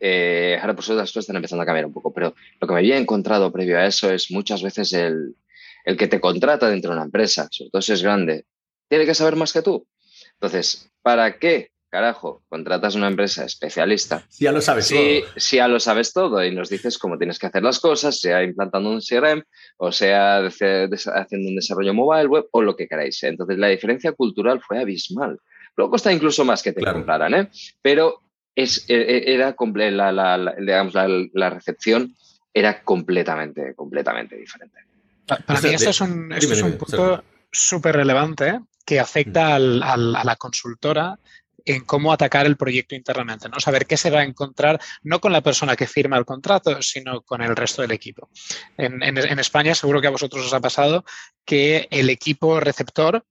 ahora 0.00 0.74
por 0.74 0.84
suerte 0.84 1.02
las 1.02 1.10
cosas 1.10 1.24
están 1.24 1.36
empezando 1.36 1.62
a 1.62 1.66
cambiar 1.66 1.86
un 1.86 1.92
poco, 1.92 2.12
pero 2.12 2.34
lo 2.60 2.66
que 2.66 2.74
me 2.74 2.80
había 2.80 2.96
encontrado 2.96 3.52
previo 3.52 3.78
a 3.78 3.86
eso 3.86 4.10
es 4.10 4.30
muchas 4.30 4.62
veces 4.62 4.92
el, 4.92 5.36
el 5.84 5.96
que 5.96 6.08
te 6.08 6.20
contrata 6.20 6.68
dentro 6.68 6.90
de 6.90 6.96
una 6.96 7.04
empresa, 7.04 7.48
sobre 7.50 7.70
todo 7.70 7.82
si 7.82 7.92
es 7.92 8.02
grande, 8.02 8.46
tiene 8.88 9.06
que 9.06 9.14
saber 9.14 9.36
más 9.36 9.52
que 9.52 9.62
tú. 9.62 9.86
Entonces, 10.34 10.90
¿para 11.02 11.38
qué, 11.38 11.70
carajo, 11.94 12.42
contratas 12.48 12.96
una 12.96 13.06
empresa 13.06 13.44
especialista? 13.44 14.26
Si 14.28 14.42
ya 14.42 14.50
lo 14.50 14.60
sabes 14.60 14.88
todo. 14.88 15.00
Si 15.36 15.56
ya 15.56 15.68
lo 15.68 15.78
sabes 15.78 16.12
todo 16.12 16.44
y 16.44 16.52
nos 16.52 16.68
dices 16.68 16.98
cómo 16.98 17.16
tienes 17.16 17.38
que 17.38 17.46
hacer 17.46 17.62
las 17.62 17.78
cosas, 17.78 18.18
sea 18.18 18.42
implantando 18.42 18.90
un 18.90 19.00
CRM 19.00 19.44
o 19.76 19.92
sea 19.92 20.38
haciendo 20.44 21.48
un 21.50 21.54
desarrollo 21.54 21.94
mobile 21.94 22.26
web 22.26 22.46
o 22.50 22.62
lo 22.62 22.74
que 22.74 22.88
queráis. 22.88 23.22
Entonces, 23.22 23.58
la 23.58 23.68
diferencia 23.68 24.10
cultural 24.10 24.60
fue 24.60 24.80
abismal. 24.80 25.38
Luego 25.76 25.90
cuesta 25.90 26.12
incluso 26.12 26.44
más 26.44 26.64
que 26.64 26.72
te 26.72 26.82
compraran, 26.82 27.32
¿eh? 27.32 27.48
Pero 27.80 28.22
es, 28.56 28.84
e, 28.88 28.94
e, 28.94 29.32
era 29.32 29.54
la, 29.90 30.12
la, 30.12 30.54
digamos, 30.58 30.94
la, 30.94 31.50
recepción 31.50 32.12
era 32.52 32.82
completamente, 32.82 33.72
completamente 33.76 34.36
diferente. 34.36 34.78
Para 35.26 35.60
mí 35.60 35.68
esto 35.70 35.90
es 35.90 36.00
un, 36.00 36.28
punto 36.76 37.22
súper 37.52 37.94
relevante 37.94 38.58
que 38.84 38.98
afecta 38.98 39.60
mm. 39.60 39.82
a 39.82 40.24
la 40.24 40.36
consultora 40.36 41.18
en 41.64 41.84
cómo 41.84 42.12
atacar 42.12 42.46
el 42.46 42.56
proyecto 42.56 42.94
internamente, 42.94 43.48
¿no? 43.48 43.58
Saber 43.60 43.86
qué 43.86 43.96
se 43.96 44.10
va 44.10 44.20
a 44.20 44.24
encontrar, 44.24 44.80
no 45.02 45.20
con 45.20 45.32
la 45.32 45.40
persona 45.40 45.76
que 45.76 45.86
firma 45.86 46.18
el 46.18 46.24
contrato, 46.24 46.82
sino 46.82 47.22
con 47.22 47.42
el 47.42 47.56
resto 47.56 47.82
del 47.82 47.92
equipo. 47.92 48.28
En, 48.76 49.16
España 49.38 49.74
seguro 49.74 50.00
que 50.00 50.06
a 50.06 50.10
vosotros 50.10 50.46
os 50.46 50.52
ha 50.52 50.60
pasado 50.60 51.04
que 51.44 51.88
el 51.90 52.10
equipo 52.10 52.60
receptor 52.60 53.24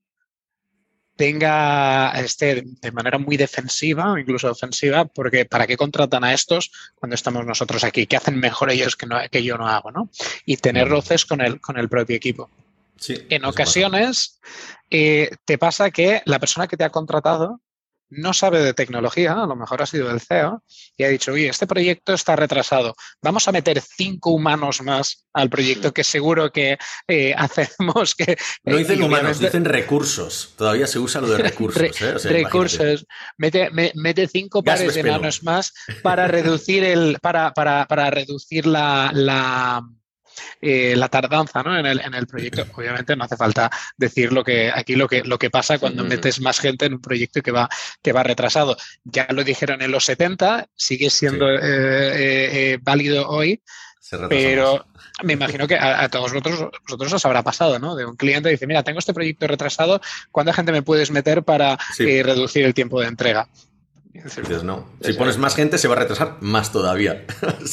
tenga 1.16 2.12
este 2.20 2.64
de 2.66 2.92
manera 2.92 3.20
muy 3.20 3.38
defensiva 3.38 4.12
o 4.12 4.18
incluso 4.18 4.50
ofensiva, 4.50 5.06
porque 5.06 5.46
¿para 5.46 5.68
qué 5.68 5.78
contratan 5.78 6.24
a 6.24 6.34
estos 6.34 6.72
cuando 6.96 7.14
estamos 7.14 7.46
nosotros 7.46 7.84
aquí? 7.84 8.08
¿Qué 8.08 8.18
hacen 8.18 8.40
mejor 8.40 8.72
ellos 8.72 8.96
que, 8.96 9.06
no, 9.06 9.18
que 9.32 9.44
yo 9.44 9.58
no 9.58 9.68
hago? 9.68 9.92
¿no? 9.92 10.10
Y 10.46 10.58
tener 10.58 10.90
roces 10.90 11.26
con 11.26 11.42
el, 11.42 11.62
con 11.62 11.78
el 11.78 11.88
propio 11.88 12.16
equipo. 12.16 12.50
en 13.08 13.46
ocasiones 13.46 14.40
eh, 14.90 15.30
te 15.46 15.58
pasa 15.60 15.92
que 15.92 16.24
la 16.26 16.40
persona 16.40 16.68
que 16.68 16.78
te 16.78 16.84
ha 16.84 16.90
contratado 16.90 17.62
no 18.16 18.34
sabe 18.34 18.62
de 18.62 18.74
tecnología, 18.74 19.34
a 19.34 19.46
lo 19.48 19.56
mejor 19.56 19.82
ha 19.82 19.86
sido 19.86 20.12
el 20.12 20.22
CEO, 20.22 20.64
y 20.98 21.04
ha 21.04 21.10
dicho, 21.10 21.32
oye, 21.34 21.50
este 21.50 21.68
proyecto 21.68 22.14
está 22.14 22.36
retrasado, 22.36 22.96
vamos 23.22 23.48
a 23.48 23.52
meter 23.52 23.82
cinco 23.82 24.32
humanos 24.32 24.82
más 24.82 25.26
al 25.34 25.50
proyecto 25.50 25.94
que 25.94 26.04
seguro 26.04 26.52
que 26.52 26.78
eh, 27.08 27.34
hacemos 27.38 28.16
que... 28.16 28.38
No 28.64 28.78
dicen 28.78 29.04
humanos, 29.04 29.40
dicen 29.40 29.66
recursos, 29.66 30.54
todavía 30.58 30.88
se 30.88 31.00
usa 31.00 31.22
lo 31.22 31.28
de 31.28 31.38
recursos. 31.44 32.02
¿eh? 32.02 32.30
recursos, 32.30 33.06
mete, 33.38 33.70
mete, 33.72 34.28
cinco 34.28 34.64
pares 34.64 34.94
de 34.94 35.04
manos 35.04 35.44
más 35.44 35.74
para 36.04 36.28
reducir, 36.28 36.84
el, 36.84 37.18
para, 37.22 37.54
para, 37.54 37.86
para 37.86 38.10
reducir 38.10 38.66
la, 38.66 39.12
la 39.14 39.84
eh, 40.62 40.96
la 40.96 41.10
tardanza 41.10 41.62
en, 41.62 41.86
el, 41.86 42.28
proyecto. 42.28 42.66
Obviamente 42.76 43.16
no 43.16 43.24
hace 43.24 43.38
falta 43.38 43.70
decir 43.98 44.32
lo 44.32 44.44
que 44.44 44.72
aquí 44.74 44.96
lo 44.96 45.08
que, 45.08 45.24
lo 45.24 45.38
que 45.38 45.50
pasa 45.50 45.80
cuando 45.80 46.04
metes 46.04 46.40
más 46.42 46.60
gente 46.60 46.86
en 46.86 46.96
un 46.96 47.02
proyecto 47.02 47.42
que 47.42 47.52
va, 47.52 47.70
que 48.02 48.12
va 48.12 48.24
retrasado. 48.24 48.78
Ya 49.04 49.28
lo 49.30 49.44
dijeron 49.44 49.82
en 49.82 49.92
los 49.92 50.06
70, 50.06 50.68
sigue 50.76 51.10
siendo 51.10 51.50
eh, 51.50 51.60
eh, 51.62 52.80
válido 52.82 53.30
hoy. 53.30 53.62
Pero 54.30 54.86
me 55.24 55.34
imagino 55.34 55.68
que 55.68 55.76
a, 55.76 56.08
todos 56.10 56.34
vosotros, 56.34 56.70
vosotros, 56.84 57.14
os 57.14 57.26
habrá 57.26 57.42
pasado, 57.42 57.80
¿no? 57.80 57.96
De 57.96 58.06
un 58.06 58.16
cliente 58.16 58.50
dice, 58.50 58.68
mira, 58.68 58.84
tengo 58.84 59.00
este 59.00 59.14
proyecto 59.14 59.48
retrasado, 59.48 60.02
¿cuánta 60.32 60.54
gente 60.54 60.72
me 60.72 60.84
puedes 60.84 61.10
meter 61.10 61.42
para 61.44 61.80
reducir 61.98 62.64
el 62.64 62.76
tiempo 62.76 63.02
de 63.02 63.08
entrega? 63.08 63.50
No. 64.64 64.90
Si 65.02 65.14
pones 65.14 65.38
más 65.38 65.56
gente, 65.56 65.78
se 65.78 65.88
va 65.88 65.96
a 65.96 66.00
retrasar 66.00 66.38
más 66.42 66.72
todavía. 66.72 67.26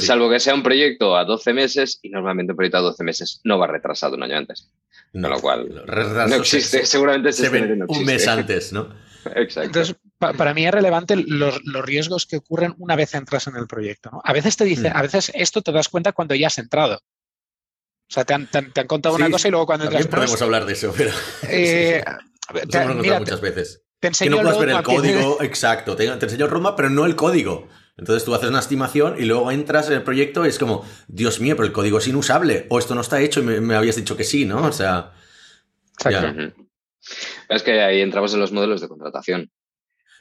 salvo 0.00 0.30
que 0.30 0.40
sea 0.40 0.54
un 0.54 0.62
proyecto 0.62 1.16
a 1.16 1.24
12 1.24 1.52
meses 1.54 1.98
y 2.02 2.10
normalmente 2.10 2.52
un 2.52 2.56
proyecto 2.56 2.78
a 2.78 2.82
12 2.82 3.04
meses 3.04 3.40
no 3.44 3.58
va 3.58 3.66
retrasado 3.66 4.16
un 4.16 4.22
año 4.22 4.36
antes. 4.36 4.70
Con 5.12 5.22
lo 5.22 5.40
cual, 5.40 5.84
no 6.28 6.34
existe, 6.34 6.84
seguramente 6.84 7.32
se, 7.32 7.48
ve 7.48 7.78
un 7.86 8.04
mes 8.04 8.26
antes, 8.28 8.72
¿no? 8.72 8.88
Exacto. 9.34 9.62
Entonces, 9.62 9.96
para 10.18 10.52
mí 10.52 10.66
es 10.66 10.72
relevante 10.72 11.16
los, 11.16 11.62
riesgos 11.64 12.26
que 12.26 12.36
ocurren 12.36 12.74
una 12.78 12.96
vez 12.96 13.14
entras 13.14 13.46
en 13.46 13.56
el 13.56 13.66
proyecto. 13.66 14.20
A 14.22 14.32
veces 14.32 14.56
te 14.56 14.64
dice, 14.64 14.90
mm. 14.90 14.96
a 14.96 15.02
veces 15.02 15.32
esto 15.34 15.62
te 15.62 15.72
das 15.72 15.88
cuenta 15.88 16.12
cuando 16.12 16.34
ya 16.34 16.48
has 16.48 16.58
entrado. 16.58 16.96
O 16.96 18.12
sea, 18.12 18.24
te 18.24 18.34
han, 18.34 18.48
contado 18.86 19.14
una 19.14 19.30
cosa 19.30 19.48
y 19.48 19.50
luego 19.50 19.64
cuando 19.64 19.86
entras. 19.86 20.06
podemos 20.08 20.42
hablar 20.42 20.66
de 20.66 20.74
eso, 20.74 20.92
pero. 20.94 21.10
Eh, 21.48 22.04
muchas 23.18 23.40
veces. 23.40 23.83
Que 24.10 24.30
no 24.30 24.42
puedes 24.42 24.58
ver 24.58 24.68
el 24.70 24.82
código, 24.82 25.38
exacto. 25.42 25.96
Te, 25.96 26.06
te 26.06 26.24
enseño 26.26 26.44
el 26.44 26.50
roadmap, 26.50 26.76
pero 26.76 26.90
no 26.90 27.06
el 27.06 27.16
código. 27.16 27.68
Entonces 27.96 28.24
tú 28.24 28.34
haces 28.34 28.48
una 28.48 28.58
estimación 28.58 29.16
y 29.18 29.24
luego 29.24 29.50
entras 29.52 29.88
en 29.88 29.94
el 29.94 30.02
proyecto 30.02 30.44
y 30.44 30.48
es 30.48 30.58
como, 30.58 30.84
Dios 31.06 31.40
mío, 31.40 31.54
pero 31.56 31.66
el 31.66 31.72
código 31.72 31.98
es 31.98 32.08
inusable. 32.08 32.66
O 32.68 32.78
esto 32.78 32.94
no 32.94 33.00
está 33.00 33.20
hecho 33.20 33.40
y 33.40 33.44
me, 33.44 33.74
habías 33.76 33.96
dicho 33.96 34.16
que 34.16 34.24
sí, 34.24 34.44
¿no? 34.44 34.66
O 34.66 34.72
sea. 34.72 35.12
Es 37.48 37.62
que 37.62 37.82
ahí 37.82 38.00
entramos 38.00 38.34
en 38.34 38.40
los 38.40 38.50
modelos 38.50 38.80
de 38.80 38.88
contratación 38.88 39.50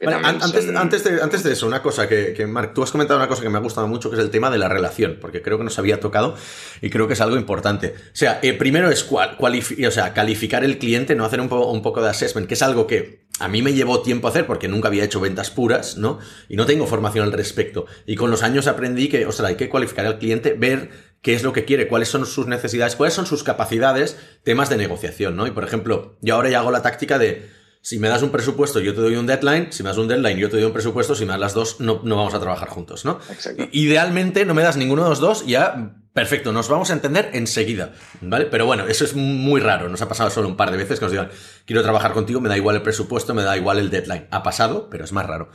antes, 0.08 0.44
antes, 0.44 1.04
de, 1.04 1.22
antes, 1.22 1.44
de, 1.44 1.54
eso, 1.54 1.68
una 1.68 1.82
cosa 1.82 2.08
que, 2.08 2.34
que, 2.34 2.46
Mark, 2.48 2.74
tú 2.74 2.84
has 2.84 2.92
comentado 2.92 3.20
una 3.20 3.28
cosa 3.28 3.42
que 3.42 3.50
me 3.50 3.58
ha 3.58 3.62
gustado 3.62 3.88
mucho, 3.88 4.10
que 4.10 4.16
es 4.16 4.22
el 4.22 4.30
tema 4.30 4.50
de 4.50 4.58
la 4.58 4.70
relación, 4.70 5.18
porque 5.22 5.42
creo 5.42 5.58
que 5.58 5.64
nos 5.64 5.78
había 5.80 6.00
tocado 6.00 6.36
y 6.82 6.90
creo 6.90 7.08
que 7.08 7.14
es 7.14 7.22
algo 7.22 7.38
importante. 7.38 7.96
O 7.98 8.16
sea, 8.16 8.40
eh, 8.42 8.54
primero 8.54 8.90
es 8.90 9.04
cual, 9.04 9.38
o 9.40 9.92
sea, 9.92 10.14
calificar 10.14 10.64
el 10.64 10.78
cliente, 10.78 11.16
no 11.16 11.26
hacer 11.26 11.42
un, 11.42 11.52
un 11.52 11.82
poco 11.82 12.02
de 12.02 12.10
assessment, 12.10 12.48
que 12.48 12.54
es 12.54 12.62
algo 12.62 12.88
que 12.88 13.24
a 13.40 13.48
mí 13.48 13.62
me 13.62 13.74
llevó 13.74 14.02
tiempo 14.02 14.28
hacer 14.28 14.46
porque 14.46 14.68
nunca 14.68 14.88
había 14.90 15.04
hecho 15.04 15.20
ventas 15.20 15.50
puras, 15.50 15.98
¿no? 15.98 16.20
Y 16.50 16.56
no 16.56 16.66
tengo 16.66 16.86
formación 16.86 17.26
al 17.26 17.32
respecto. 17.32 17.86
Y 18.06 18.16
con 18.16 18.30
los 18.30 18.44
años 18.44 18.68
aprendí 18.68 19.10
que, 19.10 19.26
o 19.26 19.32
sea, 19.32 19.48
hay 19.48 19.56
que 19.56 19.70
cualificar 19.70 20.06
al 20.06 20.20
cliente, 20.20 20.54
ver 20.54 20.90
qué 21.22 21.34
es 21.34 21.42
lo 21.42 21.54
que 21.54 21.66
quiere, 21.66 21.88
cuáles 21.88 22.10
son 22.10 22.26
sus 22.26 22.48
necesidades, 22.48 22.96
cuáles 22.96 23.16
son 23.16 23.26
sus 23.26 23.44
capacidades, 23.44 24.18
temas 24.44 24.70
de 24.70 24.78
negociación, 24.78 25.36
¿no? 25.36 25.48
Y 25.48 25.52
por 25.52 25.64
ejemplo, 25.64 26.18
yo 26.22 26.36
ahora 26.36 26.50
ya 26.50 26.60
hago 26.60 26.70
la 26.70 26.84
táctica 26.84 27.18
de 27.18 27.50
si 27.84 28.00
me 28.00 28.08
das 28.08 28.22
un 28.24 28.30
presupuesto, 28.30 28.80
yo 28.80 28.96
te 28.96 29.02
doy 29.02 29.18
un 29.18 29.28
deadline. 29.28 29.74
Si 29.74 29.84
me 29.84 29.90
das 29.90 29.98
un 29.98 30.08
deadline, 30.08 30.40
yo 30.40 30.50
te 30.50 30.56
doy 30.56 30.66
un 30.66 30.72
presupuesto. 30.72 31.16
Si 31.16 31.26
me 31.26 31.32
das 31.32 31.40
las 31.42 31.54
dos, 31.54 31.82
no, 31.82 32.00
no 32.06 32.16
vamos 32.16 32.34
a 32.34 32.40
trabajar 32.40 32.70
juntos, 32.70 33.04
¿no? 33.04 33.20
Exacto. 33.30 33.68
Idealmente, 33.74 34.46
no 34.46 34.54
me 34.54 34.64
das 34.64 34.78
ninguno 34.78 35.04
de 35.04 35.10
los 35.10 35.20
dos, 35.20 35.46
ya 35.46 35.98
perfecto, 36.14 36.54
nos 36.54 36.70
vamos 36.70 36.92
a 36.92 36.94
entender 36.94 37.32
enseguida, 37.34 37.92
¿vale? 38.22 38.46
Pero 38.46 38.66
bueno, 38.66 38.88
eso 38.88 39.04
es 39.04 39.16
muy 39.16 39.60
raro. 39.60 39.90
Nos 39.90 40.02
ha 40.02 40.08
pasado 40.08 40.30
solo 40.30 40.48
un 40.48 40.56
par 40.56 40.72
de 40.72 40.78
veces 40.78 40.98
que 40.98 41.06
nos 41.06 41.12
digan, 41.12 41.30
quiero 41.66 41.82
trabajar 41.82 42.14
contigo, 42.14 42.40
me 42.40 42.48
da 42.48 42.56
igual 42.56 42.78
el 42.78 42.84
presupuesto, 42.84 43.34
me 43.34 43.44
da 43.44 43.58
igual 43.58 43.80
el 43.80 43.90
deadline. 43.90 44.28
Ha 44.32 44.44
pasado, 44.44 44.90
pero 44.90 45.04
es 45.04 45.12
más 45.12 45.26
raro. 45.26 45.50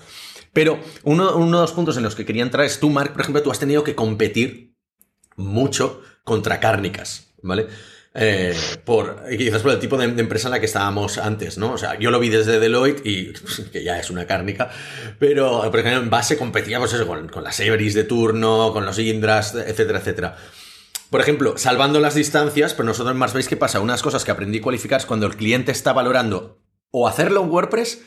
Pero 0.53 0.79
uno, 1.05 1.35
uno 1.35 1.61
de 1.61 1.63
los 1.63 1.73
puntos 1.73 1.97
en 1.97 2.03
los 2.03 2.15
que 2.15 2.27
quería 2.27 2.43
entrar 2.43 2.67
es 2.67 2.79
tú, 2.79 2.91
Mark, 2.91 3.13
por 3.13 3.23
ejemplo, 3.23 3.43
tú 3.43 3.51
has 3.51 3.59
tenido 3.59 3.85
que 3.85 3.95
competir 3.95 4.77
mucho 5.37 6.03
contra 6.25 6.61
cárnicas, 6.61 7.33
¿vale? 7.43 7.69
Eh, 8.15 8.57
por, 8.85 9.23
quizás 9.37 9.63
por 9.63 9.73
el 9.73 9.79
tipo 9.79 9.97
de, 9.97 10.05
empresa 10.07 10.49
en 10.49 10.53
la 10.53 10.61
que 10.61 10.67
estábamos 10.67 11.19
antes, 11.19 11.59
¿no? 11.59 11.73
O 11.73 11.79
sea, 11.79 11.99
yo 11.99 12.11
lo 12.11 12.19
vi 12.19 12.31
desde 12.31 12.59
Deloitte 12.59 13.07
y 13.07 13.33
que 13.73 13.85
ya 13.85 13.99
es 13.99 14.11
una 14.11 14.27
cárnica, 14.27 14.71
pero 15.19 15.63
por 15.71 15.81
ejemplo 15.81 16.03
en 16.03 16.11
base 16.11 16.37
competía 16.37 16.79
pues 16.79 16.93
eso, 16.95 17.07
con, 17.07 17.31
las 17.45 17.61
Everis 17.61 17.95
de 17.95 18.05
turno, 18.05 18.73
con 18.73 18.87
los 18.87 18.99
Indras, 18.99 19.55
etcétera, 19.55 19.99
etcétera. 19.99 20.37
Por 21.11 21.21
ejemplo, 21.21 21.57
salvando 21.57 22.01
las 22.01 22.15
distancias, 22.15 22.75
pero 22.75 22.87
nosotros 22.87 23.15
más 23.17 23.33
veis 23.33 23.49
qué 23.49 23.57
pasa. 23.57 23.81
Unas 23.81 24.03
cosas 24.03 24.25
que 24.25 24.31
aprendí 24.31 24.59
a 24.59 24.63
cualificar 24.63 25.01
es 25.01 25.07
cuando 25.07 25.27
el 25.27 25.37
cliente 25.37 25.73
está 25.73 25.93
valorando 25.93 26.59
o 26.91 27.09
hacerlo 27.09 27.43
en 27.43 27.51
WordPress 27.51 28.03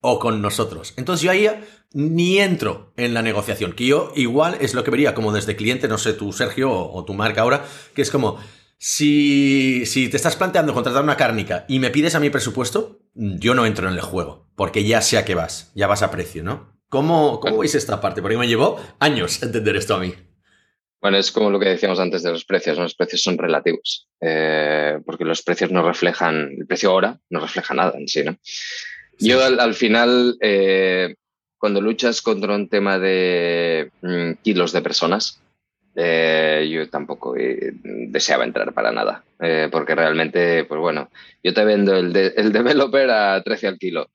o 0.00 0.18
con 0.18 0.42
nosotros. 0.42 0.92
Entonces 0.96 1.22
yo 1.22 1.30
ahí 1.30 1.48
ni 1.92 2.40
entro 2.40 2.92
en 2.96 3.14
la 3.14 3.22
negociación, 3.22 3.72
que 3.72 3.86
yo 3.86 4.12
igual 4.14 4.58
es 4.60 4.74
lo 4.74 4.84
que 4.84 4.90
vería 4.90 5.14
como 5.14 5.32
desde 5.32 5.56
cliente, 5.56 5.88
no 5.88 5.96
sé, 5.96 6.12
tú 6.12 6.32
Sergio 6.32 6.70
o 6.70 7.04
tu 7.06 7.14
marca 7.14 7.40
ahora, 7.40 7.64
que 7.94 8.02
es 8.02 8.10
como, 8.10 8.38
si, 8.86 9.86
si 9.86 10.10
te 10.10 10.18
estás 10.18 10.36
planteando 10.36 10.74
contratar 10.74 11.02
una 11.02 11.16
cárnica 11.16 11.64
y 11.68 11.78
me 11.78 11.88
pides 11.88 12.16
a 12.16 12.20
mi 12.20 12.28
presupuesto, 12.28 13.00
yo 13.14 13.54
no 13.54 13.64
entro 13.64 13.88
en 13.88 13.94
el 13.94 14.02
juego, 14.02 14.50
porque 14.56 14.84
ya 14.84 15.00
sé 15.00 15.16
a 15.16 15.24
qué 15.24 15.34
vas, 15.34 15.72
ya 15.74 15.86
vas 15.86 16.02
a 16.02 16.10
precio, 16.10 16.44
¿no? 16.44 16.76
¿Cómo, 16.90 17.40
cómo 17.40 17.56
veis 17.56 17.74
esta 17.74 18.02
parte? 18.02 18.20
Porque 18.20 18.36
me 18.36 18.46
llevó 18.46 18.78
años 18.98 19.42
entender 19.42 19.76
esto 19.76 19.94
a 19.94 20.00
mí. 20.00 20.12
Bueno, 21.00 21.16
es 21.16 21.32
como 21.32 21.48
lo 21.48 21.58
que 21.58 21.70
decíamos 21.70 21.98
antes 21.98 22.22
de 22.22 22.32
los 22.32 22.44
precios, 22.44 22.76
los 22.76 22.94
precios 22.94 23.22
son 23.22 23.38
relativos, 23.38 24.06
eh, 24.20 24.98
porque 25.06 25.24
los 25.24 25.40
precios 25.40 25.70
no 25.70 25.82
reflejan, 25.82 26.50
el 26.58 26.66
precio 26.66 26.90
ahora 26.90 27.18
no 27.30 27.40
refleja 27.40 27.72
nada 27.72 27.94
en 27.98 28.06
sí, 28.06 28.22
¿no? 28.22 28.36
Yo 29.18 29.42
al, 29.42 29.72
final, 29.72 30.36
eh, 30.42 31.14
cuando 31.56 31.80
luchas 31.80 32.20
contra 32.20 32.54
un 32.54 32.68
tema 32.68 32.98
de 32.98 33.90
mm, 34.02 34.42
kilos 34.42 34.72
de 34.72 34.82
personas, 34.82 35.40
eh, 35.96 36.68
yo 36.70 36.88
tampoco 36.88 37.36
eh, 37.36 37.72
deseaba 37.82 38.44
entrar 38.44 38.72
para 38.72 38.92
nada, 38.92 39.24
eh, 39.40 39.68
porque 39.70 39.94
realmente, 39.94 40.64
pues 40.64 40.80
bueno, 40.80 41.10
yo 41.42 41.54
te 41.54 41.64
vendo 41.64 41.96
el, 41.96 42.14
el 42.16 42.52
developer 42.52 43.10
a 43.10 43.42
13 43.42 43.68
al 43.68 43.78
kilo. 43.78 44.10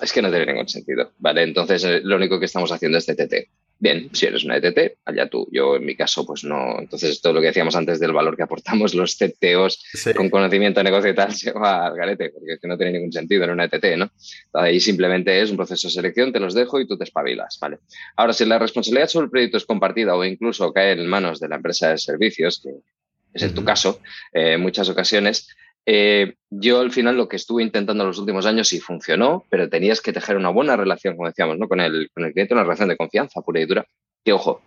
Es 0.00 0.12
que 0.12 0.22
no 0.22 0.30
tiene 0.30 0.46
ningún 0.46 0.68
sentido, 0.68 1.12
¿vale? 1.18 1.42
Entonces, 1.42 2.02
lo 2.04 2.16
único 2.16 2.38
que 2.38 2.46
estamos 2.46 2.72
haciendo 2.72 2.96
es 2.96 3.04
TTT. 3.04 3.34
Bien, 3.80 4.10
si 4.12 4.26
eres 4.26 4.44
una 4.44 4.58
ETT, 4.58 4.98
allá 5.06 5.26
tú. 5.30 5.48
Yo 5.50 5.76
en 5.76 5.86
mi 5.86 5.96
caso, 5.96 6.26
pues 6.26 6.44
no. 6.44 6.78
Entonces, 6.78 7.22
todo 7.22 7.32
lo 7.32 7.40
que 7.40 7.46
decíamos 7.46 7.74
antes 7.74 7.98
del 7.98 8.12
valor 8.12 8.36
que 8.36 8.42
aportamos 8.42 8.94
los 8.94 9.16
CTOs 9.16 9.82
con 10.14 10.28
conocimiento 10.28 10.80
de 10.80 10.84
negocio 10.84 11.10
y 11.10 11.14
tal 11.14 11.32
se 11.34 11.50
va 11.52 11.86
al 11.86 11.96
garete, 11.96 12.28
porque 12.28 12.52
es 12.52 12.60
que 12.60 12.68
no 12.68 12.76
tiene 12.76 12.92
ningún 12.92 13.10
sentido 13.10 13.44
en 13.44 13.50
una 13.50 13.64
ETT, 13.64 13.96
¿no? 13.96 14.10
Ahí 14.52 14.80
simplemente 14.80 15.40
es 15.40 15.50
un 15.50 15.56
proceso 15.56 15.88
de 15.88 15.94
selección, 15.94 16.30
te 16.30 16.40
los 16.40 16.52
dejo 16.52 16.78
y 16.78 16.86
tú 16.86 16.98
te 16.98 17.04
espabilas, 17.04 17.58
¿vale? 17.58 17.78
Ahora, 18.16 18.34
si 18.34 18.44
la 18.44 18.58
responsabilidad 18.58 19.08
sobre 19.08 19.24
el 19.24 19.30
proyecto 19.30 19.56
es 19.56 19.64
compartida 19.64 20.14
o 20.14 20.22
incluso 20.26 20.74
cae 20.74 20.92
en 20.92 21.06
manos 21.06 21.40
de 21.40 21.48
la 21.48 21.56
empresa 21.56 21.88
de 21.88 21.96
servicios, 21.96 22.60
que 22.62 22.70
es 23.32 23.42
en 23.42 23.54
tu 23.54 23.64
caso, 23.64 24.00
eh, 24.34 24.54
en 24.54 24.60
muchas 24.60 24.90
ocasiones, 24.90 25.48
eh, 25.86 26.34
yo 26.50 26.80
al 26.80 26.90
final 26.90 27.16
lo 27.16 27.28
que 27.28 27.36
estuve 27.36 27.62
intentando 27.62 28.02
en 28.02 28.08
los 28.08 28.18
últimos 28.18 28.46
años 28.46 28.68
sí 28.68 28.80
funcionó, 28.80 29.44
pero 29.50 29.68
tenías 29.68 30.00
que 30.00 30.12
tejer 30.12 30.36
una 30.36 30.50
buena 30.50 30.76
relación, 30.76 31.16
como 31.16 31.28
decíamos, 31.28 31.58
¿no? 31.58 31.68
con, 31.68 31.80
el, 31.80 32.10
con 32.12 32.24
el 32.24 32.32
cliente, 32.32 32.54
una 32.54 32.64
relación 32.64 32.88
de 32.88 32.96
confianza 32.96 33.40
pura 33.40 33.60
y 33.60 33.66
dura. 33.66 33.86
Que 34.24 34.32
ojo, 34.32 34.62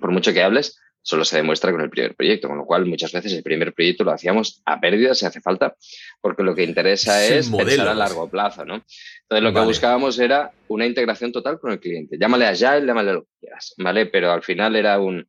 por 0.00 0.10
mucho 0.10 0.32
que 0.32 0.42
hables, 0.42 0.78
solo 1.02 1.24
se 1.24 1.36
demuestra 1.36 1.72
con 1.72 1.80
el 1.80 1.88
primer 1.88 2.14
proyecto, 2.14 2.48
con 2.48 2.58
lo 2.58 2.66
cual 2.66 2.84
muchas 2.84 3.12
veces 3.12 3.32
el 3.32 3.42
primer 3.42 3.72
proyecto 3.72 4.04
lo 4.04 4.12
hacíamos 4.12 4.60
a 4.66 4.78
pérdida 4.78 5.14
si 5.14 5.24
hace 5.24 5.40
falta, 5.40 5.74
porque 6.20 6.42
lo 6.42 6.54
que 6.54 6.64
interesa 6.64 7.24
es 7.24 7.48
pensar 7.50 7.88
a 7.88 7.94
largo 7.94 8.28
plazo, 8.28 8.64
¿no? 8.64 8.84
Entonces 9.22 9.42
lo 9.42 9.54
que 9.54 9.60
buscábamos 9.60 10.18
era 10.18 10.50
una 10.68 10.84
integración 10.84 11.32
total 11.32 11.58
con 11.58 11.72
el 11.72 11.80
cliente. 11.80 12.18
Llámale 12.18 12.46
a 12.46 12.50
Agile, 12.50 12.86
llámale 12.86 13.12
lo 13.14 13.22
que 13.22 13.30
quieras, 13.40 13.74
¿vale? 13.78 14.06
Pero 14.06 14.32
al 14.32 14.42
final 14.42 14.76
era 14.76 15.00
un, 15.00 15.26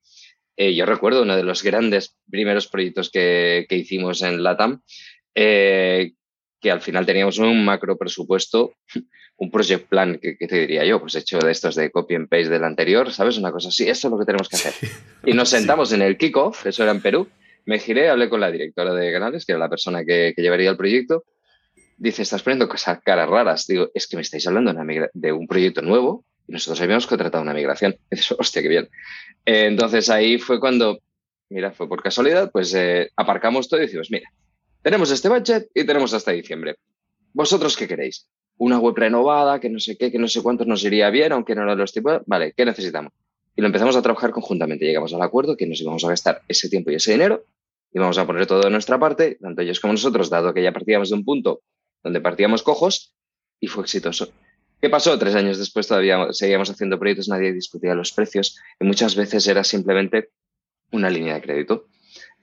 eh, 0.59 0.75
yo 0.75 0.85
recuerdo 0.85 1.21
uno 1.21 1.37
de 1.37 1.43
los 1.43 1.63
grandes 1.63 2.17
primeros 2.29 2.67
proyectos 2.67 3.09
que, 3.09 3.65
hicimos 3.69 4.21
en 4.23 4.43
LATAM, 4.43 4.81
eh, 5.33 6.11
que 6.59 6.69
al 6.69 6.81
final 6.81 7.05
teníamos 7.05 7.39
un 7.39 7.63
macro 7.63 7.97
presupuesto, 7.97 8.73
un 9.37 9.51
project 9.51 9.87
plan, 9.87 10.19
que, 10.21 10.35
te 10.35 10.59
diría 10.59 10.83
yo, 10.83 10.99
pues 10.99 11.15
hecho 11.15 11.39
de 11.39 11.53
estos 11.53 11.75
de 11.75 11.89
copy 11.91 12.15
and 12.15 12.27
paste 12.27 12.49
del 12.49 12.65
anterior, 12.65 13.09
¿sabes? 13.13 13.37
Una 13.37 13.53
cosa 13.53 13.69
así, 13.69 13.87
esto 13.87 14.09
es 14.09 14.11
lo 14.11 14.19
que 14.19 14.25
tenemos 14.25 14.49
que 14.49 14.57
hacer. 14.57 14.73
Y 15.25 15.31
nos 15.31 15.47
sentamos 15.47 15.93
en 15.93 16.01
el 16.01 16.17
kickoff, 16.17 16.65
eso 16.65 16.83
era 16.83 16.91
en 16.91 17.01
Perú, 17.01 17.29
me 17.65 17.79
giré, 17.79 18.09
hablé 18.09 18.27
con 18.27 18.41
la 18.41 18.51
directora 18.51 18.93
de 18.93 19.13
canales, 19.13 19.45
que 19.45 19.53
era 19.53 19.59
la 19.59 19.69
persona 19.69 20.03
que, 20.03 20.33
llevaría 20.35 20.71
el 20.71 20.77
proyecto, 20.77 21.23
dice, 21.95 22.23
estás 22.23 22.43
poniendo 22.43 22.67
cosas 22.67 22.99
caras 23.01 23.29
raras. 23.29 23.65
Digo, 23.65 23.91
es 23.93 24.07
que 24.07 24.17
me 24.17 24.23
estáis 24.23 24.45
hablando 24.45 24.73
de 25.13 25.31
un 25.31 25.47
proyecto 25.47 25.81
nuevo 25.81 26.25
y 26.49 26.51
nosotros 26.51 26.81
habíamos 26.81 27.05
contratado 27.05 27.43
una 27.43 27.53
migración. 27.53 27.95
Y 28.11 28.15
dices, 28.15 28.35
hostia, 28.37 28.61
qué 28.61 28.67
bien. 28.67 28.89
Eh, 29.45 29.65
entonces 29.67 30.09
ahí 30.09 30.39
fue 30.39 30.59
cuando, 30.59 30.99
mira, 31.49 31.71
fue 31.71 31.87
por 31.87 32.01
casualidad, 32.01 32.51
pues 32.51 32.73
eh, 32.73 33.11
aparcamos 33.15 33.69
todo 33.69 33.79
y 33.79 33.83
decimos, 33.83 34.09
mira, 34.09 34.29
tenemos 34.81 35.11
este 35.11 35.29
budget 35.29 35.69
y 35.73 35.85
tenemos 35.85 36.13
hasta 36.13 36.31
diciembre. 36.31 36.77
¿Vosotros 37.33 37.77
qué 37.77 37.87
queréis? 37.87 38.27
Una 38.57 38.79
web 38.79 38.95
renovada, 38.97 39.59
que 39.59 39.69
no 39.69 39.79
sé 39.79 39.95
qué, 39.95 40.11
que 40.11 40.17
no 40.17 40.27
sé 40.27 40.41
cuántos 40.41 40.65
nos 40.65 40.83
iría 40.83 41.09
bien, 41.11 41.31
aunque 41.31 41.53
no 41.53 41.63
los 41.75 41.93
tipos. 41.93 42.21
Vale, 42.25 42.53
¿qué 42.57 42.65
necesitamos? 42.65 43.13
Y 43.55 43.61
lo 43.61 43.67
empezamos 43.67 43.95
a 43.95 44.01
trabajar 44.01 44.31
conjuntamente. 44.31 44.85
Llegamos 44.85 45.13
al 45.13 45.21
acuerdo 45.21 45.55
que 45.55 45.67
nos 45.67 45.79
íbamos 45.79 46.03
a 46.03 46.09
gastar 46.09 46.41
ese 46.47 46.67
tiempo 46.67 46.89
y 46.89 46.95
ese 46.95 47.11
dinero 47.11 47.43
y 47.93 47.99
vamos 47.99 48.17
a 48.17 48.25
poner 48.25 48.47
todo 48.47 48.61
de 48.61 48.69
nuestra 48.69 48.99
parte, 48.99 49.37
tanto 49.41 49.61
ellos 49.61 49.79
como 49.79 49.93
nosotros, 49.93 50.29
dado 50.29 50.53
que 50.53 50.63
ya 50.63 50.71
partíamos 50.71 51.09
de 51.09 51.15
un 51.15 51.25
punto 51.25 51.61
donde 52.03 52.21
partíamos 52.21 52.63
cojos 52.63 53.13
y 53.59 53.67
fue 53.67 53.83
exitoso. 53.83 54.31
¿Qué 54.81 54.89
pasó? 54.89 55.19
Tres 55.19 55.35
años 55.35 55.59
después 55.59 55.87
todavía 55.87 56.27
seguíamos 56.31 56.69
haciendo 56.69 56.97
proyectos, 56.97 57.27
nadie 57.27 57.51
discutía 57.51 57.93
los 57.95 58.13
precios 58.13 58.57
y 58.79 58.85
muchas 58.85 59.15
veces 59.15 59.45
era 59.47 59.63
simplemente 59.63 60.29
una 60.91 61.09
línea 61.09 61.35
de 61.35 61.41
crédito. 61.41 61.87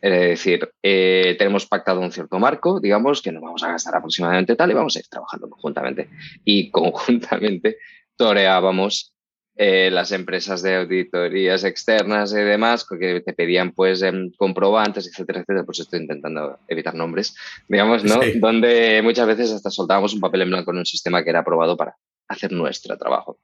Es 0.02 0.12
decir, 0.12 0.70
eh, 0.82 1.34
tenemos 1.38 1.66
pactado 1.66 2.00
un 2.00 2.12
cierto 2.12 2.38
marco, 2.38 2.78
digamos, 2.78 3.22
que 3.22 3.32
nos 3.32 3.42
vamos 3.42 3.62
a 3.62 3.68
gastar 3.68 3.96
aproximadamente 3.96 4.54
tal 4.54 4.70
y 4.70 4.74
vamos 4.74 4.94
a 4.96 4.98
ir 4.98 5.06
trabajando 5.08 5.48
conjuntamente. 5.48 6.10
Y 6.44 6.70
conjuntamente 6.70 7.78
toreábamos 8.16 9.14
eh, 9.58 9.90
las 9.90 10.12
empresas 10.12 10.60
de 10.60 10.76
auditorías 10.76 11.64
externas 11.64 12.30
y 12.32 12.36
demás, 12.36 12.86
que 12.86 13.22
te 13.22 13.32
pedían 13.32 13.72
pues 13.72 14.02
em, 14.02 14.30
comprobantes, 14.36 15.06
etcétera, 15.06 15.40
etcétera, 15.40 15.64
pues 15.64 15.80
estoy 15.80 16.00
intentando 16.00 16.58
evitar 16.68 16.94
nombres, 16.94 17.34
digamos, 17.66 18.04
¿no? 18.04 18.20
Donde 18.34 19.00
muchas 19.02 19.26
veces 19.26 19.52
hasta 19.52 19.70
soltábamos 19.70 20.12
un 20.12 20.20
papel 20.20 20.42
en 20.42 20.50
blanco 20.50 20.72
en 20.72 20.78
un 20.78 20.86
sistema 20.86 21.24
que 21.24 21.30
era 21.30 21.38
aprobado 21.38 21.74
para 21.74 21.96
hacer 22.28 22.52
nuestro 22.52 22.96
trabajo. 22.96 23.40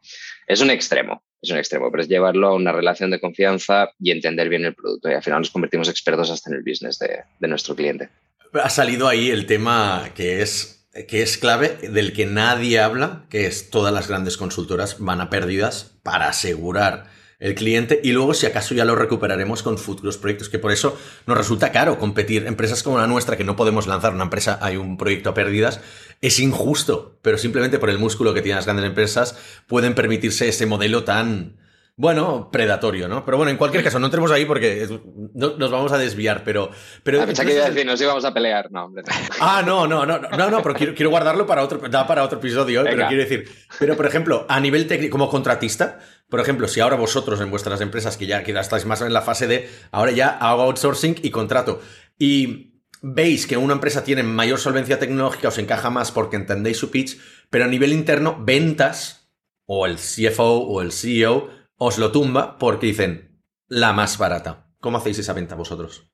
Es 0.47 0.61
un 0.61 0.71
extremo, 0.71 1.23
es 1.41 1.51
un 1.51 1.59
extremo, 1.59 1.91
pero 1.91 2.03
es 2.03 2.09
llevarlo 2.09 2.49
a 2.49 2.55
una 2.55 2.73
relación 2.73 3.11
de 3.11 3.21
confianza 3.21 3.91
y 3.99 4.11
entender 4.11 4.49
bien 4.49 4.65
el 4.65 4.75
producto. 4.75 5.11
Y 5.11 5.15
al 5.15 5.23
final 5.23 5.41
nos 5.41 5.51
convertimos 5.51 5.89
expertos 5.89 6.31
hasta 6.31 6.51
en 6.51 6.57
el 6.57 6.63
business 6.63 6.99
de, 6.99 7.49
nuestro 7.49 7.75
cliente. 7.75 8.11
Ha 8.53 8.71
salido 8.71 9.09
ahí 9.09 9.31
el 9.31 9.47
tema 9.47 10.11
que 10.15 10.43
es 10.43 10.79
que 11.09 11.23
es 11.23 11.39
clave, 11.39 11.71
del 11.89 12.13
que 12.13 12.27
nadie 12.27 12.79
habla, 12.79 13.25
que 13.31 13.47
es 13.47 13.71
todas 13.71 13.95
las 13.95 14.09
grandes 14.09 14.37
consultoras 14.37 14.99
van 14.99 15.23
a 15.23 15.31
pérdidas 15.31 15.99
para 16.03 16.29
asegurar 16.29 17.07
el 17.43 17.57
cliente 17.57 18.01
y 18.03 18.13
luego 18.13 18.35
si 18.35 18.47
acaso 18.47 18.75
ya 18.75 18.85
lo 18.85 18.95
recuperaremos 18.95 19.63
con 19.63 19.77
futuros 19.77 20.17
proyectos, 20.17 20.49
que 20.49 20.61
por 20.61 20.71
eso 20.71 20.97
nos 21.27 21.37
resulta 21.37 21.73
caro 21.73 21.99
competir. 21.99 22.47
Empresas 22.47 22.83
como 22.83 22.99
la 22.99 23.09
nuestra, 23.09 23.37
que 23.37 23.45
no 23.45 23.57
podemos 23.57 23.87
lanzar 23.87 24.15
una 24.15 24.25
empresa, 24.25 24.59
hay 24.63 24.77
un 24.77 24.97
proyecto 24.97 25.31
a 25.31 25.35
pérdidas, 25.35 25.81
es 26.21 26.39
injusto, 26.39 27.19
pero 27.21 27.39
simplemente 27.39 27.81
por 27.81 27.91
el 27.91 27.99
músculo 27.99 28.33
que 28.33 28.43
tienen 28.43 28.57
las 28.57 28.67
grandes 28.67 28.87
empresas 28.87 29.37
pueden 29.67 29.95
permitirse 29.95 30.49
ese 30.49 30.67
modelo 30.67 31.03
tan, 31.03 31.57
bueno, 31.95 32.51
predatorio, 32.51 33.07
¿no? 33.07 33.25
Pero 33.25 33.37
bueno, 33.37 33.51
en 33.51 33.59
cualquier 33.59 33.85
caso, 33.85 33.99
no 33.99 34.07
entremos 34.07 34.31
ahí 34.31 34.47
porque 34.47 34.89
nos 35.35 35.71
vamos 35.71 35.93
a 35.93 35.99
desviar, 35.99 36.43
pero... 36.43 36.71
pero 37.03 37.21
a 37.23 37.27
que 37.27 37.53
iba 37.53 37.67
a 37.67 37.71
decir, 37.71 37.85
nos 37.85 38.01
íbamos 38.01 38.25
a 38.25 38.33
pelear, 38.33 38.73
no, 38.73 38.87
hombre. 38.87 39.03
Ah, 39.41 39.63
no, 39.65 39.87
no, 39.87 40.07
no, 40.07 40.19
no, 40.19 40.51
no, 40.51 40.63
pero 40.63 40.75
quiero, 40.75 41.11
guardarlo 41.11 41.47
para 41.47 41.63
otro, 41.63 41.81
para 41.81 42.25
otro 42.25 42.39
episodio, 42.39 42.81
¿eh? 42.81 42.89
pero 42.91 43.09
quiero 43.09 43.23
decir, 43.23 43.49
pero 43.79 43.97
por 43.97 44.07
ejemplo, 44.07 44.47
a 44.49 44.59
nivel 44.59 44.87
técnico, 44.87 45.13
como 45.13 45.29
contratista, 45.29 46.01
por 46.31 46.41
ejemplo, 46.41 46.67
si 46.67 46.81
ahora 46.81 46.97
vosotros 46.97 47.41
en 47.43 47.51
vuestras 47.51 47.81
empresas, 47.83 48.17
que 48.17 48.27
ya, 48.27 48.43
que 48.43 48.53
estáis 48.53 48.87
más 48.87 49.03
en 49.03 49.13
la 49.13 49.21
fase 49.21 49.47
de, 49.47 49.69
ahora 49.91 50.13
ya 50.13 50.31
hago 50.31 50.63
outsourcing 50.63 51.17
y 51.23 51.31
contrato, 51.31 51.83
y 52.19 52.81
veis 53.03 53.47
que 53.47 53.59
una 53.59 53.75
empresa 53.75 54.03
tiene 54.03 54.23
mayor 54.23 54.59
solvencia 54.59 54.99
tecnológica, 54.99 55.49
os 55.49 55.59
encaja 55.59 55.91
más 55.91 56.11
porque 56.11 56.37
entendéis 56.37 56.79
su 56.79 56.91
pitch, 56.91 57.21
pero 57.51 57.67
a 57.67 57.69
nivel 57.69 57.93
interno, 57.93 58.39
ventas, 58.41 59.23
o 59.67 59.87
el 59.87 59.97
CFO 59.97 60.59
o 60.61 60.83
el 60.83 60.93
CEO, 60.93 61.62
os 61.85 61.99
lo 61.99 62.13
tumba 62.13 62.59
porque 62.59 62.87
dicen 62.87 63.43
la 63.67 63.93
más 63.93 64.17
barata. 64.17 64.71
¿Cómo 64.81 64.99
hacéis 64.99 65.19
esa 65.19 65.33
venta 65.33 65.55
vosotros? 65.55 66.09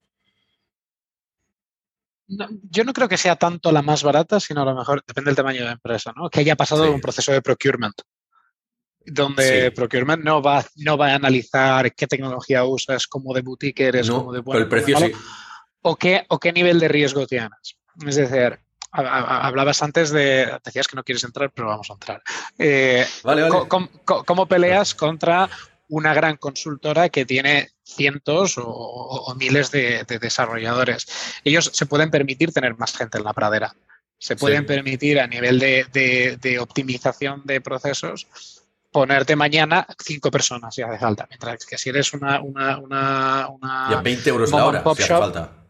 yo 2.70 2.84
no 2.84 2.92
creo 2.92 3.08
que 3.08 3.16
sea 3.16 3.36
tanto 3.36 3.72
la 3.72 3.80
más 3.80 4.02
barata, 4.02 4.38
sino 4.38 4.60
a 4.60 4.64
lo 4.66 4.74
mejor 4.74 5.02
depende 5.06 5.30
del 5.30 5.36
tamaño 5.36 5.60
de 5.60 5.64
la 5.64 5.72
empresa, 5.72 6.12
¿no? 6.14 6.28
Que 6.28 6.40
haya 6.40 6.56
pasado 6.56 6.92
un 6.92 7.00
proceso 7.00 7.32
de 7.32 7.40
procurement, 7.40 7.94
donde 9.06 9.70
procurement 9.70 10.22
no 10.22 10.42
va, 10.42 10.62
no 10.76 10.98
va 10.98 11.12
a 11.12 11.14
analizar 11.14 11.94
qué 11.94 12.06
tecnología 12.06 12.64
usas, 12.64 13.06
cómo 13.06 13.32
de 13.32 13.40
boutique 13.40 13.80
eres, 13.80 14.10
cómo 14.10 14.30
de 14.30 14.40
bueno, 14.40 14.60
el 14.60 14.68
precio 14.68 14.98
sí. 14.98 15.10
o 15.80 15.96
qué, 15.96 16.26
o 16.28 16.38
qué 16.38 16.52
nivel 16.52 16.78
de 16.78 16.88
riesgo 16.88 17.26
tienes. 17.26 17.78
Es 18.06 18.16
decir, 18.16 18.60
hablabas 19.06 19.82
antes 19.82 20.10
de, 20.10 20.58
decías 20.64 20.88
que 20.88 20.96
no 20.96 21.04
quieres 21.04 21.24
entrar, 21.24 21.50
pero 21.50 21.68
vamos 21.68 21.90
a 21.90 21.94
entrar. 21.94 22.22
Eh, 22.58 23.06
¿cómo, 24.26 24.46
peleas 24.46 24.94
contra 24.94 25.48
una 25.88 26.14
gran 26.14 26.36
consultora 26.36 27.08
que 27.08 27.24
tiene 27.24 27.70
cientos 27.84 28.56
o, 28.58 29.34
miles 29.38 29.70
de, 29.70 30.04
desarrolladores? 30.20 31.06
Ellos 31.44 31.70
se 31.72 31.86
pueden 31.86 32.10
permitir 32.10 32.52
tener 32.52 32.76
más 32.76 32.96
gente 32.96 33.18
en 33.18 33.24
la 33.24 33.32
pradera. 33.32 33.74
Se 34.18 34.34
pueden 34.34 34.66
permitir 34.66 35.20
a 35.20 35.26
nivel 35.26 35.58
de, 35.58 36.58
optimización 36.60 37.42
de 37.44 37.60
procesos 37.60 38.26
ponerte 38.90 39.36
mañana 39.36 39.86
cinco 40.02 40.30
personas 40.30 40.74
si 40.74 40.80
hace 40.82 40.98
falta. 40.98 41.26
Mientras 41.28 41.66
que 41.66 41.76
si 41.76 41.90
eres 41.90 42.14
una... 42.14 42.40
una, 42.40 42.78
una, 42.78 44.00
20 44.02 44.30
euros 44.30 44.50
la 44.50 44.64
hora 44.64 44.82
si 44.82 45.02
hace 45.02 45.14
falta. 45.14 45.67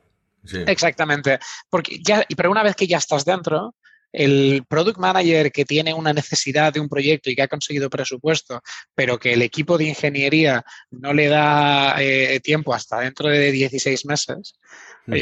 Exactamente. 0.66 1.38
Porque 1.68 1.99
ya, 2.03 2.24
pero 2.36 2.51
una 2.51 2.62
vez 2.62 2.74
que 2.76 2.86
ya 2.86 2.99
estás 2.99 3.24
dentro, 3.24 3.74
el 4.12 4.64
product 4.68 4.99
manager 4.99 5.53
que 5.53 5.64
tiene 5.64 5.92
una 5.92 6.12
necesidad 6.12 6.72
de 6.72 6.80
un 6.80 6.88
proyecto 6.88 7.30
y 7.30 7.36
que 7.36 7.42
ha 7.42 7.49
conseguido 7.49 7.90
presupuesto, 7.90 8.62
pero 8.94 9.18
que 9.18 9.34
el 9.34 9.42
equipo 9.42 9.76
de 9.76 9.84
ingeniería 9.84 10.64
no 10.90 11.12
le 11.12 11.28
da 11.28 11.96
eh, 12.01 12.40
tiempo 12.40 12.74
hasta 12.74 13.01
dentro 13.01 13.28
de 13.28 13.53
16 13.53 14.07
meses, 14.07 14.55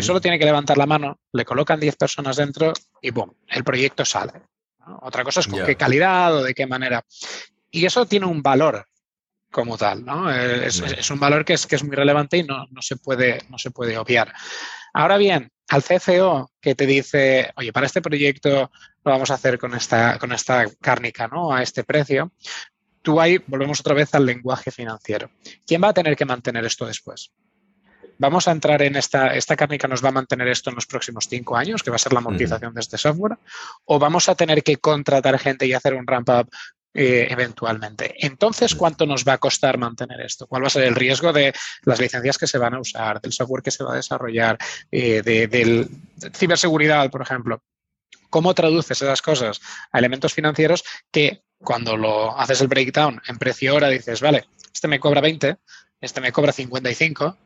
solo 0.03 0.21
tiene 0.21 0.39
que 0.39 0.45
levantar 0.45 0.79
la 0.79 0.87
mano, 0.87 1.21
le 1.33 1.45
colocan 1.45 1.81
10 1.81 1.97
personas 1.97 2.37
dentro 2.37 2.73
y 3.01 3.11
¡boom! 3.11 3.33
El 3.49 3.65
proyecto 3.65 4.05
sale. 4.05 4.43
Otra 5.03 5.25
cosa 5.25 5.41
es 5.41 5.49
con 5.49 5.65
qué 5.65 5.77
calidad 5.77 6.37
o 6.37 6.43
de 6.43 6.55
qué 6.55 6.67
manera. 6.67 7.05
Y 7.71 7.85
eso 7.85 8.07
tiene 8.07 8.27
un 8.27 8.41
valor 8.41 8.87
como 9.51 9.77
tal, 9.77 10.05
¿no? 10.05 10.31
Es, 10.31 11.11
un 11.11 11.21
valor 11.21 11.45
que 11.45 11.55
es, 11.55 11.67
que 11.67 11.77
es 11.77 11.85
muy 11.85 11.97
relevante 11.97 12.39
y 12.39 12.43
no, 12.43 12.67
no, 12.71 12.83
se 12.83 12.97
puede, 12.97 13.39
no 13.49 13.59
se 13.59 13.71
puede 13.71 13.97
obviar. 13.97 14.33
Ahora 14.93 15.17
bien, 15.17 15.51
al 15.69 15.83
CFO 15.83 16.53
que 16.61 16.75
te 16.75 16.87
dice, 16.87 17.53
oye, 17.57 17.73
para 17.73 17.87
este 17.87 18.03
proyecto 18.03 18.71
lo 19.05 19.13
vamos 19.13 19.31
a 19.31 19.35
hacer 19.35 19.59
con 19.59 19.75
esta, 19.75 20.19
con 20.19 20.33
esta 20.33 20.67
cárnica, 20.81 21.29
¿no? 21.29 21.53
A 21.53 21.63
este 21.63 21.85
precio. 21.85 22.33
Tú 23.03 23.21
ahí 23.21 23.39
volvemos 23.47 23.81
otra 23.81 23.95
vez 23.95 24.15
al 24.15 24.27
lenguaje 24.27 24.71
financiero. 24.71 25.31
¿Quién 25.67 25.83
va 25.83 25.89
a 25.89 25.95
tener 25.95 26.17
que 26.17 26.25
mantener 26.25 26.65
esto 26.65 26.87
después? 26.87 27.33
vamos 28.19 28.49
a 28.49 28.53
entrar 28.53 28.83
en 28.83 28.97
esta, 28.97 29.35
esta 29.35 29.57
cárnica 29.57 29.89
nos 29.89 30.05
va 30.05 30.09
a 30.09 30.13
mantener 30.13 30.49
esto 30.49 30.71
en 30.71 30.77
los 30.77 30.87
próximos 30.87 31.27
cinco 31.29 31.57
años, 31.57 31.83
que 31.83 31.91
va 31.91 31.97
a 31.97 32.01
ser 32.01 32.13
la 32.13 32.21
amortización 32.21 32.75
de 32.75 32.81
este 32.81 32.99
software, 32.99 33.39
o 33.85 33.99
vamos 33.99 34.29
a 34.29 34.35
tener 34.35 34.63
que 34.63 34.77
contratar 34.77 35.39
gente 35.39 35.67
y 35.67 35.73
hacer 35.73 35.95
un 35.95 36.07
ramp 36.07 36.29
up 36.31 36.51
eh, 36.99 37.27
eventualmente. 37.29 38.15
Entonces, 38.25 38.75
¿cuánto 38.75 39.05
nos 39.05 39.23
va 39.23 39.35
a 39.35 39.39
costar 39.39 39.77
mantener 39.77 40.19
esto? 40.23 40.47
¿Cuál 40.47 40.63
va 40.63 40.69
a 40.69 40.71
ser 40.71 40.85
el 40.85 40.95
riesgo 40.95 41.31
de 41.31 41.53
las 41.83 42.01
licencias 42.01 42.39
que 42.39 42.47
se 42.47 42.57
van 42.57 42.73
a 42.73 42.81
usar, 42.81 43.21
del 43.21 43.35
software 43.35 43.63
que 43.63 43.71
se 43.71 43.85
va 43.85 43.93
a 43.93 43.97
desarrollar, 43.97 44.57
eh, 44.91 45.21
de, 45.21 45.87
ciberseguridad, 46.35 47.11
por 47.11 47.21
ejemplo? 47.21 47.63
¿Cómo 48.31 48.55
traduces 48.55 49.03
esas 49.03 49.21
cosas 49.21 49.61
a 49.93 49.99
elementos 49.99 50.33
financieros 50.33 50.85
que 51.11 51.43
cuando 51.59 51.99
lo 51.99 52.35
haces 52.39 52.63
el 52.63 52.69
breakdown 52.69 53.21
en 53.29 53.37
precio 53.37 53.75
hora 53.75 53.91
dices, 53.91 54.23
vale, 54.23 54.47
este 54.73 54.89
me 54.89 54.99
cobra 54.99 55.21
20, 55.21 55.55
este 56.01 56.23
me 56.23 56.33
cobra 56.33 56.53
55, 56.53 57.37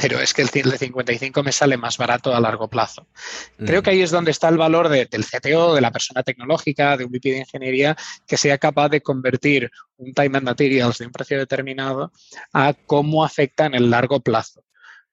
pero 0.00 0.20
es 0.20 0.32
que 0.32 0.42
el 0.42 0.48
de 0.48 0.78
55 0.78 1.42
me 1.42 1.50
sale 1.50 1.76
más 1.76 1.98
barato 1.98 2.32
a 2.32 2.40
largo 2.40 2.68
plazo. 2.68 3.08
Creo 3.56 3.82
que 3.82 3.90
ahí 3.90 4.00
es 4.00 4.12
donde 4.12 4.30
está 4.30 4.48
el 4.48 4.56
valor 4.56 4.88
del 4.88 5.08
CTO, 5.08 5.74
de 5.74 5.80
la 5.80 5.90
persona 5.90 6.22
tecnológica, 6.22 6.96
de 6.96 7.04
un 7.04 7.10
VP 7.10 7.30
de 7.30 7.38
ingeniería, 7.38 7.96
que 8.24 8.36
sea 8.36 8.58
capaz 8.58 8.90
de 8.90 9.00
convertir 9.00 9.68
un 9.96 10.14
time 10.14 10.38
and 10.38 10.46
materials 10.46 10.98
de 10.98 11.06
un 11.06 11.10
precio 11.10 11.36
determinado 11.36 12.12
a 12.52 12.74
cómo 12.74 13.24
afecta 13.24 13.66
en 13.66 13.74
el 13.74 13.90
largo 13.90 14.20
plazo. 14.20 14.62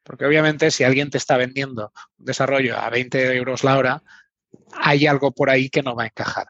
Porque 0.04 0.26
obviamente 0.26 0.70
si 0.70 0.84
alguien 0.84 1.10
te 1.10 1.18
está 1.18 1.36
vendiendo 1.36 1.92
un 2.20 2.26
desarrollo 2.26 2.78
a 2.78 2.88
20 2.92 3.36
euros 3.38 3.64
la 3.64 3.80
hora, 3.80 4.04
hay 4.72 5.08
algo 5.08 5.32
por 5.32 5.50
ahí 5.50 5.68
que 5.70 5.82
no 5.82 5.96
va 5.96 6.04
a 6.04 6.08
encajar. 6.08 6.50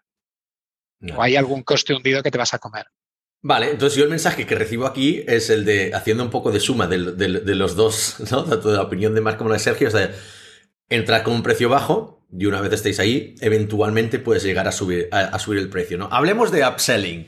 O 1.15 1.21
hay 1.21 1.37
algún 1.37 1.63
coste 1.63 1.93
hundido 1.93 2.21
que 2.21 2.31
te 2.31 2.37
vas 2.37 2.53
a 2.53 2.59
comer. 2.59 2.85
Vale, 3.41 3.69
entonces 3.69 3.97
yo 3.97 4.03
el 4.05 4.09
mensaje 4.09 4.47
que 4.47 4.55
recibo 4.55 4.87
aquí 4.87 5.23
es 5.27 5.51
el 5.51 5.65
de, 5.65 5.93
haciendo 5.93 6.23
un 6.23 6.31
poco 6.31 6.51
de 6.51 6.59
suma 6.59 6.87
de, 6.87 6.97
los 6.97 7.75
dos, 7.75 8.15
¿no? 8.31 8.43
Tanto 8.43 8.69
de 8.69 8.77
la 8.77 8.83
opinión 8.83 9.13
de 9.13 9.21
Marco 9.21 9.39
como 9.39 9.49
la 9.49 9.57
de 9.57 9.63
Sergio, 9.63 9.87
o 9.87 9.91
sea, 9.91 10.11
entrar 10.89 11.23
con 11.23 11.33
un 11.33 11.43
precio 11.43 11.69
bajo 11.69 12.15
y 12.37 12.45
una 12.47 12.59
vez 12.59 12.73
estéis 12.73 12.99
ahí, 12.99 13.35
eventualmente 13.39 14.19
puedes 14.19 14.43
llegar 14.43 14.67
a 14.67 14.71
subir, 14.71 15.07
a, 15.11 15.37
subir 15.39 15.59
el 15.59 15.69
precio, 15.69 15.97
¿no? 15.97 16.09
Hablemos 16.11 16.51
de 16.51 16.67
upselling, 16.67 17.25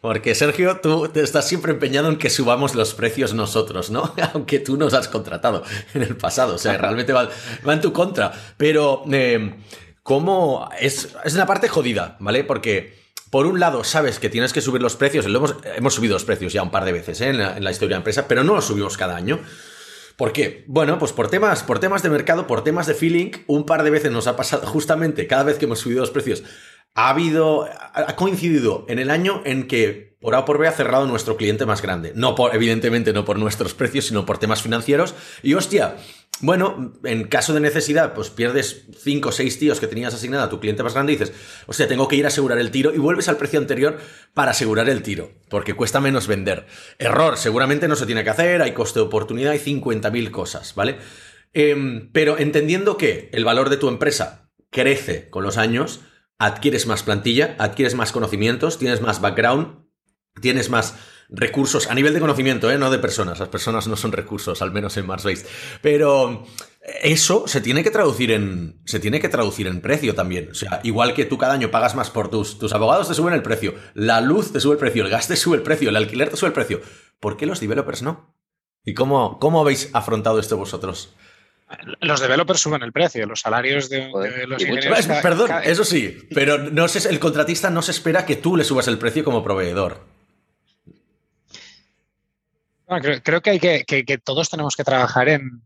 porque 0.00 0.34
Sergio, 0.34 0.80
tú 0.82 1.08
te 1.08 1.20
estás 1.20 1.46
siempre 1.46 1.72
empeñado 1.72 2.08
en 2.08 2.16
que 2.16 2.30
subamos 2.30 2.74
los 2.74 2.94
precios 2.94 3.34
nosotros, 3.34 3.90
¿no? 3.90 4.14
Aunque 4.34 4.58
tú 4.58 4.76
nos 4.76 4.94
has 4.94 5.08
contratado 5.08 5.62
en 5.94 6.02
el 6.02 6.16
pasado, 6.16 6.54
o 6.54 6.58
sea, 6.58 6.76
realmente 6.76 7.12
va, 7.12 7.28
en 7.66 7.80
tu 7.80 7.92
contra, 7.92 8.32
pero 8.56 9.04
eh, 9.12 9.54
¿cómo? 10.02 10.68
Es, 10.80 11.14
es 11.24 11.34
una 11.34 11.46
parte 11.46 11.68
jodida, 11.68 12.16
¿vale? 12.20 12.42
Porque 12.42 13.07
por 13.30 13.46
un 13.46 13.60
lado, 13.60 13.84
sabes 13.84 14.18
que 14.18 14.28
tienes 14.28 14.52
que 14.52 14.60
subir 14.60 14.80
los 14.80 14.96
precios, 14.96 15.26
hemos, 15.26 15.56
hemos 15.76 15.94
subido 15.94 16.14
los 16.14 16.24
precios 16.24 16.52
ya 16.52 16.62
un 16.62 16.70
par 16.70 16.84
de 16.84 16.92
veces 16.92 17.20
¿eh? 17.20 17.28
en, 17.28 17.38
la, 17.38 17.70
historia 17.70 17.88
de 17.88 17.94
la 17.94 17.96
empresa, 17.98 18.26
pero 18.28 18.44
no 18.44 18.54
los 18.54 18.64
subimos 18.64 18.96
cada 18.96 19.16
año. 19.16 19.40
¿Por 20.16 20.32
qué? 20.32 20.64
Bueno, 20.66 20.98
pues 20.98 21.12
por 21.12 21.28
temas, 21.28 21.62
por 21.62 21.78
temas 21.78 22.02
de 22.02 22.10
mercado, 22.10 22.46
por 22.46 22.64
temas 22.64 22.86
de 22.86 22.94
feeling, 22.94 23.30
un 23.46 23.64
par 23.66 23.82
de 23.84 23.90
veces 23.90 24.10
nos 24.10 24.26
ha 24.26 24.36
pasado 24.36 24.66
justamente 24.66 25.26
cada 25.26 25.44
vez 25.44 25.58
que 25.58 25.66
hemos 25.66 25.78
subido 25.78 26.00
los 26.00 26.10
precios. 26.10 26.42
Ha 26.94 27.10
habido, 27.10 27.68
ha 27.94 28.16
coincidido 28.16 28.84
en 28.88 28.98
el 28.98 29.10
año 29.10 29.42
en 29.44 29.68
que 29.68 30.07
por 30.20 30.34
A 30.34 30.44
por 30.44 30.58
B 30.58 30.66
ha 30.66 30.72
cerrado 30.72 31.06
nuestro 31.06 31.36
cliente 31.36 31.66
más 31.66 31.82
grande. 31.82 32.12
No 32.14 32.34
por, 32.34 32.54
evidentemente, 32.54 33.12
no 33.12 33.24
por 33.24 33.38
nuestros 33.38 33.74
precios, 33.74 34.06
sino 34.06 34.26
por 34.26 34.38
temas 34.38 34.62
financieros. 34.62 35.14
Y 35.42 35.54
hostia, 35.54 35.96
bueno, 36.40 36.92
en 37.04 37.24
caso 37.24 37.52
de 37.52 37.60
necesidad, 37.60 38.14
pues 38.14 38.30
pierdes 38.30 38.86
5 38.98 39.28
o 39.28 39.32
6 39.32 39.58
tíos 39.58 39.80
que 39.80 39.86
tenías 39.86 40.14
asignada 40.14 40.44
a 40.44 40.48
tu 40.48 40.60
cliente 40.60 40.82
más 40.82 40.94
grande 40.94 41.12
y 41.12 41.16
dices, 41.16 41.34
hostia, 41.66 41.88
tengo 41.88 42.08
que 42.08 42.16
ir 42.16 42.24
a 42.24 42.28
asegurar 42.28 42.58
el 42.58 42.70
tiro 42.70 42.94
y 42.94 42.98
vuelves 42.98 43.28
al 43.28 43.36
precio 43.36 43.58
anterior 43.58 43.98
para 44.34 44.52
asegurar 44.52 44.88
el 44.88 45.02
tiro, 45.02 45.32
porque 45.48 45.74
cuesta 45.74 46.00
menos 46.00 46.26
vender. 46.26 46.66
Error, 46.98 47.36
seguramente 47.36 47.88
no 47.88 47.96
se 47.96 48.06
tiene 48.06 48.24
que 48.24 48.30
hacer, 48.30 48.62
hay 48.62 48.72
coste 48.72 49.00
de 49.00 49.06
oportunidad, 49.06 49.52
hay 49.52 49.58
50.000 49.58 50.30
cosas, 50.30 50.74
¿vale? 50.74 50.98
Em, 51.52 52.10
pero 52.12 52.38
entendiendo 52.38 52.96
que 52.96 53.30
el 53.32 53.44
valor 53.44 53.68
de 53.68 53.78
tu 53.78 53.88
empresa 53.88 54.50
crece 54.70 55.30
con 55.30 55.42
los 55.42 55.56
años, 55.56 56.00
adquieres 56.38 56.86
más 56.86 57.02
plantilla, 57.02 57.56
adquieres 57.58 57.94
más 57.94 58.12
conocimientos, 58.12 58.78
tienes 58.78 59.00
más 59.00 59.20
background, 59.20 59.87
tienes 60.40 60.70
más 60.70 60.94
recursos 61.30 61.88
a 61.88 61.94
nivel 61.94 62.14
de 62.14 62.20
conocimiento, 62.20 62.70
¿eh? 62.70 62.78
no 62.78 62.90
de 62.90 62.98
personas. 62.98 63.38
Las 63.38 63.48
personas 63.48 63.86
no 63.86 63.96
son 63.96 64.12
recursos, 64.12 64.62
al 64.62 64.72
menos 64.72 64.96
en 64.96 65.06
Mars 65.06 65.26
Pero 65.82 66.46
eso 67.02 67.46
se 67.46 67.60
tiene 67.60 67.82
que 67.82 67.90
traducir 67.90 68.32
en. 68.32 68.80
Se 68.84 69.00
tiene 69.00 69.20
que 69.20 69.28
traducir 69.28 69.66
en 69.66 69.80
precio 69.80 70.14
también. 70.14 70.50
O 70.50 70.54
sea, 70.54 70.80
igual 70.82 71.14
que 71.14 71.24
tú 71.24 71.38
cada 71.38 71.54
año 71.54 71.70
pagas 71.70 71.94
más 71.94 72.10
por 72.10 72.30
tus. 72.30 72.58
Tus 72.58 72.72
abogados 72.72 73.08
te 73.08 73.14
suben 73.14 73.34
el 73.34 73.42
precio. 73.42 73.74
La 73.94 74.20
luz 74.20 74.52
te 74.52 74.60
sube 74.60 74.74
el 74.74 74.78
precio. 74.78 75.04
El 75.04 75.10
gas 75.10 75.28
te 75.28 75.36
sube 75.36 75.56
el 75.56 75.62
precio. 75.62 75.90
El 75.90 75.96
alquiler 75.96 76.30
te 76.30 76.36
sube 76.36 76.48
el 76.48 76.54
precio. 76.54 76.80
¿Por 77.20 77.36
qué 77.36 77.46
los 77.46 77.60
developers 77.60 78.02
no? 78.02 78.34
¿Y 78.84 78.94
cómo, 78.94 79.38
cómo 79.38 79.60
habéis 79.60 79.90
afrontado 79.92 80.38
esto 80.38 80.56
vosotros? 80.56 81.14
Los 82.00 82.20
developers 82.20 82.60
suben 82.60 82.82
el 82.82 82.92
precio, 82.92 83.26
los 83.26 83.40
salarios 83.40 83.90
de, 83.90 84.08
los 84.46 84.62
ingenieros. 84.62 85.06
Perdón, 85.20 85.50
eso 85.64 85.84
sí, 85.84 86.16
pero 86.34 86.56
no 86.56 86.86
el 86.86 87.20
contratista 87.20 87.68
no 87.68 87.82
se 87.82 87.90
espera 87.90 88.24
que 88.24 88.36
tú 88.36 88.56
le 88.56 88.64
subas 88.64 88.88
el 88.88 88.96
precio 88.96 89.22
como 89.22 89.44
proveedor. 89.44 90.17
Creo, 93.22 93.42
que, 93.42 93.50
hay 93.50 93.58
que, 93.84 94.18
todos 94.18 94.48
tenemos 94.48 94.74
que 94.74 94.84
trabajar 94.84 95.28
en, 95.28 95.62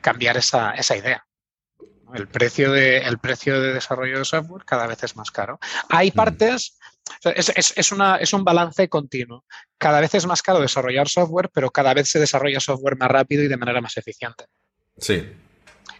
cambiar 0.00 0.36
esa, 0.36 0.74
idea. 0.96 1.24
El 2.14 2.28
precio, 2.28 2.72
de, 2.72 2.98
el 2.98 3.18
precio 3.18 3.60
de 3.60 3.72
desarrollo 3.72 4.18
de 4.18 4.24
software 4.24 4.64
cada 4.64 4.86
vez 4.86 5.02
es 5.02 5.16
más 5.16 5.30
caro. 5.30 5.58
Hay 5.88 6.10
mm. 6.10 6.14
partes, 6.14 6.78
es, 7.24 7.92
una, 7.92 8.16
es, 8.16 8.32
un 8.32 8.44
balance 8.44 8.88
continuo. 8.88 9.44
Cada 9.78 10.00
vez 10.00 10.14
es 10.14 10.26
más 10.26 10.42
caro 10.42 10.60
desarrollar 10.60 11.08
software, 11.08 11.50
pero 11.52 11.70
cada 11.70 11.94
vez 11.94 12.10
se 12.10 12.20
desarrolla 12.20 12.60
software 12.60 12.98
más 12.98 13.10
rápido 13.10 13.42
y 13.42 13.48
de 13.48 13.56
manera 13.56 13.80
más 13.80 13.96
eficiente. 13.96 14.44
Sí. 14.98 15.26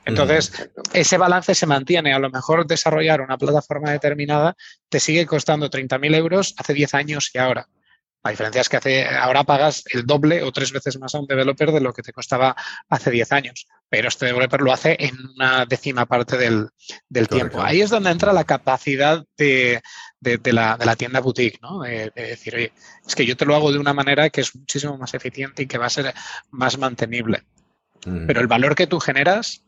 Entonces, 0.04 0.70
ese 0.92 1.16
balance 1.16 1.54
se 1.54 1.66
mantiene. 1.66 2.12
A 2.12 2.18
lo 2.18 2.30
mejor 2.30 2.66
desarrollar 2.66 3.20
una 3.20 3.38
plataforma 3.38 3.92
determinada 3.92 4.56
te 4.88 5.00
sigue 5.00 5.26
costando 5.26 5.70
30.000 5.70 6.16
euros 6.16 6.54
hace 6.58 6.74
10 6.74 6.94
años 6.94 7.30
y 7.32 7.38
ahora. 7.38 7.68
La 8.24 8.30
diferencia 8.30 8.60
es 8.60 8.68
que 8.68 8.76
hace, 8.76 9.04
ahora 9.04 9.42
pagas 9.42 9.82
el 9.92 10.06
doble 10.06 10.42
o 10.42 10.52
tres 10.52 10.70
veces 10.70 10.98
más 10.98 11.14
a 11.14 11.18
un 11.18 11.26
developer 11.26 11.72
de 11.72 11.80
lo 11.80 11.92
que 11.92 12.02
te 12.02 12.12
costaba 12.12 12.54
hace 12.88 13.10
10 13.10 13.32
años. 13.32 13.66
Pero 13.88 14.08
este 14.08 14.26
developer 14.26 14.60
lo 14.60 14.72
hace 14.72 14.96
en 14.98 15.16
una 15.34 15.66
décima 15.66 16.06
parte 16.06 16.36
del, 16.36 16.70
tiempo. 17.28 17.60
Ahí 17.60 17.80
es 17.80 17.90
donde 17.90 18.10
entra 18.10 18.32
la 18.32 18.44
capacidad 18.44 19.24
de, 19.36 19.82
la, 20.44 20.96
tienda 20.96 21.20
boutique, 21.20 21.58
¿no? 21.60 21.80
De, 21.80 22.12
decir, 22.14 22.54
oye, 22.54 22.72
es 23.04 23.14
que 23.14 23.26
yo 23.26 23.36
te 23.36 23.44
lo 23.44 23.56
hago 23.56 23.72
de 23.72 23.78
una 23.78 23.92
manera 23.92 24.30
que 24.30 24.42
es 24.42 24.54
muchísimo 24.54 24.96
más 24.96 25.14
eficiente 25.14 25.64
y 25.64 25.66
que 25.66 25.78
va 25.78 25.86
a 25.86 25.90
ser 25.90 26.14
más 26.50 26.78
mantenible. 26.78 27.42
Pero 28.04 28.40
el 28.40 28.48
valor 28.48 28.74
que 28.74 28.86
tú 28.86 28.98
generas 29.00 29.64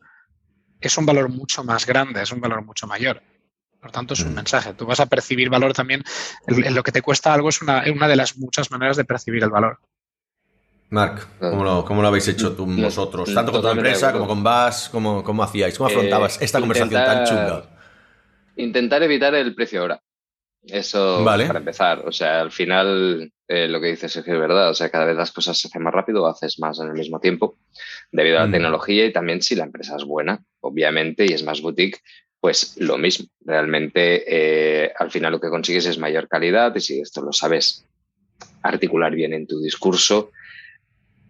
es 0.79 0.97
un 0.97 1.05
valor 1.05 1.29
mucho 1.29 1.63
más 1.63 1.85
grande, 1.85 2.21
es 2.21 2.31
un 2.31 2.41
valor 2.41 2.63
mucho 2.63 2.87
mayor. 2.87 3.21
Por 3.85 3.91
tanto, 3.91 4.15
es 4.15 4.21
un 4.21 4.33
mensaje. 4.33 4.73
Tú 4.73 4.87
vas 4.87 4.99
a 4.99 5.05
percibir 5.05 5.47
valor 5.47 5.71
también. 5.71 6.03
En 6.47 6.73
lo 6.73 6.81
que 6.81 6.91
te 6.91 7.03
cuesta 7.03 7.31
algo 7.31 7.49
es 7.49 7.61
una, 7.61 7.83
de 7.83 8.15
las 8.15 8.35
muchas 8.35 8.71
maneras 8.71 8.97
de 8.97 9.05
percibir 9.05 9.43
el 9.43 9.51
valor. 9.51 9.77
Marc, 10.89 11.27
¿cómo 11.37 12.01
lo, 12.01 12.07
habéis 12.07 12.27
hecho 12.27 12.55
tú, 12.55 12.65
vosotros? 12.65 13.31
Tanto 13.31 13.51
con 13.51 13.61
tu 13.61 13.67
empresa 13.67 14.11
como 14.11 14.27
con 14.27 14.43
VAS, 14.43 14.89
¿cómo, 14.89 15.23
cómo 15.23 15.43
hacíais? 15.43 15.77
¿Cómo 15.77 15.87
afrontabas 15.87 16.41
eh, 16.41 16.45
esta 16.45 16.59
conversación 16.59 17.05
tan 17.05 17.25
chunga? 17.27 17.63
Intentar 18.55 19.03
evitar 19.03 19.35
el 19.35 19.53
precio 19.53 19.81
ahora. 19.81 20.01
Eso 20.63 21.21
para 21.23 21.59
empezar. 21.59 22.07
O 22.07 22.11
sea, 22.11 22.41
al 22.41 22.51
final 22.51 23.31
eh, 23.47 23.67
lo 23.67 23.79
que 23.79 23.89
dices 23.89 24.15
es 24.15 24.25
que 24.25 24.31
es 24.31 24.39
verdad. 24.39 24.71
O 24.71 24.73
sea, 24.73 24.89
cada 24.89 25.05
vez 25.05 25.15
las 25.15 25.31
cosas 25.31 25.59
se 25.59 25.67
hacen 25.67 25.83
más 25.83 25.93
rápido, 25.93 26.25
haces 26.25 26.57
más 26.57 26.79
en 26.79 26.87
el 26.87 26.93
mismo 26.93 27.19
tiempo 27.19 27.59
debido 28.11 28.37
a 28.37 28.41
la 28.41 28.47
mm. 28.47 28.51
tecnología 28.51 29.05
y 29.05 29.13
también 29.13 29.43
si 29.43 29.53
la 29.53 29.65
empresa 29.65 29.95
es 29.95 30.05
buena, 30.05 30.43
obviamente, 30.61 31.25
y 31.29 31.33
es 31.33 31.43
más 31.43 31.61
boutique, 31.61 32.01
pues 32.45 32.75
lo 32.77 32.99
mismo. 32.99 33.25
Realmente 33.43 34.23
eh, 34.27 34.91
al 34.99 35.09
final 35.09 35.31
lo 35.31 35.41
que 35.41 35.49
consigues 35.49 35.87
es 35.87 35.97
mayor 35.97 36.27
calidad 36.27 36.75
y 36.75 36.79
si 36.79 36.99
esto 36.99 37.23
lo 37.23 37.33
sabes 37.33 37.83
articular 38.61 39.15
bien 39.15 39.33
en 39.33 39.47
tu 39.47 39.59
discurso 39.59 40.29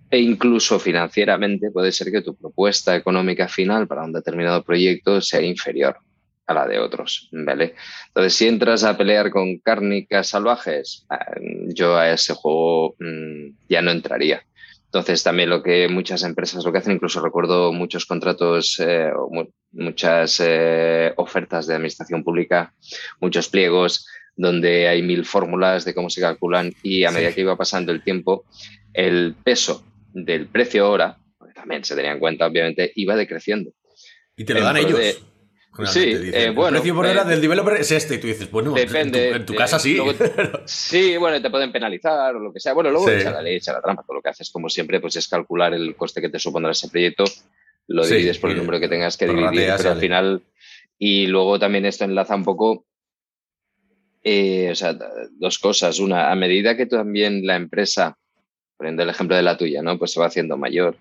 e 0.10 0.20
incluso 0.20 0.78
financieramente 0.78 1.72
puede 1.72 1.94
ser 1.94 2.12
que 2.12 2.22
tu 2.22 2.36
propuesta 2.36 2.98
económica 2.98 3.48
final 3.48 3.88
para 3.88 4.04
un 4.04 4.12
determinado 4.12 4.62
proyecto 4.62 5.22
sea 5.22 5.40
inferior 5.40 5.96
a 6.48 6.54
la 6.54 6.68
de 6.68 6.80
otros, 6.80 7.30
¿vale? 7.32 7.76
Entonces, 8.08 8.34
si 8.34 8.50
entras 8.50 8.84
a 8.84 8.98
pelear 8.98 9.32
con 9.32 9.60
cárnicas 9.60 10.28
salvajes, 10.28 11.08
eh, 11.10 11.70
yo 11.74 11.96
a 11.96 12.12
ese 12.12 12.34
juego 12.34 12.98
mm, 13.00 13.52
ya 13.70 13.82
no 13.82 13.92
entraría. 13.92 14.44
Entonces, 14.96 15.24
también 15.24 15.50
lo 15.50 15.62
que 15.62 15.90
muchas 15.90 16.24
empresas 16.24 16.64
lo 16.64 16.72
que 16.72 16.78
hacen, 16.78 16.94
incluso 16.94 17.22
recuerdo 17.22 17.74
muchos 17.74 18.06
contratos, 18.06 18.80
eh, 18.80 19.12
muchas 19.74 20.42
eh, 20.42 21.12
ofertas 21.18 21.68
de 21.68 21.76
administración 21.76 22.24
pública, 22.24 22.74
muchos 23.20 23.50
pliegos 23.50 24.08
donde 24.38 24.88
hay 24.88 25.02
mil 25.02 25.26
fórmulas 25.26 25.84
de 25.84 25.94
cómo 25.94 26.10
se 26.10 26.22
calculan 26.22 26.74
y 26.82 27.04
a 27.04 27.12
medida 27.12 27.34
que 27.34 27.42
iba 27.42 27.58
pasando 27.58 27.92
el 27.92 28.06
tiempo, 28.06 28.46
el 28.94 29.36
peso 29.44 29.84
del 30.14 30.48
precio 30.48 30.90
hora, 30.90 31.18
también 31.54 31.84
se 31.84 31.94
tenía 31.94 32.14
en 32.14 32.20
cuenta, 32.20 32.48
obviamente, 32.48 32.94
iba 32.96 33.18
decreciendo. 33.18 33.72
Y 34.38 34.46
te 34.46 34.54
lo 34.54 34.62
dan 34.62 34.78
ellos. 34.78 34.98
Sí, 35.84 36.14
eh, 36.34 36.52
bueno. 36.52 36.78
El 36.78 36.82
precio 36.82 36.96
por 36.96 37.06
hora 37.06 37.24
eh, 37.24 37.26
del 37.26 37.42
developer 37.42 37.74
es 37.76 37.92
este 37.92 38.16
y 38.16 38.18
tú 38.20 38.28
dices, 38.28 38.50
bueno, 38.50 38.72
depende, 38.72 39.32
en 39.32 39.46
tu, 39.46 39.54
casa 39.56 39.78
sí. 39.78 39.98
sí, 40.66 41.18
bueno, 41.18 41.42
te 41.42 41.50
pueden 41.50 41.72
penalizar 41.72 42.36
o 42.36 42.40
lo 42.40 42.54
que 42.54 42.60
sea. 42.60 42.74
Bueno, 42.74 42.92
luego 42.92 43.10
echa 43.10 43.32
la 43.32 43.42
ley, 43.42 43.58
echa 43.58 43.74
la 43.74 43.82
trampa. 43.82 44.04
Todo 44.04 44.16
lo 44.16 44.22
que 44.22 44.30
haces, 44.30 44.50
como 44.52 44.70
siempre, 44.70 45.02
pues 45.02 45.18
es 45.18 45.28
calcular 45.28 45.74
el 45.74 45.96
coste 45.96 46.22
que 46.22 46.30
te 46.30 46.40
supondrá 46.40 46.72
ese 46.72 46.88
proyecto, 46.88 47.26
lo 47.88 48.06
divides 48.06 48.40
por 48.40 48.52
el 48.52 48.58
número 48.58 48.80
que 48.80 48.88
tengas 48.88 49.18
que 49.18 49.28
dividir, 49.28 49.74
pero 49.78 49.92
al 49.92 50.00
final. 50.00 50.44
Y 50.98 51.28
luego 51.28 51.60
también 51.60 51.86
esto 51.86 52.06
enlaza 52.06 52.36
un 52.36 52.46
poco. 52.46 52.86
Eh, 54.24 54.70
o 54.72 54.76
sea, 54.76 54.98
dos 55.32 55.60
cosas. 55.60 56.00
Una, 56.00 56.32
a 56.32 56.36
medida 56.36 56.78
que 56.78 56.86
también 56.86 57.46
la 57.46 57.58
empresa, 57.58 58.18
poniendo 58.78 59.04
el 59.04 59.10
ejemplo 59.10 59.36
de 59.36 59.44
la 59.44 59.58
tuya, 59.58 59.82
¿no? 59.82 60.00
Pues 60.00 60.14
se 60.14 60.20
va 60.22 60.28
haciendo 60.28 60.58
mayor 60.58 60.96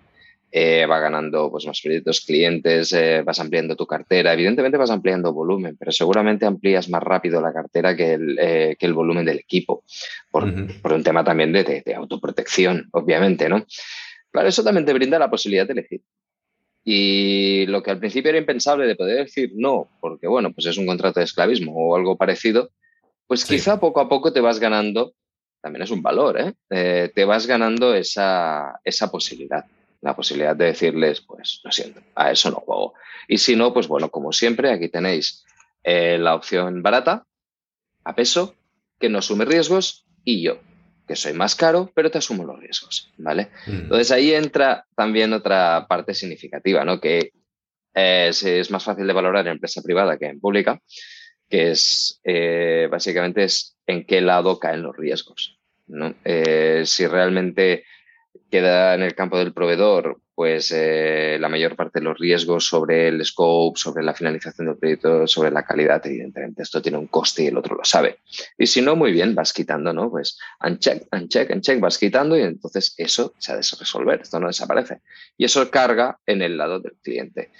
eh, 0.57 0.85
va 0.85 1.01
ganando 1.01 1.51
pues, 1.51 1.67
más 1.67 1.81
proyectos, 1.81 2.21
clientes, 2.21 2.93
eh, 2.93 3.21
vas 3.25 3.41
ampliando 3.41 3.75
tu 3.75 3.85
cartera. 3.85 4.31
Evidentemente 4.31 4.77
vas 4.77 4.89
ampliando 4.89 5.33
volumen, 5.33 5.75
pero 5.77 5.91
seguramente 5.91 6.45
amplías 6.45 6.87
más 6.87 7.03
rápido 7.03 7.41
la 7.41 7.51
cartera 7.51 7.93
que 7.93 8.13
el, 8.13 8.39
eh, 8.39 8.77
que 8.79 8.85
el 8.85 8.93
volumen 8.93 9.25
del 9.25 9.39
equipo, 9.39 9.83
por, 10.31 10.45
por 10.81 10.93
un 10.93 11.03
tema 11.03 11.25
también 11.25 11.51
de, 11.51 11.83
de, 11.85 11.93
autoprotección, 11.93 12.87
obviamente, 12.93 13.49
¿no? 13.49 13.65
Claro, 14.31 14.47
eso 14.47 14.63
también 14.63 14.85
te 14.85 14.93
brinda 14.93 15.19
la 15.19 15.29
posibilidad 15.29 15.67
de 15.67 15.73
elegir. 15.73 16.01
Y 16.85 17.65
lo 17.65 17.83
que 17.83 17.91
al 17.91 17.99
principio 17.99 18.29
era 18.29 18.39
impensable 18.39 18.87
de 18.87 18.95
poder 18.95 19.25
decir 19.25 19.51
no, 19.55 19.89
porque 19.99 20.27
bueno, 20.27 20.53
pues 20.53 20.67
es 20.67 20.77
un 20.77 20.85
contrato 20.85 21.19
de 21.19 21.25
esclavismo 21.25 21.73
o 21.75 21.97
algo 21.97 22.15
parecido, 22.15 22.71
pues 23.27 23.43
quizá 23.43 23.77
poco 23.77 23.99
a 23.99 24.07
poco 24.07 24.31
te 24.31 24.39
vas 24.39 24.61
ganando, 24.61 25.15
también 25.61 25.83
es 25.83 25.91
un 25.91 26.01
valor, 26.01 26.39
¿eh? 26.39 27.11
te 27.13 27.25
vas 27.25 27.45
ganando 27.45 27.93
esa, 27.93 28.79
esa 28.85 29.11
posibilidad 29.11 29.65
la 30.05 30.15
posibilidad 30.15 30.55
de 30.55 30.65
decirles, 30.65 31.21
pues 31.21 31.61
lo 31.63 31.71
siento, 31.71 31.99
a 32.13 32.31
eso 32.31 32.51
no 32.51 32.57
juego. 32.57 32.93
Y 33.27 33.39
si 33.39 33.55
no, 33.55 33.73
pues 33.73 33.87
bueno, 33.87 34.09
como 34.09 34.31
siempre, 34.31 34.71
aquí 34.71 34.87
tenéis 34.87 35.43
eh, 35.83 36.19
la 36.19 36.35
opción 36.35 36.83
barata, 36.83 37.25
a 38.03 38.13
peso, 38.13 38.55
que 38.99 39.09
no 39.09 39.17
asume 39.17 39.45
riesgos, 39.45 40.05
y 40.23 40.43
yo, 40.43 40.59
que 41.07 41.15
soy 41.15 41.33
más 41.33 41.55
caro, 41.55 41.91
pero 41.95 42.11
te 42.11 42.19
asumo 42.19 42.45
los 42.45 42.59
riesgos, 42.59 43.11
¿vale? 43.17 43.49
Mm. 43.65 43.71
Entonces 43.71 44.11
ahí 44.11 44.31
entra 44.31 44.85
también 44.95 45.33
otra 45.33 45.87
parte 45.89 46.13
significativa, 46.13 46.85
¿no? 46.85 47.01
Que 47.01 47.31
es, 47.95 48.69
más 48.69 48.83
fácil 48.83 49.07
de 49.07 49.13
valorar 49.13 49.47
en 49.47 49.53
empresa 49.53 49.81
privada 49.81 50.19
que 50.19 50.27
en 50.27 50.39
pública, 50.39 50.79
que 51.49 51.71
es 51.71 52.19
eh, 52.23 52.87
básicamente 52.91 53.43
es 53.43 53.75
en 53.87 54.05
qué 54.05 54.21
lado 54.21 54.59
caen 54.59 54.83
los 54.83 54.95
riesgos, 54.95 55.59
¿no? 55.87 56.13
Eh, 56.23 56.83
si 56.85 57.07
realmente 57.07 57.85
queda 58.49 58.93
en 58.95 59.03
el 59.03 59.15
campo 59.15 59.37
del 59.37 59.53
proveedor, 59.53 60.19
pues 60.35 60.71
eh, 60.75 61.37
la 61.39 61.47
mayor 61.47 61.75
parte 61.75 61.99
de 61.99 62.05
los 62.05 62.17
riesgos 62.17 62.65
sobre 62.65 63.07
el 63.07 63.23
scope, 63.23 63.79
sobre 63.79 64.03
la 64.03 64.13
finalización 64.13 64.67
del 64.67 64.77
proyecto, 64.77 65.27
sobre 65.27 65.49
la 65.49 65.63
calidad, 65.63 66.05
evidentemente 66.05 66.61
esto 66.61 66.81
tiene 66.81 66.97
un 66.97 67.07
coste 67.07 67.43
y 67.43 67.47
el 67.47 67.57
otro 67.57 67.75
lo 67.75 67.85
sabe. 67.85 68.19
Y 68.57 68.67
si 68.67 68.81
no, 68.81 68.95
muy 68.95 69.13
bien, 69.13 69.33
vas 69.33 69.53
quitando, 69.53 69.93
¿no? 69.93 70.09
Pues 70.09 70.37
uncheck, 70.61 71.07
uncheck, 71.13 71.49
uncheck, 71.51 71.79
vas 71.79 71.97
quitando 71.97 72.37
y 72.37 72.41
entonces 72.41 72.93
eso 72.97 73.33
se 73.37 73.53
ha 73.53 73.55
de 73.55 73.61
resolver, 73.61 74.21
esto 74.21 74.39
no 74.39 74.47
desaparece. 74.47 75.01
Y 75.37 75.45
eso 75.45 75.71
carga 75.71 76.19
en 76.25 76.41
el 76.41 76.57
lado 76.57 76.79
del 76.81 76.97
cliente. 77.01 77.51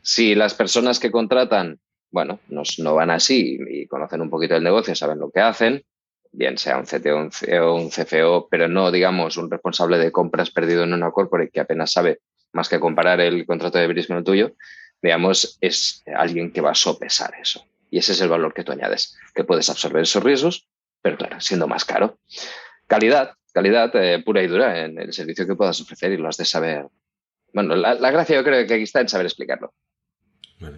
Si 0.00 0.34
las 0.34 0.54
personas 0.54 0.98
que 0.98 1.10
contratan, 1.10 1.80
bueno, 2.10 2.40
no, 2.48 2.62
no 2.78 2.94
van 2.94 3.10
así 3.10 3.58
y 3.68 3.86
conocen 3.86 4.22
un 4.22 4.30
poquito 4.30 4.56
el 4.56 4.64
negocio, 4.64 4.94
saben 4.94 5.18
lo 5.18 5.30
que 5.30 5.40
hacen, 5.40 5.84
bien 6.32 6.58
sea 6.58 6.78
un 6.78 6.86
CTO 6.86 7.30
o 7.62 7.74
un 7.74 7.90
CFO, 7.90 8.48
pero 8.50 8.68
no, 8.68 8.90
digamos, 8.90 9.36
un 9.36 9.50
responsable 9.50 9.98
de 9.98 10.10
compras 10.10 10.50
perdido 10.50 10.82
en 10.82 10.94
una 10.94 11.10
corporate 11.10 11.50
que 11.50 11.60
apenas 11.60 11.92
sabe 11.92 12.20
más 12.52 12.68
que 12.68 12.80
comparar 12.80 13.20
el 13.20 13.46
contrato 13.46 13.78
de 13.78 13.86
Bris 13.86 14.06
con 14.06 14.16
el 14.16 14.24
tuyo, 14.24 14.54
digamos, 15.00 15.58
es 15.60 16.02
alguien 16.14 16.52
que 16.52 16.60
va 16.60 16.70
a 16.70 16.74
sopesar 16.74 17.34
eso. 17.40 17.64
Y 17.90 17.98
ese 17.98 18.12
es 18.12 18.20
el 18.20 18.28
valor 18.28 18.54
que 18.54 18.64
tú 18.64 18.72
añades, 18.72 19.18
que 19.34 19.44
puedes 19.44 19.68
absorber 19.68 20.02
esos 20.02 20.22
riesgos, 20.22 20.66
pero 21.02 21.18
claro, 21.18 21.40
siendo 21.40 21.66
más 21.66 21.84
caro. 21.84 22.18
Calidad, 22.86 23.34
calidad 23.52 23.94
eh, 23.96 24.22
pura 24.22 24.42
y 24.42 24.46
dura 24.46 24.84
en 24.84 24.98
el 24.98 25.12
servicio 25.12 25.46
que 25.46 25.56
puedas 25.56 25.80
ofrecer 25.80 26.12
y 26.12 26.16
lo 26.16 26.28
has 26.28 26.36
de 26.36 26.44
saber. 26.44 26.86
Bueno, 27.52 27.76
la, 27.76 28.10
gracia 28.10 28.36
yo 28.36 28.44
creo 28.44 28.66
que 28.66 28.74
aquí 28.74 28.84
está 28.84 29.00
en 29.00 29.08
saber 29.08 29.26
explicarlo. 29.26 29.74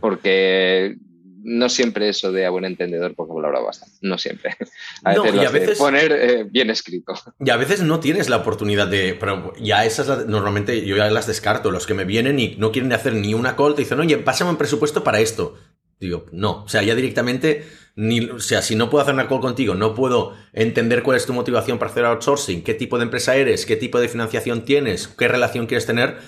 Porque 0.01 0.97
no 1.45 1.69
siempre 1.69 2.09
eso 2.09 2.33
de 2.33 2.47
a 2.47 2.51
buen 2.51 2.65
entendedor, 2.65 3.15
porque 3.15 3.33
lo 3.39 3.47
hablado 3.47 3.67
bastante. 3.67 3.95
No 4.01 4.19
siempre. 4.19 4.57
A 5.05 5.15
veces, 5.15 5.35
y 5.35 5.45
a 5.45 5.51
veces 5.51 5.79
poner 5.79 6.13
eh, 6.13 6.45
bien 6.45 6.71
escrito. 6.71 7.13
Y 7.39 7.51
a 7.51 7.57
veces 7.57 7.83
no 7.83 8.01
tienes 8.01 8.29
la 8.29 8.39
oportunidad 8.39 8.89
de. 8.89 9.15
Pero 9.19 9.53
ya 9.61 9.85
esas 9.85 10.27
normalmente 10.27 10.85
yo 10.87 10.97
ya 10.97 11.11
las 11.11 11.27
descarto. 11.27 11.71
Los 11.71 11.87
que 11.87 11.95
me 11.95 12.05
vienen 12.05 12.41
y 12.41 12.57
no 12.57 12.73
quieren 12.73 12.93
hacer 12.93 13.15
ni 13.15 13.35
una 13.35 13.57
call 13.57 13.75
te 13.75 13.83
dicen, 13.83 14.01
oye, 14.01 14.17
pásame 14.19 14.51
un 14.51 14.57
presupuesto 14.57 15.05
para 15.05 15.21
esto. 15.21 15.57
Digo, 16.01 16.27
no. 16.33 16.65
O 16.65 16.69
sea, 16.69 16.83
ya 16.83 16.95
directamente. 16.95 17.65
Ni, 17.97 18.21
o 18.21 18.41
sea, 18.41 18.61
si 18.61 18.75
no 18.75 18.91
puedo 18.91 19.03
hacer 19.03 19.15
una 19.15 19.29
call 19.29 19.41
contigo, 19.41 19.75
no 19.77 19.95
puedo 19.95 20.35
entender 20.53 21.05
cuál 21.05 21.17
es 21.17 21.27
tu 21.27 21.33
motivación 21.33 21.79
para 21.79 21.93
hacer 21.93 22.05
outsourcing, 22.05 22.65
qué 22.65 22.75
tipo 22.75 22.99
de 22.99 23.05
empresa 23.05 23.37
eres, 23.37 23.67
qué 23.67 23.77
tipo 23.77 24.01
de 24.01 24.09
financiación 24.09 24.65
tienes, 24.65 25.07
qué 25.07 25.29
relación 25.29 25.67
quieres 25.67 25.87
tener 25.87 26.19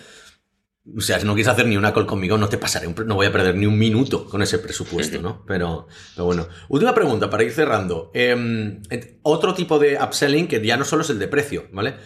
o 0.95 1.01
sea, 1.01 1.19
si 1.19 1.27
no 1.27 1.35
quieres 1.35 1.53
hacer 1.53 1.67
ni 1.67 1.77
una 1.77 1.93
call 1.93 2.07
conmigo, 2.07 2.39
no 2.39 2.49
te 2.49 2.59
pasaré, 2.59 2.89
no 2.89 3.15
voy 3.17 3.27
a 3.27 3.33
perder 3.33 3.57
ni 3.57 3.67
un 3.67 3.77
minuto 3.77 4.27
con 4.27 4.43
ese 4.43 4.59
presupuesto, 4.59 5.21
¿no? 5.21 5.45
Pero, 5.47 5.89
bueno. 6.17 6.49
Última 6.69 6.95
pregunta 6.95 7.29
para 7.29 7.43
ir 7.43 7.53
cerrando. 7.53 8.11
Em, 8.15 8.83
otro 9.23 9.55
tipo 9.55 9.79
de 9.79 9.99
upselling 10.01 10.47
que 10.47 10.65
ya 10.65 10.77
no 10.77 10.85
solo 10.85 11.03
es 11.03 11.11
el 11.11 11.19
de 11.19 11.29
precio, 11.29 11.67
¿vale? 11.73 11.97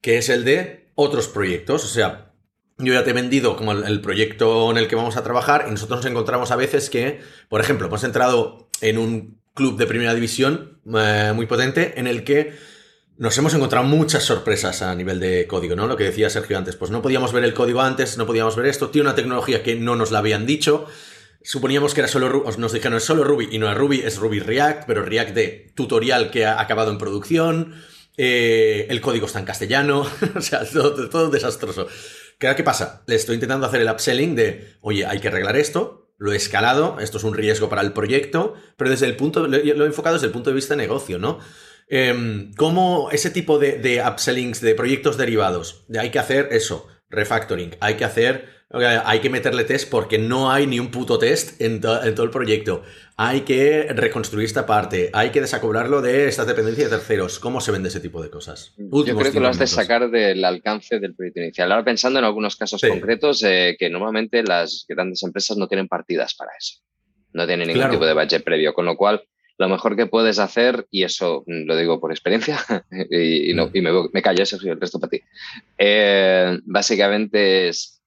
Que 0.00 0.18
es 0.18 0.28
el 0.30 0.44
de 0.44 0.90
otros 0.94 1.28
proyectos. 1.28 1.84
O 1.84 1.88
sea, 1.88 2.32
yo 2.78 2.92
ya 2.92 3.04
te 3.04 3.10
he 3.10 3.14
vendido 3.14 3.56
como 3.56 3.72
el, 3.72 4.00
proyecto 4.00 4.70
en 4.70 4.78
el 4.78 4.88
que 4.88 4.96
vamos 4.96 5.16
a 5.16 5.22
trabajar 5.22 5.66
y 5.68 5.70
nosotros 5.70 6.00
nos 6.00 6.10
encontramos 6.10 6.50
a 6.50 6.56
veces 6.56 6.90
que, 6.90 7.20
por 7.48 7.60
ejemplo, 7.60 7.86
hemos 7.86 8.02
entrado 8.02 8.68
en 8.80 8.98
un 8.98 9.40
club 9.54 9.78
de 9.78 9.86
primera 9.86 10.14
división 10.14 10.80
eh, 10.96 11.32
muy 11.34 11.46
potente 11.46 11.98
en 11.98 12.06
el 12.08 12.24
que 12.24 12.52
nos 13.18 13.36
hemos 13.36 13.52
encontrado 13.52 13.84
muchas 13.84 14.22
sorpresas 14.22 14.80
a 14.80 14.94
nivel 14.94 15.18
de 15.18 15.48
código, 15.48 15.74
¿no? 15.74 15.88
Lo 15.88 15.96
que 15.96 16.04
decía 16.04 16.30
Sergio 16.30 16.56
antes, 16.56 16.76
pues 16.76 16.92
no 16.92 17.02
podíamos 17.02 17.32
ver 17.32 17.42
el 17.42 17.52
código 17.52 17.80
antes, 17.80 18.16
no 18.16 18.26
podíamos 18.26 18.54
ver 18.54 18.66
esto, 18.66 18.90
tiene 18.90 19.08
una 19.08 19.16
tecnología 19.16 19.64
que 19.64 19.74
no 19.74 19.96
nos 19.96 20.12
la 20.12 20.20
habían 20.20 20.46
dicho, 20.46 20.86
suponíamos 21.42 21.94
que 21.94 22.00
era 22.00 22.08
solo 22.08 22.28
Ruby, 22.28 22.56
nos 22.58 22.72
dijeron 22.72 22.96
es 22.96 23.04
solo 23.04 23.24
Ruby 23.24 23.48
y 23.50 23.58
no 23.58 23.70
es 23.70 23.76
Ruby, 23.76 24.02
es 24.04 24.18
Ruby 24.18 24.38
React, 24.38 24.84
pero 24.86 25.04
React 25.04 25.34
de 25.34 25.72
tutorial 25.74 26.30
que 26.30 26.46
ha 26.46 26.60
acabado 26.60 26.92
en 26.92 26.98
producción, 26.98 27.74
eh, 28.16 28.86
el 28.88 29.00
código 29.00 29.26
está 29.26 29.40
en 29.40 29.46
castellano, 29.46 30.06
o 30.36 30.40
sea, 30.40 30.64
todo, 30.64 31.08
todo 31.08 31.28
desastroso. 31.28 31.88
¿Qué 32.38 32.62
pasa? 32.62 33.02
Le 33.08 33.16
estoy 33.16 33.34
intentando 33.34 33.66
hacer 33.66 33.80
el 33.80 33.90
upselling 33.90 34.36
de, 34.36 34.76
oye, 34.80 35.04
hay 35.04 35.18
que 35.18 35.26
arreglar 35.26 35.56
esto, 35.56 36.12
lo 36.18 36.32
he 36.32 36.36
escalado, 36.36 36.98
esto 37.00 37.18
es 37.18 37.24
un 37.24 37.34
riesgo 37.34 37.68
para 37.68 37.82
el 37.82 37.92
proyecto, 37.92 38.54
pero 38.76 38.90
desde 38.90 39.06
el 39.06 39.16
punto, 39.16 39.48
lo 39.48 39.56
he 39.56 39.86
enfocado 39.86 40.14
desde 40.14 40.28
el 40.28 40.32
punto 40.32 40.50
de 40.50 40.54
vista 40.54 40.74
de 40.74 40.78
negocio, 40.78 41.18
¿no? 41.18 41.40
Eh, 41.88 42.50
¿Cómo 42.56 43.10
ese 43.10 43.30
tipo 43.30 43.58
de, 43.58 43.78
de, 43.78 44.02
upsellings, 44.02 44.60
de 44.60 44.74
proyectos 44.74 45.16
derivados? 45.16 45.84
De 45.88 45.98
hay 45.98 46.10
que 46.10 46.18
hacer 46.18 46.48
eso, 46.52 46.86
refactoring, 47.10 47.76
hay 47.80 47.94
que 47.94 48.04
hacer, 48.04 48.58
hay 48.70 49.20
que 49.20 49.30
meterle 49.30 49.64
test 49.64 49.88
porque 49.88 50.18
no 50.18 50.50
hay 50.50 50.66
ni 50.66 50.78
un 50.78 50.90
puto 50.90 51.18
test 51.18 51.58
en, 51.60 51.80
todo 51.80 52.02
el 52.02 52.30
proyecto. 52.30 52.82
Hay 53.16 53.40
que 53.40 53.88
reconstruir 53.94 54.44
esta 54.44 54.66
parte, 54.66 55.10
hay 55.14 55.30
que 55.30 55.40
desacobrarlo 55.40 56.02
de 56.02 56.28
estas 56.28 56.46
dependencias 56.46 56.90
de 56.90 56.96
terceros. 56.96 57.38
¿Cómo 57.38 57.60
se 57.62 57.72
vende 57.72 57.88
ese 57.88 58.00
tipo 58.00 58.22
de 58.22 58.28
cosas? 58.28 58.74
Yo 58.76 59.16
creo 59.16 59.32
que 59.32 59.40
lo 59.40 59.48
has 59.48 59.58
de 59.58 59.66
sacar 59.66 60.10
del 60.10 60.44
alcance 60.44 61.00
del 61.00 61.14
proyecto 61.14 61.40
inicial. 61.40 61.72
Ahora 61.72 61.84
pensando 61.84 62.18
en 62.18 62.26
algunos 62.26 62.56
casos 62.56 62.82
concretos 62.82 63.42
eh, 63.42 63.76
que 63.78 63.88
normalmente 63.88 64.42
las 64.42 64.84
grandes 64.86 65.22
empresas 65.22 65.56
no 65.56 65.66
tienen 65.66 65.88
partidas 65.88 66.34
para 66.34 66.52
eso. 66.58 66.80
No 67.32 67.46
tienen 67.46 67.68
ningún 67.68 67.90
tipo 67.90 68.06
de 68.06 68.14
budget 68.14 68.44
previo, 68.44 68.74
con 68.74 68.84
lo 68.84 68.96
cual 68.96 69.22
lo 69.58 69.68
mejor 69.68 69.96
que 69.96 70.06
puedes 70.06 70.38
hacer, 70.38 70.86
y 70.90 71.02
eso 71.02 71.44
lo 71.46 71.76
digo 71.76 72.00
por 72.00 72.12
experiencia, 72.12 72.58
y, 73.10 73.52
no, 73.54 73.70
y 73.74 73.80
me, 73.80 73.90
me 74.12 74.22
callo, 74.22 74.44
eso 74.44 74.56
el 74.62 74.80
resto 74.80 75.00
para 75.00 75.10
ti, 75.10 75.20
eh, 75.76 76.58
básicamente 76.64 77.68
es, 77.68 78.00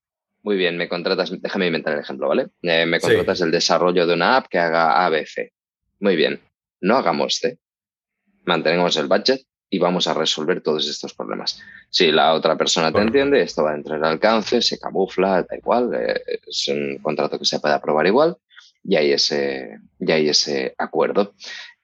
muy 0.43 0.55
bien, 0.55 0.77
me 0.77 0.87
contratas, 0.87 1.29
déjame 1.39 1.67
inventar 1.67 1.93
el 1.93 1.99
ejemplo, 1.99 2.29
¿vale? 2.29 2.47
Eh, 2.61 2.85
me 2.85 2.99
contratas 2.99 3.41
el 3.41 3.51
desarrollo 3.51 4.07
de 4.07 4.13
una 4.13 4.37
app 4.37 4.47
que 4.47 4.57
haga 4.57 5.05
ABC. 5.05 5.51
Muy 5.99 6.15
bien, 6.15 6.41
no 6.79 6.95
hagamos 6.95 7.35
C, 7.35 7.59
mantenemos 8.45 8.95
el 8.97 9.07
budget 9.07 9.41
y 9.69 9.77
vamos 9.77 10.07
a 10.07 10.13
resolver 10.13 10.61
todos 10.61 10.89
estos 10.89 11.13
problemas. 11.13 11.61
Si 11.89 12.11
la 12.11 12.33
otra 12.33 12.57
persona 12.57 12.91
te 12.91 12.99
entiende, 13.01 13.41
esto 13.41 13.63
va 13.63 13.73
dentro 13.73 13.95
del 13.95 14.05
alcance, 14.05 14.61
se 14.61 14.79
camufla, 14.79 15.43
da 15.43 15.57
igual, 15.57 15.91
eh, 15.93 16.39
es 16.47 16.67
un 16.69 16.97
contrato 16.99 17.37
que 17.37 17.45
se 17.45 17.59
puede 17.59 17.75
aprobar 17.75 18.07
igual 18.07 18.37
y 18.83 18.95
hay 18.95 19.11
ese, 19.13 19.79
y 19.99 20.11
hay 20.11 20.29
ese 20.29 20.73
acuerdo. 20.77 21.33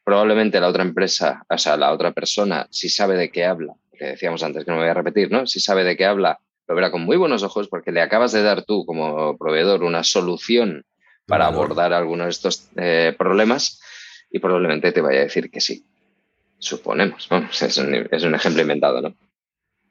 Probablemente 0.04 0.60
la 0.60 0.70
otra 0.70 0.84
empresa, 0.84 1.44
o 1.50 1.58
sea, 1.58 1.78
la 1.78 1.92
otra 1.92 2.12
persona, 2.12 2.68
si 2.72 2.90
sabe 2.90 3.16
de 3.16 3.30
qué 3.30 3.46
habla, 3.46 3.74
que 3.98 4.06
decíamos 4.06 4.44
antes 4.44 4.64
que 4.64 4.72
no 4.72 4.78
me 4.78 4.84
voy 4.84 4.92
a 4.92 4.94
repetir, 4.94 5.32
¿no? 5.32 5.46
Si 5.48 5.60
sabe 5.60 5.84
de 5.84 5.98
qué 5.98 6.06
habla, 6.06 6.40
lo 6.68 6.76
verá 6.76 6.92
con 6.92 7.02
muy 7.02 7.18
buenos 7.18 7.44
ojos 7.44 7.68
porque 7.68 7.92
le 7.92 8.02
acabas 8.02 8.32
de 8.32 8.44
dar 8.44 8.64
tú 8.64 8.86
como 8.86 9.38
proveedor 9.38 9.84
una 9.84 10.04
solución 10.04 10.86
para 11.26 11.48
abordar 11.48 11.94
algunos 11.94 12.26
de 12.26 12.32
estos 12.32 12.70
eh, 12.78 13.16
problemas 13.18 13.82
y 14.30 14.40
probablemente 14.40 14.92
te 14.92 15.02
vaya 15.02 15.20
a 15.20 15.24
decir 15.24 15.50
que 15.52 15.62
sí. 15.62 15.86
Suponemos, 16.60 17.28
es, 17.62 17.78
un, 17.78 18.08
es 18.10 18.24
un 18.24 18.36
ejemplo 18.36 18.62
inventado, 18.62 19.02
¿no? 19.02 19.16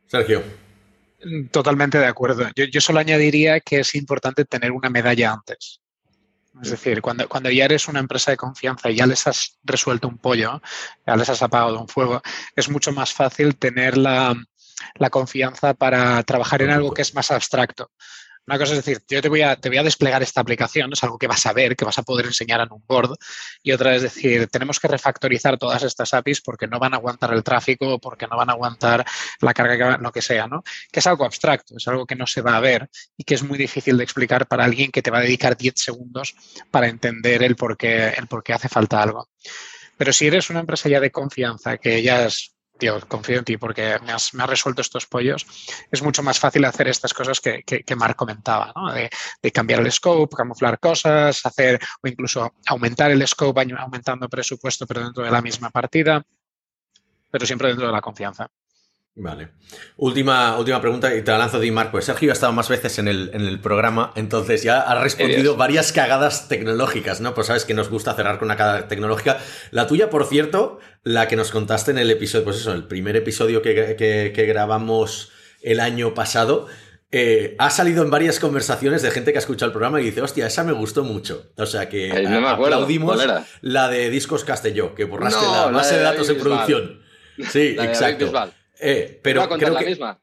Sergio. 0.07 0.43
Totalmente 1.51 1.99
de 1.99 2.07
acuerdo. 2.07 2.49
Yo, 2.55 2.65
yo, 2.67 2.81
solo 2.81 3.01
añadiría 3.01 3.61
que 3.61 3.81
es 3.81 3.95
importante 3.95 4.45
tener 4.45 4.73
una 4.73 4.91
medalla 4.91 5.33
antes. 5.33 5.81
Es 6.63 6.71
decir, 6.71 7.03
cuando, 7.03 7.51
ya 7.51 7.65
eres 7.65 7.89
una 7.89 8.01
empresa 8.01 8.31
de 8.31 8.37
confianza 8.37 8.91
y 8.91 8.97
ya 8.97 9.07
les 9.07 9.27
has 9.27 9.59
resuelto 9.63 10.09
un 10.09 10.19
pollo, 10.19 10.63
ya 11.07 11.17
les 11.17 11.29
has 11.29 11.43
apagado 11.43 11.79
un 11.81 11.89
fuego, 11.89 12.23
es 12.55 12.69
mucho 12.71 12.93
más 12.93 13.13
fácil 13.13 13.57
tener 13.57 13.99
la 13.99 14.37
confianza 15.11 15.75
para 15.75 16.23
trabajar 16.23 16.63
en 16.63 16.71
algo 16.71 16.93
que 16.93 17.03
es 17.03 17.15
más 17.15 17.31
abstracto. 17.31 17.91
Una 18.47 18.59
cosa 18.59 18.73
es 18.75 18.85
decir, 18.85 19.03
yo 19.09 19.21
te 19.21 19.29
voy, 19.29 19.43
a, 19.43 19.57
te 19.57 19.69
voy 19.69 19.79
a 19.79 19.83
desplegar 19.83 20.23
esta 20.23 20.41
aplicación, 20.41 20.93
es 20.93 21.03
algo 21.03 21.19
que 21.19 21.27
vas 21.27 21.45
a 21.47 21.53
ver, 21.53 21.75
que 21.75 21.85
vas 21.85 21.99
a 21.99 22.03
poder 22.03 22.27
enseñar 22.27 22.61
en 22.61 22.73
un 22.73 22.83
board. 22.87 23.17
Y 23.63 23.73
otra 23.73 23.97
es 23.97 24.03
decir, 24.03 24.47
tenemos 24.49 24.79
que 24.79 24.87
refactorizar 24.87 25.59
todas 25.59 25.83
estas 25.83 26.15
APIs 26.15 26.43
porque 26.43 26.69
no 26.69 26.79
van 26.79 26.95
a 26.95 26.99
aguantar 26.99 27.33
el 27.35 27.43
tráfico, 27.43 27.99
porque 27.99 28.27
no 28.29 28.37
van 28.37 28.51
a 28.51 28.53
aguantar 28.53 29.05
la 29.41 29.53
carga, 29.53 29.99
lo 29.99 30.13
que 30.13 30.23
sea, 30.23 30.47
¿no? 30.47 30.63
Que 30.93 31.01
es 31.01 31.07
algo 31.07 31.25
abstracto, 31.25 31.77
es 31.77 31.89
algo 31.89 32.07
que 32.07 32.15
no 32.15 32.27
se 32.27 32.41
va 32.41 32.57
a 32.57 32.61
ver 32.61 32.89
y 33.17 33.25
que 33.25 33.35
es 33.35 33.43
muy 33.43 33.59
difícil 33.59 33.97
de 33.97 34.05
explicar 34.05 34.47
para 34.47 34.65
alguien 34.65 34.93
que 34.93 35.03
te 35.03 35.11
va 35.11 35.19
a 35.19 35.23
dedicar 35.23 35.57
10 35.57 35.75
segundos 35.77 36.37
para 36.71 36.89
entender 36.89 37.43
el 37.43 37.57
por 37.57 37.77
qué, 37.77 38.11
el 38.11 38.29
por 38.29 38.45
qué 38.45 38.53
hace 38.53 38.69
falta 38.69 39.03
algo. 39.03 39.29
Pero 39.97 40.13
si 40.13 40.27
eres 40.27 40.51
una 40.51 40.61
empresa 40.61 40.89
ya 40.89 41.01
de 41.01 41.11
confianza, 41.11 41.79
que 41.79 42.03
ya 42.03 42.27
es 42.27 42.56
tío, 42.79 43.01
confío 43.09 43.39
en 43.39 43.45
ti 43.45 43.57
porque 43.57 43.99
me 44.05 44.13
has, 44.13 44.33
resuelto 44.33 44.81
estos 44.81 45.07
pollos, 45.07 45.47
es 45.91 46.03
mucho 46.03 46.23
más 46.23 46.39
fácil 46.39 46.65
hacer 46.65 46.89
estas 46.89 47.15
cosas 47.15 47.41
que, 47.41 47.63
que, 47.63 47.97
Mark 47.97 48.17
comentaba, 48.17 48.73
¿no? 48.75 48.93
de, 48.93 49.11
cambiar 49.53 49.81
el 49.81 49.91
scope, 49.91 50.37
camuflar 50.37 50.79
cosas, 50.79 51.45
hacer 51.45 51.81
o 52.03 52.09
incluso 52.09 52.55
aumentar 52.67 53.11
el 53.11 53.27
scope 53.27 53.67
aumentando 53.79 54.29
presupuesto 54.29 54.87
pero 54.87 55.05
dentro 55.05 55.25
de 55.25 55.31
la 55.31 55.43
misma 55.43 55.71
partida, 55.71 56.23
pero 57.31 57.47
siempre 57.47 57.69
dentro 57.69 57.87
de 57.87 57.93
la 57.93 58.01
confianza. 58.01 58.49
Vale. 59.19 59.49
Última, 59.97 60.59
última 60.59 60.79
pregunta 60.83 61.15
y 61.15 61.23
te 61.23 61.31
la 61.31 61.39
lanzo 61.39 61.59
de 61.59 61.73
Marco. 61.73 61.93
Pues 61.93 62.05
Sergio 62.05 62.31
ha 62.31 62.35
estado 62.35 62.53
más 62.53 62.69
veces 62.69 62.99
en 62.99 63.09
el, 63.09 63.31
en 63.33 63.41
el 63.41 63.59
programa, 63.61 64.13
entonces 64.15 64.63
ya 64.63 64.81
ha 64.83 65.03
respondido 65.03 65.57
varias 65.57 65.91
cagadas 65.93 66.49
tecnológicas, 66.49 67.23
¿no? 67.23 67.33
Pues 67.33 67.47
sabes 67.47 67.65
que 67.65 67.73
nos 67.73 67.89
gusta 67.89 68.13
cerrar 68.13 68.39
con 68.39 68.49
una 68.49 68.57
cagada 68.57 68.89
tecnológica. 68.89 69.39
La 69.71 69.87
tuya, 69.87 70.11
por 70.11 70.27
cierto, 70.27 70.81
la 71.03 71.29
que 71.29 71.37
nos 71.37 71.51
contaste 71.51 71.93
en 71.93 71.99
el 71.99 72.11
episodio, 72.11 72.45
pues 72.45 72.57
eso, 72.57 72.73
el 72.73 72.85
primer 72.85 73.17
episodio 73.17 73.63
que, 73.63 73.97
que, 73.97 74.47
grabamos 74.47 75.33
el 75.63 75.81
año 75.81 76.13
pasado, 76.13 76.67
eh, 77.11 77.57
ha 77.59 77.71
salido 77.71 78.05
en 78.05 78.11
varias 78.11 78.39
conversaciones 78.39 79.01
de 79.01 79.11
gente 79.11 79.33
que 79.33 79.39
ha 79.39 79.41
escuchado 79.41 79.69
el 79.69 79.73
programa 79.73 79.99
y 79.99 80.05
dice, 80.05 80.21
hostia, 80.21 80.47
esa 80.47 80.63
me 80.63 80.73
gustó 80.73 81.05
mucho. 81.05 81.53
O 81.57 81.65
sea 81.65 81.89
que 81.89 82.13
aplaudimos 82.47 83.19
la 83.63 83.89
de 83.89 84.11
Discos 84.11 84.45
Castelló, 84.45 84.95
que 84.95 85.05
borraste 85.05 85.43
la 85.43 85.69
base 85.69 85.97
de, 85.97 86.03
datos 86.03 86.29
en 86.29 86.39
producción. 86.39 87.01
Sí, 87.51 87.77
exacto. 87.81 88.31
Eh, 88.81 89.21
pero 89.23 89.49
creo 89.49 89.71
la 89.73 89.81
que... 89.81 89.87
misma. 89.87 90.21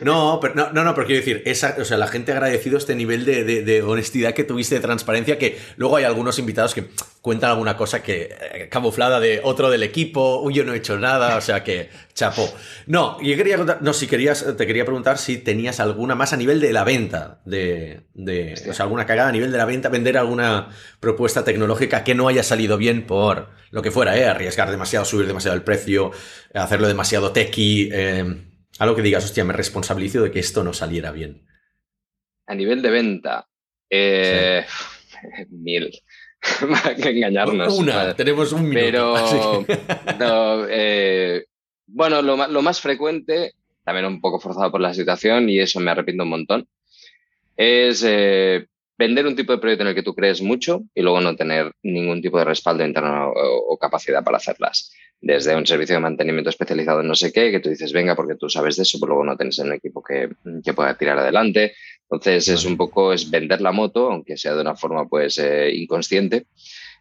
No, 0.00 0.40
pero, 0.42 0.54
no, 0.56 0.72
no, 0.72 0.82
no, 0.82 0.92
pero 0.92 1.06
quiero 1.06 1.20
decir, 1.20 1.42
esa, 1.46 1.76
o 1.78 1.84
sea, 1.84 1.96
la 1.98 2.08
gente 2.08 2.32
ha 2.32 2.34
agradecido 2.34 2.78
este 2.78 2.96
nivel 2.96 3.24
de, 3.24 3.82
honestidad 3.82 4.34
que 4.34 4.42
tuviste, 4.42 4.74
de 4.74 4.80
transparencia, 4.80 5.38
que 5.38 5.56
luego 5.76 5.96
hay 5.96 6.04
algunos 6.04 6.40
invitados 6.40 6.74
que 6.74 6.88
cuentan 7.22 7.50
alguna 7.50 7.76
cosa 7.76 8.02
que 8.02 8.36
eh, 8.52 8.68
camuflada 8.68 9.20
de 9.20 9.40
otro 9.44 9.70
del 9.70 9.84
equipo, 9.84 10.40
uy, 10.42 10.54
yo 10.54 10.64
no 10.64 10.74
he 10.74 10.78
hecho 10.78 10.98
nada, 10.98 11.36
o 11.36 11.40
sea 11.40 11.62
que 11.62 11.90
chapó. 12.12 12.52
No, 12.86 13.22
yo 13.22 13.36
quería 13.36 13.56
no, 13.56 13.92
si 13.92 14.08
querías, 14.08 14.44
te 14.56 14.66
quería 14.66 14.84
preguntar 14.84 15.16
si 15.16 15.38
tenías 15.38 15.78
alguna 15.78 16.16
más 16.16 16.32
a 16.32 16.36
nivel 16.36 16.58
de 16.58 16.72
la 16.72 16.82
venta, 16.82 17.40
de, 17.44 18.00
de 18.14 18.54
o 18.68 18.74
sea, 18.74 18.82
alguna 18.82 19.06
cagada 19.06 19.28
a 19.28 19.32
nivel 19.32 19.52
de 19.52 19.58
la 19.58 19.64
venta, 19.64 19.90
vender 19.90 20.18
alguna 20.18 20.70
propuesta 20.98 21.44
tecnológica 21.44 22.02
que 22.02 22.16
no 22.16 22.26
haya 22.26 22.42
salido 22.42 22.78
bien 22.78 23.06
por 23.06 23.50
lo 23.70 23.82
que 23.82 23.92
fuera, 23.92 24.16
¿eh? 24.18 24.26
arriesgar 24.26 24.72
demasiado, 24.72 25.04
subir 25.04 25.28
demasiado 25.28 25.56
el 25.56 25.62
precio, 25.62 26.10
hacerlo 26.52 26.88
demasiado 26.88 27.30
techy. 27.30 27.90
Eh, 27.92 28.47
algo 28.78 28.96
que 28.96 29.02
digas, 29.02 29.24
hostia, 29.24 29.44
me 29.44 29.52
responsabilizo 29.52 30.22
de 30.22 30.30
que 30.30 30.38
esto 30.38 30.62
no 30.64 30.72
saliera 30.72 31.10
bien. 31.10 31.46
A 32.46 32.54
nivel 32.54 32.80
de 32.80 32.90
venta, 32.90 33.48
eh, 33.90 34.64
mil. 35.50 35.90
que 37.02 37.10
engañarnos. 37.10 37.78
Una, 37.78 38.14
tenemos 38.14 38.52
un 38.52 38.68
minuto. 38.68 39.64
Pero, 40.18 40.66
eh, 40.70 41.44
bueno, 41.86 42.22
lo, 42.22 42.46
lo, 42.46 42.62
más 42.62 42.80
frecuente, 42.80 43.54
también 43.84 44.06
un 44.06 44.20
poco 44.20 44.38
forzado 44.38 44.70
por 44.70 44.80
la 44.80 44.94
situación 44.94 45.48
y 45.48 45.58
eso 45.58 45.80
me 45.80 45.90
arrepiento 45.90 46.22
un 46.22 46.30
montón, 46.30 46.68
es, 47.56 48.04
eh, 48.06 48.66
vender 48.98 49.26
un 49.26 49.36
tipo 49.36 49.52
de 49.52 49.58
proyecto 49.58 49.84
en 49.84 49.88
el 49.88 49.94
que 49.94 50.02
tú 50.02 50.14
crees 50.14 50.42
mucho 50.42 50.82
y 50.92 51.02
luego 51.02 51.20
no 51.20 51.36
tener 51.36 51.72
ningún 51.82 52.20
tipo 52.20 52.38
de 52.38 52.44
respaldo 52.44 52.84
interno 52.84 53.32
o, 53.32 53.78
capacidad 53.78 54.24
para 54.24 54.38
hacerlas. 54.38 54.92
Desde 55.20 55.54
un 55.54 55.66
servicio 55.66 55.94
de 55.94 56.00
mantenimiento 56.00 56.50
especializado 56.50 57.00
en 57.00 57.06
no 57.06 57.14
sé 57.14 57.32
qué, 57.32 57.52
que 57.52 57.60
tú 57.60 57.68
dices, 57.68 57.92
venga, 57.92 58.16
porque 58.16 58.34
tú 58.34 58.48
sabes 58.48 58.76
de 58.76 58.82
eso, 58.82 58.98
pero 59.00 59.10
luego 59.10 59.24
no 59.24 59.36
tienes 59.36 59.58
un 59.60 59.72
equipo 59.72 60.02
que, 60.02 60.30
pueda 60.74 60.98
tirar 60.98 61.18
adelante. 61.18 61.74
Entonces 62.02 62.48
es 62.48 62.64
un 62.64 62.76
poco, 62.76 63.12
es 63.12 63.30
vender 63.30 63.60
la 63.60 63.70
moto, 63.70 64.10
aunque 64.10 64.36
sea 64.36 64.54
de 64.54 64.62
una 64.62 64.74
forma 64.74 65.08
pues 65.08 65.38
eh, 65.38 65.70
inconsciente. 65.72 66.46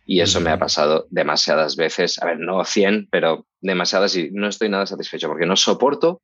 Y 0.05 0.21
eso 0.21 0.39
me 0.39 0.51
ha 0.51 0.59
pasado 0.59 1.07
demasiadas 1.09 1.75
veces, 1.75 2.21
a 2.21 2.27
ver, 2.27 2.39
no 2.39 2.63
100, 2.63 3.09
pero 3.11 3.45
demasiadas 3.59 4.15
y 4.15 4.29
no 4.31 4.47
estoy 4.47 4.69
nada 4.69 4.85
satisfecho 4.85 5.27
porque 5.27 5.45
no 5.45 5.55
soporto 5.55 6.21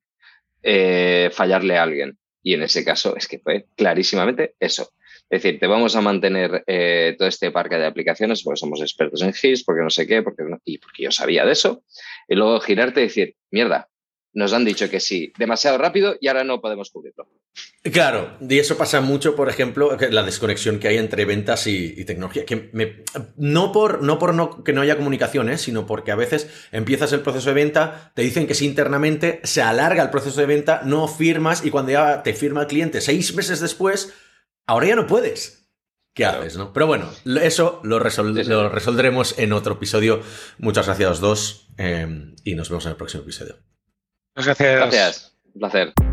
eh, 0.61 1.29
fallarle 1.33 1.77
a 1.77 1.83
alguien. 1.83 2.17
Y 2.43 2.53
en 2.53 2.63
ese 2.63 2.85
caso 2.85 3.15
es 3.15 3.27
que 3.27 3.39
fue 3.39 3.65
clarísimamente 3.75 4.55
eso. 4.59 4.93
Es 5.29 5.41
decir, 5.41 5.59
te 5.59 5.67
vamos 5.67 5.95
a 5.95 6.01
mantener 6.01 6.63
eh, 6.67 7.15
todo 7.17 7.27
este 7.27 7.51
parque 7.51 7.77
de 7.77 7.87
aplicaciones 7.87 8.43
porque 8.43 8.59
somos 8.59 8.81
expertos 8.81 9.21
en 9.21 9.33
GIS, 9.33 9.63
porque 9.63 9.81
no 9.81 9.89
sé 9.89 10.05
qué, 10.05 10.21
porque 10.21 10.43
y 10.65 10.77
porque 10.77 11.03
yo 11.03 11.11
sabía 11.11 11.45
de 11.45 11.53
eso. 11.53 11.83
Y 12.27 12.35
luego 12.35 12.59
girarte 12.59 13.01
y 13.01 13.03
decir, 13.03 13.35
mierda, 13.49 13.89
nos 14.33 14.53
han 14.53 14.65
dicho 14.65 14.89
que 14.89 14.99
sí, 14.99 15.31
demasiado 15.37 15.77
rápido 15.77 16.15
y 16.19 16.27
ahora 16.27 16.43
no 16.43 16.59
podemos 16.59 16.89
cubrirlo. 16.89 17.27
Claro, 17.91 18.37
y 18.39 18.57
eso 18.57 18.77
pasa 18.77 19.01
mucho, 19.01 19.35
por 19.35 19.49
ejemplo, 19.49 19.95
la 20.09 20.23
desconexión 20.23 20.79
que 20.79 20.87
hay 20.87 20.97
entre 20.97 21.25
ventas 21.25 21.67
y, 21.67 22.03
tecnología. 22.05 22.45
Que 22.45 22.71
no 23.37 23.71
por, 23.71 24.01
no, 24.01 24.17
por 24.17 24.33
no, 24.33 24.63
que 24.63 24.73
no 24.73 24.81
haya 24.81 24.97
comunicaciones, 24.97 25.61
sino 25.61 25.85
porque 25.85 26.11
a 26.11 26.15
veces 26.15 26.49
empiezas 26.71 27.13
el 27.13 27.21
proceso 27.21 27.49
de 27.49 27.55
venta, 27.55 28.11
te 28.15 28.23
dicen 28.23 28.47
que 28.47 28.55
sí 28.55 28.65
internamente, 28.65 29.39
se 29.43 29.61
alarga 29.61 30.01
el 30.01 30.09
proceso 30.09 30.39
de 30.39 30.47
venta, 30.47 30.81
no 30.83 31.07
firmas 31.07 31.63
y 31.63 31.69
cuando 31.69 31.91
ya 31.91 32.23
te 32.23 32.33
firma 32.33 32.61
el 32.61 32.67
cliente 32.67 33.01
seis 33.01 33.35
meses 33.35 33.59
después, 33.59 34.13
ahora 34.67 34.87
ya 34.87 34.95
no 34.95 35.07
puedes. 35.07 35.63
¿Qué 36.13 36.25
haces, 36.25 36.57
no? 36.57 36.73
Pero 36.73 36.85
bueno, 36.85 37.09
eso 37.41 37.81
lo, 37.83 37.97
resolveremos 37.97 39.39
en 39.39 39.51
otro 39.51 39.73
episodio. 39.73 40.21
Muchas 40.59 40.85
gracias 40.85 41.07
a 41.07 41.09
los 41.09 41.19
dos 41.19 41.69
eh, 41.77 42.35
y 42.43 42.53
nos 42.53 42.69
vemos 42.69 42.85
en 42.85 42.91
el 42.91 42.97
próximo 42.97 43.23
episodio. 43.23 43.57
Muchas 44.35 44.57
gracias. 44.57 44.79
Gracias. 44.79 45.37
Un 45.53 45.59
placer. 45.59 46.12